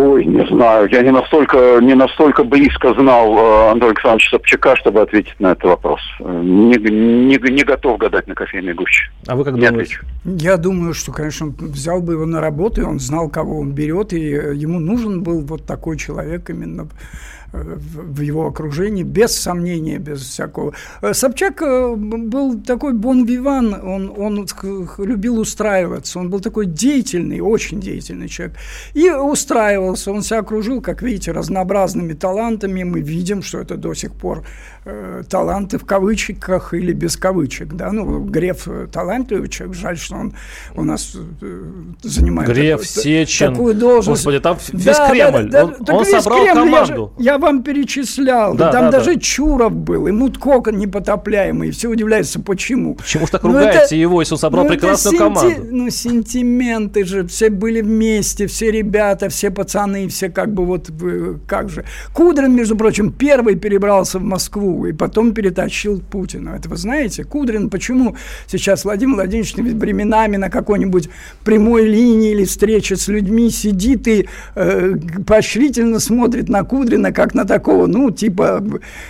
Ой, 0.00 0.24
не 0.24 0.46
знаю. 0.46 0.88
Я 0.90 1.02
не 1.02 1.10
настолько, 1.10 1.78
не 1.82 1.94
настолько 1.94 2.42
близко 2.42 2.94
знал 2.94 3.36
э, 3.36 3.70
Андрея 3.72 3.90
Александровича 3.90 4.30
Собчака, 4.30 4.74
чтобы 4.76 5.02
ответить 5.02 5.34
на 5.38 5.52
этот 5.52 5.64
вопрос. 5.64 6.00
Э, 6.20 6.40
Не, 6.42 6.76
не, 6.76 7.36
не 7.36 7.64
готов 7.64 7.98
гадать 7.98 8.26
на 8.26 8.34
кофейной 8.34 8.72
гуще. 8.72 9.10
А 9.26 9.36
вы 9.36 9.44
как 9.44 9.54
Не 9.54 9.66
думаете? 9.68 9.96
отвечу. 10.00 10.06
Я 10.24 10.56
думаю, 10.56 10.94
что, 10.94 11.12
конечно, 11.12 11.48
он 11.48 11.54
взял 11.58 12.00
бы 12.00 12.14
его 12.14 12.24
на 12.24 12.40
работу, 12.40 12.80
и 12.80 12.84
он 12.84 12.98
знал, 12.98 13.28
кого 13.28 13.60
он 13.60 13.72
берет, 13.72 14.14
и 14.14 14.20
ему 14.20 14.78
нужен 14.78 15.22
был 15.22 15.42
вот 15.42 15.66
такой 15.66 15.98
человек 15.98 16.48
именно 16.48 16.88
в 17.52 18.20
его 18.20 18.46
окружении, 18.46 19.02
без 19.02 19.32
сомнения, 19.32 19.98
без 19.98 20.20
всякого. 20.20 20.72
Э, 21.02 21.14
Собчак 21.14 21.62
э, 21.62 21.94
был 21.96 22.60
такой 22.62 22.92
бон-виван, 22.92 23.74
он, 23.74 24.12
он 24.16 24.46
любил 24.98 25.38
устраиваться, 25.38 26.18
он 26.18 26.30
был 26.30 26.40
такой 26.40 26.66
деятельный, 26.66 27.40
очень 27.40 27.80
деятельный 27.80 28.28
человек. 28.28 28.56
И 28.94 29.10
устраивался, 29.10 30.12
он 30.12 30.22
себя 30.22 30.40
окружил, 30.40 30.80
как 30.80 31.02
видите, 31.02 31.32
разнообразными 31.32 32.12
талантами. 32.12 32.84
Мы 32.84 33.00
видим, 33.00 33.42
что 33.42 33.58
это 33.58 33.76
до 33.76 33.94
сих 33.94 34.12
пор 34.12 34.44
э, 34.84 35.22
таланты 35.28 35.78
в 35.78 35.84
кавычках 35.84 36.74
или 36.74 36.92
без 36.92 37.16
кавычек. 37.16 37.74
Да? 37.74 37.92
Ну, 37.92 38.20
Греф 38.24 38.66
э, 38.66 38.86
талантливый 38.92 39.48
человек, 39.48 39.76
жаль, 39.76 39.98
что 39.98 40.16
он 40.16 40.34
у 40.74 40.84
нас 40.84 41.16
э, 41.42 41.62
занимает 42.02 42.48
Греф, 42.50 42.80
такую- 42.80 43.02
Сечин. 43.04 43.52
такую 43.52 43.74
должность. 43.74 44.20
Господи, 44.22 44.40
там 44.40 44.58
весь 44.72 44.84
Да, 44.84 45.08
да, 45.08 45.10
Кремль. 45.10 45.50
да, 45.50 45.64
Он- 45.64 45.74
так 45.84 45.96
он 45.96 46.04
весь 46.04 46.22
собрал 46.22 46.44
Кремль, 46.44 46.70
я 46.70 46.84
же- 46.84 46.94
команду. 46.94 47.12
Я, 47.18 47.38
вам 47.38 47.62
перечислял. 47.62 48.54
Да, 48.54 48.72
там 48.72 48.86
да, 48.86 48.90
даже 48.92 49.14
да. 49.14 49.20
Чуров 49.20 49.72
был, 49.72 50.06
и 50.06 50.12
Мутко 50.12 50.70
непотопляемый. 50.72 51.70
Все 51.70 51.88
удивляются, 51.88 52.40
почему. 52.40 52.94
Почему 52.94 53.26
же 53.26 53.32
так 53.32 53.42
ну, 53.42 53.50
ругаете 53.50 53.84
это, 53.84 53.94
его, 53.94 54.20
если 54.20 54.34
он 54.34 54.38
собрал 54.38 54.64
ну, 54.64 54.70
прекрасную 54.70 55.18
сенти... 55.18 55.34
команду? 55.34 55.66
Ну, 55.70 55.90
сентименты 55.90 57.04
же. 57.04 57.26
Все 57.26 57.50
были 57.50 57.80
вместе, 57.80 58.46
все 58.46 58.70
ребята, 58.70 59.28
все 59.28 59.50
пацаны, 59.50 60.08
все 60.08 60.28
как 60.30 60.52
бы 60.52 60.64
вот, 60.64 60.90
как 61.46 61.68
же. 61.68 61.84
Кудрин, 62.12 62.54
между 62.54 62.76
прочим, 62.76 63.12
первый 63.12 63.56
перебрался 63.56 64.18
в 64.18 64.22
Москву 64.22 64.69
и 64.86 64.92
потом 64.92 65.32
перетащил 65.34 66.00
Путина. 66.00 66.50
Это 66.50 66.68
вы 66.68 66.76
знаете? 66.76 67.24
Кудрин, 67.24 67.70
почему 67.70 68.16
сейчас 68.46 68.84
Владимир 68.84 69.16
Владимирович 69.16 69.54
временами 69.54 70.36
на 70.36 70.50
какой-нибудь 70.50 71.08
прямой 71.44 71.86
линии 71.86 72.32
или 72.32 72.44
встрече 72.44 72.96
с 72.96 73.08
людьми 73.08 73.50
сидит 73.50 74.08
и 74.08 74.28
э, 74.54 74.94
поощрительно 75.26 76.00
смотрит 76.00 76.48
на 76.48 76.64
Кудрина, 76.64 77.12
как 77.12 77.34
на 77.34 77.44
такого, 77.44 77.86
ну, 77.86 78.10
типа, 78.10 78.62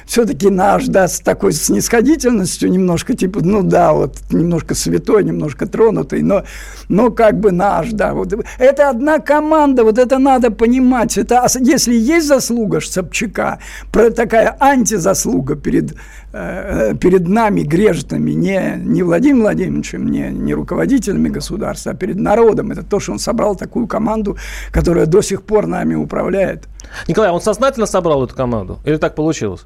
все-таки 0.07 0.51
наш, 0.51 0.87
да, 0.87 1.09
с 1.09 1.21
такой 1.21 1.53
снисходительностью 1.53 2.71
немножко, 2.71 3.15
типа, 3.17 3.41
ну, 3.43 3.63
да, 3.63 3.93
вот, 3.93 4.17
немножко 4.31 4.75
святой, 4.75 5.25
немножко 5.25 5.67
тронутый, 5.67 6.23
но, 6.23 6.45
но 6.89 7.11
как 7.11 7.39
бы 7.39 7.53
наш, 7.53 7.91
да, 7.91 8.15
вот. 8.15 8.33
Это 8.59 8.91
одна 8.91 9.19
команда, 9.19 9.85
вот 9.85 9.99
это 9.99 10.19
надо 10.19 10.51
понимать. 10.51 11.19
Это, 11.19 11.47
если 11.61 11.95
есть 11.95 12.27
заслуга 12.27 12.81
Собчака, 12.81 13.59
про 13.93 14.11
такая 14.11 14.57
антизаслуга 14.61 15.50
перед 15.57 15.95
Э, 16.33 16.95
перед 16.95 17.27
нами, 17.27 17.63
грешными, 17.63 18.31
не, 18.31 18.75
не 18.77 19.03
Владимиром 19.03 19.41
Владимировичем, 19.41 20.07
не, 20.07 20.31
не 20.31 20.55
руководителями 20.55 21.29
государства, 21.29 21.91
а 21.91 21.95
перед 21.97 22.17
народом. 22.17 22.71
Это 22.71 22.85
то, 22.85 23.01
что 23.01 23.11
он 23.11 23.19
собрал 23.19 23.57
такую 23.57 23.89
команду, 23.89 24.37
которая 24.71 25.07
до 25.07 25.23
сих 25.23 25.43
пор 25.43 25.67
нами 25.67 25.97
управляет. 25.97 26.69
Николай, 27.09 27.31
он 27.31 27.41
сознательно 27.41 27.87
собрал 27.87 28.25
эту 28.25 28.37
команду? 28.37 28.79
Или 28.85 28.97
так 28.97 29.17
получилось? 29.17 29.65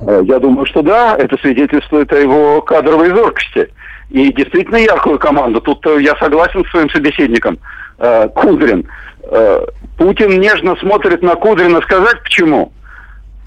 Я 0.00 0.38
думаю, 0.38 0.66
что 0.66 0.82
да, 0.82 1.16
это 1.16 1.38
свидетельствует 1.38 2.12
о 2.12 2.16
его 2.16 2.60
кадровой 2.60 3.08
зоркости. 3.08 3.70
И 4.10 4.30
действительно 4.34 4.76
яркую 4.76 5.18
команду. 5.18 5.62
Тут 5.62 5.86
э, 5.86 6.02
я 6.02 6.14
согласен 6.16 6.62
с 6.62 6.70
своим 6.70 6.90
собеседником. 6.90 7.58
Э, 7.98 8.28
Кудрин. 8.28 8.86
Путин 9.96 10.38
нежно 10.38 10.76
смотрит 10.76 11.22
на 11.22 11.36
Кудрина. 11.36 11.80
Сказать 11.80 12.22
почему? 12.22 12.70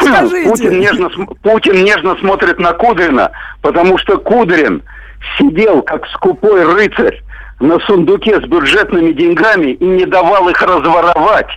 Скажите. 0.08 0.50
Путин 0.50 0.80
нежно, 0.80 1.10
Путин 1.42 1.84
нежно 1.84 2.16
смотрит 2.18 2.60
на 2.60 2.74
Кудрина, 2.74 3.32
потому 3.62 3.98
что 3.98 4.18
Кудрин 4.18 4.84
сидел 5.38 5.82
как 5.82 6.08
скупой 6.08 6.64
рыцарь 6.64 7.22
на 7.60 7.80
сундуке 7.80 8.40
с 8.40 8.44
бюджетными 8.46 9.12
деньгами 9.12 9.72
и 9.72 9.86
не 9.86 10.06
давал 10.06 10.50
их 10.50 10.62
разворовать. 10.62 11.48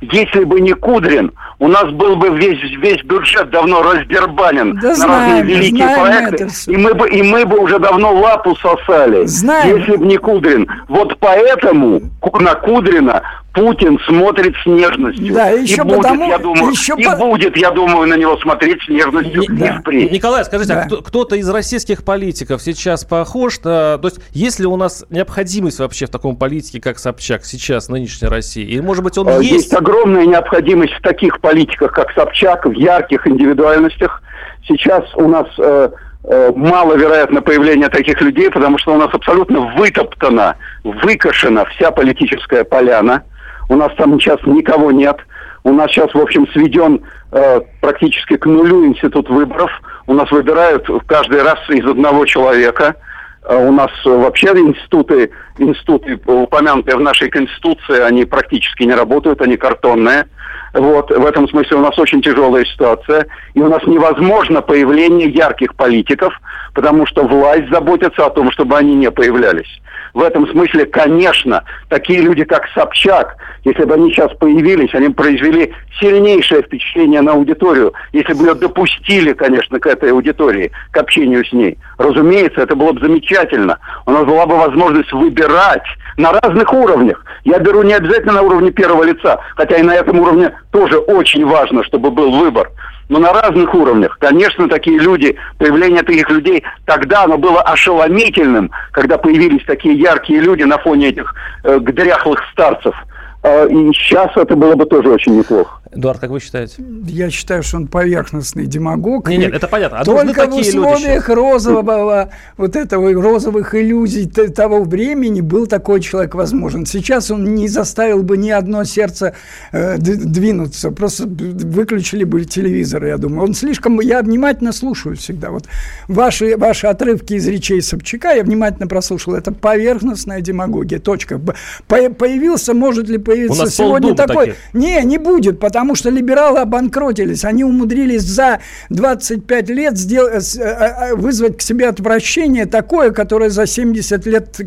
Если 0.00 0.44
бы 0.44 0.60
не 0.60 0.72
Кудрин, 0.72 1.32
у 1.58 1.68
нас 1.68 1.90
был 1.90 2.16
бы 2.16 2.28
весь, 2.30 2.60
весь 2.78 3.02
бюджет 3.02 3.50
давно 3.50 3.82
раздербанен 3.82 4.78
да 4.80 4.88
на 4.88 4.94
знаем, 4.94 5.36
разные 5.38 5.42
великие 5.42 5.88
проекты, 5.88 6.48
и 6.66 6.76
мы, 6.76 6.94
бы, 6.94 7.08
и 7.08 7.22
мы 7.22 7.44
бы 7.44 7.58
уже 7.58 7.78
давно 7.78 8.12
лапу 8.14 8.56
сосали, 8.56 9.26
знаем. 9.26 9.76
если 9.76 9.96
бы 9.96 10.06
не 10.06 10.16
Кудрин. 10.16 10.66
Вот 10.88 11.18
поэтому 11.18 12.00
на 12.40 12.54
Кудрина 12.54 13.22
Путин 13.52 13.98
смотрит 14.06 14.54
с 14.62 14.66
нежностью. 14.66 15.34
Да, 15.34 15.48
еще 15.48 15.76
и 15.76 15.80
будет, 15.80 15.96
потому, 15.96 16.28
я 16.28 16.38
думаю, 16.38 16.70
еще 16.70 16.94
и 16.96 17.04
по... 17.04 17.16
будет, 17.16 17.56
я 17.56 17.70
думаю, 17.72 18.08
на 18.08 18.14
него 18.14 18.38
смотреть 18.38 18.80
с 18.82 18.88
нежностью 18.88 19.42
Не, 19.48 19.58
да. 19.58 19.80
впредь. 19.80 20.12
Николай, 20.12 20.44
скажите, 20.44 20.72
а 20.74 20.86
да. 20.88 20.96
а 20.98 21.02
кто, 21.02 21.24
то 21.24 21.34
из 21.34 21.48
российских 21.48 22.04
политиков 22.04 22.62
сейчас 22.62 23.04
похож? 23.04 23.58
-то, 23.58 23.98
то 23.98 24.02
есть, 24.04 24.20
есть 24.32 24.60
ли 24.60 24.66
у 24.66 24.76
нас 24.76 25.04
необходимость 25.10 25.80
вообще 25.80 26.06
в 26.06 26.10
таком 26.10 26.36
политике, 26.36 26.80
как 26.80 26.98
Собчак, 26.98 27.44
сейчас, 27.44 27.86
в 27.86 27.90
нынешней 27.90 28.28
России? 28.28 28.64
Или, 28.64 28.80
может 28.80 29.02
быть, 29.02 29.18
он 29.18 29.28
а, 29.28 29.38
есть? 29.38 29.69
Есть 29.70 29.80
огромная 29.80 30.26
необходимость 30.26 30.94
в 30.94 31.00
таких 31.00 31.40
политиках, 31.40 31.92
как 31.92 32.10
Собчак, 32.12 32.66
в 32.66 32.72
ярких 32.72 33.24
индивидуальностях. 33.26 34.20
Сейчас 34.66 35.04
у 35.14 35.28
нас... 35.28 35.46
Э, 35.58 35.90
э 36.24 36.52
маловероятно 36.54 37.40
появление 37.40 37.88
таких 37.88 38.20
людей, 38.20 38.50
потому 38.50 38.78
что 38.78 38.94
у 38.94 38.98
нас 38.98 39.08
абсолютно 39.12 39.60
вытоптана, 39.76 40.56
выкашена 40.82 41.64
вся 41.66 41.92
политическая 41.92 42.64
поляна. 42.64 43.22
У 43.68 43.76
нас 43.76 43.92
там 43.96 44.20
сейчас 44.20 44.38
никого 44.44 44.90
нет. 44.90 45.16
У 45.62 45.72
нас 45.72 45.90
сейчас, 45.92 46.12
в 46.14 46.18
общем, 46.18 46.48
сведен 46.48 47.02
э, 47.30 47.60
практически 47.80 48.36
к 48.36 48.46
нулю 48.46 48.86
институт 48.86 49.30
выборов. 49.30 49.70
У 50.08 50.14
нас 50.14 50.30
выбирают 50.32 50.88
каждый 51.06 51.42
раз 51.42 51.58
из 51.68 51.86
одного 51.86 52.26
человека. 52.26 52.96
Э, 53.42 53.68
у 53.68 53.72
нас 53.72 53.90
вообще 54.04 54.48
институты, 54.48 55.30
институты, 55.58 56.18
упомянутые 56.26 56.96
в 56.96 57.00
нашей 57.00 57.30
Конституции, 57.30 58.00
они 58.00 58.24
практически 58.24 58.84
не 58.84 58.94
работают, 58.94 59.40
они 59.40 59.56
картонные. 59.56 60.26
Вот, 60.72 61.10
в 61.10 61.26
этом 61.26 61.48
смысле 61.48 61.78
у 61.78 61.80
нас 61.80 61.98
очень 61.98 62.22
тяжелая 62.22 62.64
ситуация. 62.64 63.26
И 63.54 63.60
у 63.60 63.68
нас 63.68 63.82
невозможно 63.86 64.62
появление 64.62 65.28
ярких 65.28 65.74
политиков, 65.74 66.32
потому 66.74 67.06
что 67.06 67.26
власть 67.26 67.68
заботится 67.70 68.26
о 68.26 68.30
том, 68.30 68.52
чтобы 68.52 68.76
они 68.76 68.94
не 68.94 69.10
появлялись. 69.10 69.80
В 70.14 70.22
этом 70.22 70.48
смысле, 70.48 70.86
конечно, 70.86 71.64
такие 71.88 72.20
люди, 72.20 72.44
как 72.44 72.66
Собчак, 72.74 73.36
если 73.64 73.84
бы 73.84 73.94
они 73.94 74.10
сейчас 74.10 74.32
появились, 74.34 74.94
они 74.94 75.08
произвели 75.10 75.72
сильнейшее 76.00 76.62
впечатление 76.62 77.20
на 77.20 77.32
аудиторию, 77.32 77.92
если 78.12 78.32
бы 78.32 78.46
ее 78.46 78.54
допустили, 78.54 79.32
конечно, 79.32 79.78
к 79.78 79.86
этой 79.86 80.12
аудитории, 80.12 80.72
к 80.90 80.96
общению 80.96 81.44
с 81.44 81.52
ней. 81.52 81.78
Разумеется, 81.98 82.62
это 82.62 82.74
было 82.74 82.92
бы 82.92 83.00
замечательно. 83.00 83.78
У 84.06 84.10
нас 84.10 84.24
была 84.24 84.46
бы 84.46 84.56
возможность 84.56 85.12
выбирать 85.12 85.84
на 86.16 86.32
разных 86.32 86.72
уровнях. 86.72 87.24
Я 87.44 87.58
беру 87.58 87.82
не 87.82 87.94
обязательно 87.94 88.34
на 88.34 88.42
уровне 88.42 88.70
первого 88.70 89.04
лица, 89.04 89.40
хотя 89.56 89.76
и 89.76 89.82
на 89.82 89.94
этом 89.94 90.18
уровне 90.18 90.52
тоже 90.72 90.98
очень 90.98 91.44
важно, 91.46 91.84
чтобы 91.84 92.10
был 92.10 92.30
выбор 92.32 92.70
но 93.10 93.18
на 93.18 93.32
разных 93.32 93.74
уровнях. 93.74 94.16
Конечно, 94.18 94.68
такие 94.68 94.98
люди, 94.98 95.36
появление 95.58 96.02
таких 96.02 96.30
людей, 96.30 96.62
тогда 96.86 97.24
оно 97.24 97.36
было 97.36 97.60
ошеломительным, 97.60 98.70
когда 98.92 99.18
появились 99.18 99.64
такие 99.66 99.96
яркие 99.96 100.40
люди 100.40 100.62
на 100.62 100.78
фоне 100.78 101.08
этих 101.08 101.34
э, 101.64 101.78
дряхлых 101.80 102.40
старцев. 102.52 102.94
Э, 103.42 103.68
и 103.68 103.92
сейчас 103.92 104.30
это 104.36 104.54
было 104.54 104.76
бы 104.76 104.86
тоже 104.86 105.10
очень 105.10 105.36
неплохо. 105.36 105.80
Эдуард, 105.92 106.20
как 106.20 106.30
вы 106.30 106.38
считаете? 106.38 106.84
Я 107.06 107.30
считаю, 107.30 107.64
что 107.64 107.78
он 107.78 107.88
поверхностный 107.88 108.66
демагог. 108.66 109.28
Нет, 109.28 109.40
нет, 109.40 109.54
это 109.54 109.66
понятно. 109.66 109.98
А 109.98 110.04
Только 110.04 110.46
в 110.46 110.54
условиях 110.54 111.28
розового, 111.28 112.30
вот 112.56 112.76
этого 112.76 113.12
розовых 113.12 113.74
иллюзий 113.74 114.26
того 114.26 114.84
времени 114.84 115.40
был 115.40 115.66
такой 115.66 116.00
человек 116.00 116.36
возможен. 116.36 116.86
Сейчас 116.86 117.32
он 117.32 117.56
не 117.56 117.66
заставил 117.66 118.22
бы 118.22 118.36
ни 118.36 118.50
одно 118.50 118.84
сердце 118.84 119.34
э, 119.72 119.98
двинуться. 119.98 120.92
Просто 120.92 121.26
выключили 121.26 122.22
бы 122.22 122.44
телевизор, 122.44 123.04
я 123.06 123.18
думаю. 123.18 123.48
Он 123.48 123.54
слишком... 123.54 124.00
Я 124.00 124.22
внимательно 124.22 124.72
слушаю 124.72 125.16
всегда. 125.16 125.50
Вот 125.50 125.64
ваши, 126.06 126.56
ваши 126.56 126.86
отрывки 126.86 127.34
из 127.34 127.48
речей 127.48 127.82
Собчака 127.82 128.30
я 128.30 128.44
внимательно 128.44 128.86
прослушал. 128.86 129.34
Это 129.34 129.50
поверхностная 129.50 130.40
демагогия. 130.40 131.00
Точка. 131.00 131.40
По 131.88 132.10
появился, 132.10 132.74
может 132.74 133.08
ли 133.08 133.18
появиться 133.18 133.68
сегодня 133.68 134.14
такой... 134.14 134.46
Таких. 134.46 134.56
Не, 134.72 135.02
не 135.02 135.18
будет, 135.18 135.58
потому 135.58 135.79
потому 135.80 135.94
что 135.94 136.10
либералы 136.10 136.58
обанкротились. 136.58 137.42
Они 137.46 137.64
умудрились 137.64 138.20
за 138.20 138.60
25 138.90 139.70
лет 139.70 139.96
сделать, 139.96 140.54
э, 140.58 140.62
э, 140.62 141.12
э, 141.12 141.14
вызвать 141.14 141.56
к 141.56 141.62
себе 141.62 141.88
отвращение 141.88 142.66
такое, 142.66 143.12
которое 143.12 143.48
за 143.48 143.66
70 143.66 144.26
лет 144.26 144.60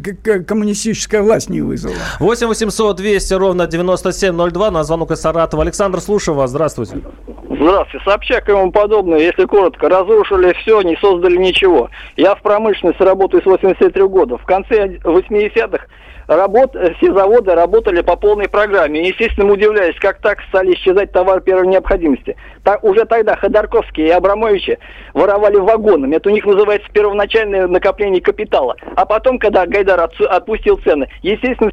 коммунистическая 0.48 1.22
власть 1.22 1.52
не 1.52 1.62
вызвала. 1.62 1.94
8 2.20 2.48
800 2.48 2.96
200 2.96 3.34
ровно 3.36 3.68
9702 3.68 4.72
на 4.72 4.84
звонок 4.84 5.12
из 5.12 5.22
Саратова. 5.22 5.62
Александр, 5.62 6.00
слушаю 6.02 6.34
вас. 6.34 6.50
Здравствуйте. 6.50 6.98
Здравствуйте. 7.48 8.04
Собчак 8.06 8.50
и 8.50 8.52
ему 8.52 8.72
подобное, 8.72 9.20
если 9.20 9.46
коротко, 9.46 9.90
разрушили 9.90 10.54
все, 10.64 10.82
не 10.82 10.96
создали 10.96 11.38
ничего. 11.38 11.92
Я 12.18 12.34
в 12.34 12.42
промышленности 12.42 13.04
работаю 13.04 13.44
с 13.44 13.46
83 13.46 14.02
года. 14.08 14.40
В 14.40 14.46
конце 14.46 14.98
80-х 15.04 15.86
работ, 16.28 16.76
все 16.98 17.14
заводы 17.14 17.54
работали 17.54 18.02
по 18.02 18.16
полной 18.16 18.48
программе. 18.50 19.08
Естественно, 19.08 19.52
удивляюсь, 19.52 19.98
как 20.00 20.20
так 20.20 20.42
стали 20.50 20.74
исчезать 20.74 21.12
товары 21.12 21.42
первой 21.42 21.68
необходимости. 21.68 22.36
Так, 22.64 22.84
уже 22.84 23.06
тогда 23.06 23.36
Ходорковские 23.36 24.08
и 24.08 24.12
Абрамовичи 24.12 24.80
воровали 25.14 25.58
вагонами. 25.58 26.16
Это 26.16 26.30
у 26.30 26.34
них 26.34 26.46
называется 26.46 26.88
первоначальное 26.92 27.68
накопление 27.68 28.22
капитала. 28.22 28.76
А 28.96 29.06
потом, 29.06 29.40
когда 29.40 29.66
Гайдар 29.66 30.10
отпустил 30.30 30.78
цены, 30.78 31.08
естественно, 31.22 31.72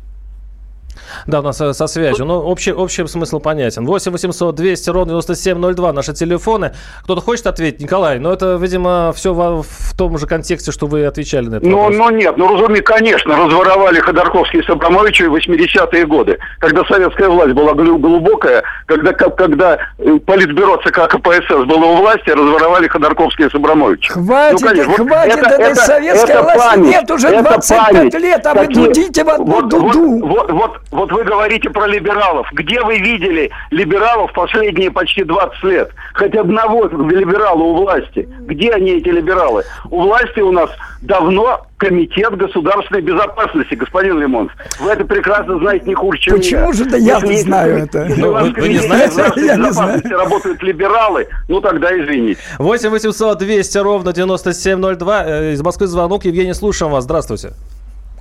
да, 1.27 1.41
у 1.41 1.43
нас 1.43 1.57
со 1.57 1.87
связью. 1.87 2.25
Ну, 2.25 2.39
общий, 2.41 2.73
общий 2.73 3.07
смысл 3.07 3.41
понятен. 3.41 3.87
8 3.87 4.13
800 4.13 4.55
200 4.55 4.91
ровно 4.91 5.13
9702 5.13 5.93
наши 5.93 6.13
телефоны. 6.13 6.73
Кто-то 7.05 7.21
хочет 7.21 7.47
ответить? 7.47 7.81
Николай, 7.81 8.19
но 8.19 8.29
ну, 8.29 8.35
это, 8.35 8.57
видимо, 8.61 9.13
все 9.15 9.33
в, 9.33 9.63
в 9.63 9.97
том 9.97 10.19
же 10.19 10.27
контексте, 10.27 10.73
что 10.73 10.87
вы 10.87 11.05
отвечали 11.05 11.49
на 11.49 11.57
это. 11.57 11.67
Ну, 11.67 11.91
ну 11.91 12.11
нет, 12.11 12.37
ну, 12.37 12.53
разумеется, 12.53 12.83
конечно, 12.83 13.37
разворовали 13.37 14.01
Ходорковский 14.01 14.63
с 14.63 14.71
Абрамовичем 14.71 15.31
в 15.31 15.37
80-е 15.37 16.07
годы, 16.07 16.39
когда 16.59 16.85
советская 16.85 17.29
власть 17.29 17.53
была 17.53 17.75
глубокая, 17.75 18.63
когда, 18.87 19.13
когда 19.13 19.79
э, 19.99 20.19
политбюро 20.25 20.77
ЦК 20.79 21.09
КПСС 21.09 21.65
было 21.67 21.85
у 21.85 21.97
власти, 21.97 22.31
разворовали 22.31 22.89
Ходорковский 22.89 23.51
с 23.51 23.55
Абрамовичем. 23.55 24.15
Хватит, 24.15 24.61
ну, 24.61 24.69
конечно, 24.69 24.93
хватит 24.95 25.37
вот 25.37 25.47
этой 25.47 25.73
это, 25.73 25.75
советской 25.81 26.31
это 26.31 26.43
власти, 26.43 26.59
память, 26.59 26.91
нет 26.91 27.11
уже 27.11 27.43
25 27.43 27.79
память. 27.79 28.15
лет, 28.15 28.47
а 28.47 28.55
вы 28.55 28.67
дудите 28.67 29.25
в 29.25 29.29
одну 29.29 29.45
вот, 29.47 29.69
дуду. 29.69 30.27
Вот, 30.27 30.51
вот, 30.51 30.51
вот, 30.53 30.81
вот 30.91 31.12
вы 31.12 31.22
говорите 31.24 31.70
про 31.70 31.86
либералов. 31.86 32.49
Где 32.53 32.80
вы 32.82 32.99
видели 32.99 33.51
либералов 33.70 34.32
последние 34.32 34.91
почти 34.91 35.22
20 35.24 35.62
лет? 35.64 35.91
Хоть 36.14 36.34
одного 36.34 36.86
либерала 36.86 37.62
у 37.62 37.76
власти. 37.76 38.28
Где 38.41 38.72
они, 38.72 38.93
эти 38.93 39.09
либералы? 39.09 39.62
У 39.91 40.03
власти 40.03 40.41
у 40.41 40.51
нас 40.53 40.70
давно 41.03 41.66
Комитет 41.76 42.36
государственной 42.36 43.01
безопасности, 43.01 43.74
господин 43.74 44.20
Лимонов. 44.20 44.53
Вы 44.80 44.91
это 44.91 45.05
прекрасно 45.07 45.59
знаете 45.61 45.86
не 45.86 45.95
хуже, 45.95 46.18
чем 46.18 46.34
Почему 46.36 46.66
я. 46.66 46.72
же 46.74 46.84
да 46.84 46.97
я 46.99 47.14
Если 47.16 47.36
знаю 47.36 47.84
это? 47.84 48.07
Ну, 48.18 48.28
у 48.28 48.32
вас 48.32 48.49
вы- 48.49 48.61
вы 48.61 48.68
не 48.68 48.78
знаете? 48.78 49.07
государственной 49.07 49.47
Я 49.47 49.57
не 49.57 49.62
безопасности 49.68 50.12
работают 50.12 50.62
либералы, 50.62 51.28
ну 51.49 51.61
тогда 51.62 51.88
извините. 51.99 52.38
8 52.59 52.91
800 52.91 53.38
200 53.38 53.78
ровно 53.78 54.12
9702. 54.12 55.24
Э, 55.24 55.53
Из 55.55 55.62
Москвы 55.62 55.86
звонок. 55.86 56.24
Евгений, 56.26 56.53
слушаем 56.53 56.93
вас. 56.93 57.05
Здравствуйте. 57.05 57.53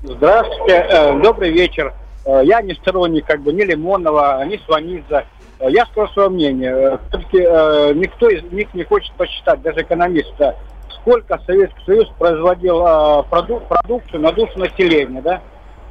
Здравствуйте, 0.04 0.86
э, 0.90 1.20
добрый 1.22 1.52
вечер. 1.52 1.92
Э, 2.30 2.42
Я 2.46 2.62
не 2.62 2.74
сторонник 2.76 3.26
как 3.26 3.42
бы 3.42 3.52
ни 3.54 3.64
Лимонова, 3.64 4.44
ни 4.46 4.58
Сванидзе. 4.66 5.26
Э, 5.60 5.70
Я 5.70 5.86
скажу 5.88 6.12
свое 6.14 6.30
мнение. 6.30 7.00
Все-таки 7.10 7.38
никто 7.98 8.30
из 8.30 8.44
них 8.52 8.74
не 8.74 8.84
хочет 8.84 9.12
посчитать, 9.14 9.62
даже 9.62 9.82
экономисты, 9.82 10.54
сколько 10.90 11.40
Советский 11.46 11.84
Союз 11.86 12.08
производил 12.20 12.86
э, 12.86 13.24
проду- 13.30 13.62
продукцию 13.68 14.22
на 14.22 14.32
душу 14.32 14.60
населения, 14.60 15.22
да? 15.22 15.42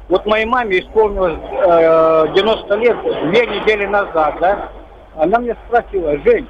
Вот 0.07 0.25
моей 0.25 0.45
маме 0.45 0.79
исполнилось 0.79 1.37
э, 1.51 2.33
90 2.35 2.75
лет 2.75 2.97
две 3.29 3.45
недели 3.45 3.85
назад, 3.85 4.35
да? 4.39 4.69
Она 5.15 5.39
мне 5.39 5.55
спросила, 5.67 6.17
Жень, 6.19 6.47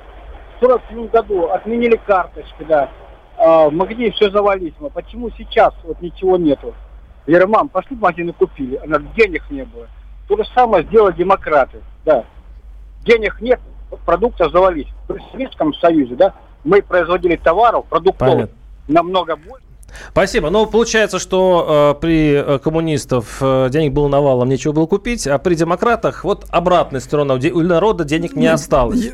в 0.58 0.66
47 0.66 1.08
году 1.08 1.48
отменили 1.48 1.96
карточки, 2.06 2.64
да, 2.68 2.90
в 3.38 3.72
магазине 3.72 4.12
все 4.12 4.30
завалить, 4.30 4.76
но 4.82 4.90
почему 4.90 5.30
сейчас 5.38 5.74
вот 5.86 6.00
ничего 6.02 6.36
нету? 6.38 6.76
Я 7.30 7.36
говорю, 7.36 7.52
мам, 7.54 7.70
пошли 7.70 7.96
в 7.96 8.00
магазин 8.00 8.30
и 8.30 8.32
купили. 8.32 8.78
Она 8.78 8.98
говорит, 8.98 9.16
денег 9.16 9.44
не 9.52 9.64
было. 9.64 9.88
То 10.28 10.36
же 10.36 10.44
самое 10.56 10.84
сделали 10.86 11.16
демократы, 11.16 11.78
да. 12.04 12.24
Денег 13.06 13.40
нет, 13.40 13.60
продуктов 14.04 14.52
завались. 14.52 14.88
При 15.08 15.22
Советском 15.32 15.74
Союзе, 15.76 16.16
да, 16.16 16.34
мы 16.64 16.82
производили 16.82 17.36
товаров, 17.36 17.86
продуктов 17.86 18.28
Понятно. 18.28 18.56
намного 18.88 19.36
больше. 19.36 19.64
Спасибо. 20.12 20.50
Ну, 20.50 20.66
получается, 20.66 21.20
что 21.20 21.94
э, 21.98 22.02
при 22.02 22.34
э, 22.34 22.58
коммунистов 22.60 23.38
э, 23.42 23.70
денег 23.70 23.94
было 23.94 24.08
навалом, 24.08 24.50
нечего 24.50 24.72
было 24.72 24.88
купить, 24.88 25.28
а 25.28 25.38
при 25.38 25.54
демократах 25.54 26.24
вот 26.24 26.46
обратная 26.50 27.00
сторона. 27.00 27.36
У 27.36 27.38
де- 27.38 27.52
У 27.52 27.62
народа 27.62 28.06
денег 28.06 28.36
не 28.36 28.48
осталось. 28.48 29.12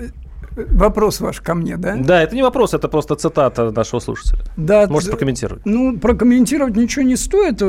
Вопрос 0.55 1.19
ваш 1.19 1.41
ко 1.41 1.53
мне, 1.53 1.77
да? 1.77 1.95
Да, 1.99 2.23
это 2.23 2.35
не 2.35 2.41
вопрос, 2.41 2.73
это 2.73 2.87
просто 2.87 3.15
цитата 3.15 3.71
нашего 3.71 3.99
слушателя. 3.99 4.39
Да, 4.55 4.87
Можете 4.87 5.11
прокомментировать. 5.11 5.65
Ну, 5.65 5.97
прокомментировать 5.99 6.75
ничего 6.75 7.03
не 7.03 7.17
стоит. 7.17 7.61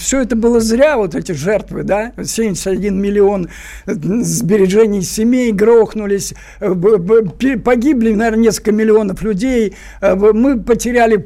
Все 0.00 0.20
это 0.22 0.36
было 0.36 0.60
зря, 0.60 0.96
вот 0.96 1.14
эти 1.14 1.32
жертвы, 1.32 1.82
да? 1.82 2.12
71 2.22 2.98
миллион 3.00 3.48
э, 3.86 3.92
сбережений 3.92 5.02
семей 5.02 5.52
грохнулись, 5.52 6.34
э, 6.60 6.74
погибли, 7.62 8.14
наверное, 8.14 8.44
несколько 8.44 8.72
миллионов 8.72 9.22
людей, 9.22 9.76
э, 10.00 10.14
мы 10.14 10.60
потеряли 10.60 11.18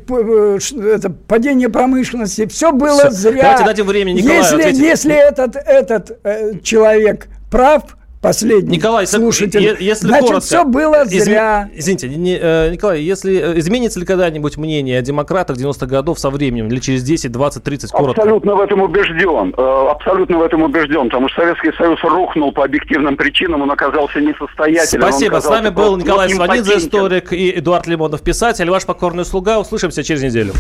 это, 0.95 1.11
падение 1.11 1.69
промышленности. 1.69 2.47
Все 2.47 2.73
было 2.73 3.11
Всё. 3.11 3.11
зря. 3.11 3.43
Давайте 3.43 3.65
дадим 3.65 3.87
время 3.87 4.13
Николаю 4.13 4.43
если, 4.43 4.57
ответить. 4.57 4.81
если 4.81 5.15
этот, 5.15 5.57
этот 5.57 6.19
э, 6.25 6.59
человек 6.63 7.29
прав, 7.51 7.97
последний 8.29 8.77
Николай, 8.77 9.07
слушатель, 9.07 9.77
если 9.81 10.09
значит, 10.09 10.27
коротко, 10.29 10.47
все 10.47 10.65
было 10.65 11.05
зря. 11.05 11.69
Извините, 11.75 12.09
не- 12.09 12.39
э, 12.41 12.71
Николай, 12.73 13.01
если 13.03 13.55
э, 13.55 13.59
изменится 13.59 14.01
ли 14.01 14.07
когда-нибудь 14.07 14.57
мнение 14.57 14.99
о 14.99 15.03
демократах 15.03 15.57
90-х 15.57 15.87
годов 15.87 16.19
со 16.19 16.31
временем, 16.31 16.69
или 16.69 16.81
через 16.81 17.03
10, 17.03 17.31
20, 17.31 17.63
30, 17.63 17.91
коротко? 17.91 18.23
Абсолютно 18.23 18.55
в 18.57 18.61
этом 18.61 18.81
убежден. 18.83 19.55
Э, 19.57 19.87
Абсолютно 19.91 20.39
в 20.39 20.43
этом 20.43 20.63
убежден. 20.63 21.05
Потому 21.05 21.29
что 21.29 21.43
Советский 21.43 21.73
Союз 21.77 22.01
рухнул 22.03 22.53
по 22.53 22.65
объективным 22.65 23.17
причинам, 23.17 23.63
он 23.63 23.71
оказался 23.71 24.21
несостоятельным. 24.21 25.09
Спасибо. 25.09 25.41
С 25.41 25.49
нами 25.49 25.69
был 25.69 25.97
Николай 25.97 26.31
Сванидзе, 26.31 26.79
историк, 26.79 27.33
и 27.33 27.59
Эдуард 27.59 27.87
Лимонов, 27.87 28.23
писатель. 28.23 28.69
Ваш 28.71 28.87
покорный 28.87 29.25
слуга. 29.25 29.59
Услышимся 29.59 30.03
через 30.03 30.23
неделю. 30.23 30.53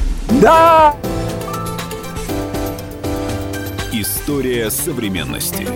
Да! 0.42 0.94
История 3.92 4.70
современности. 4.70 5.66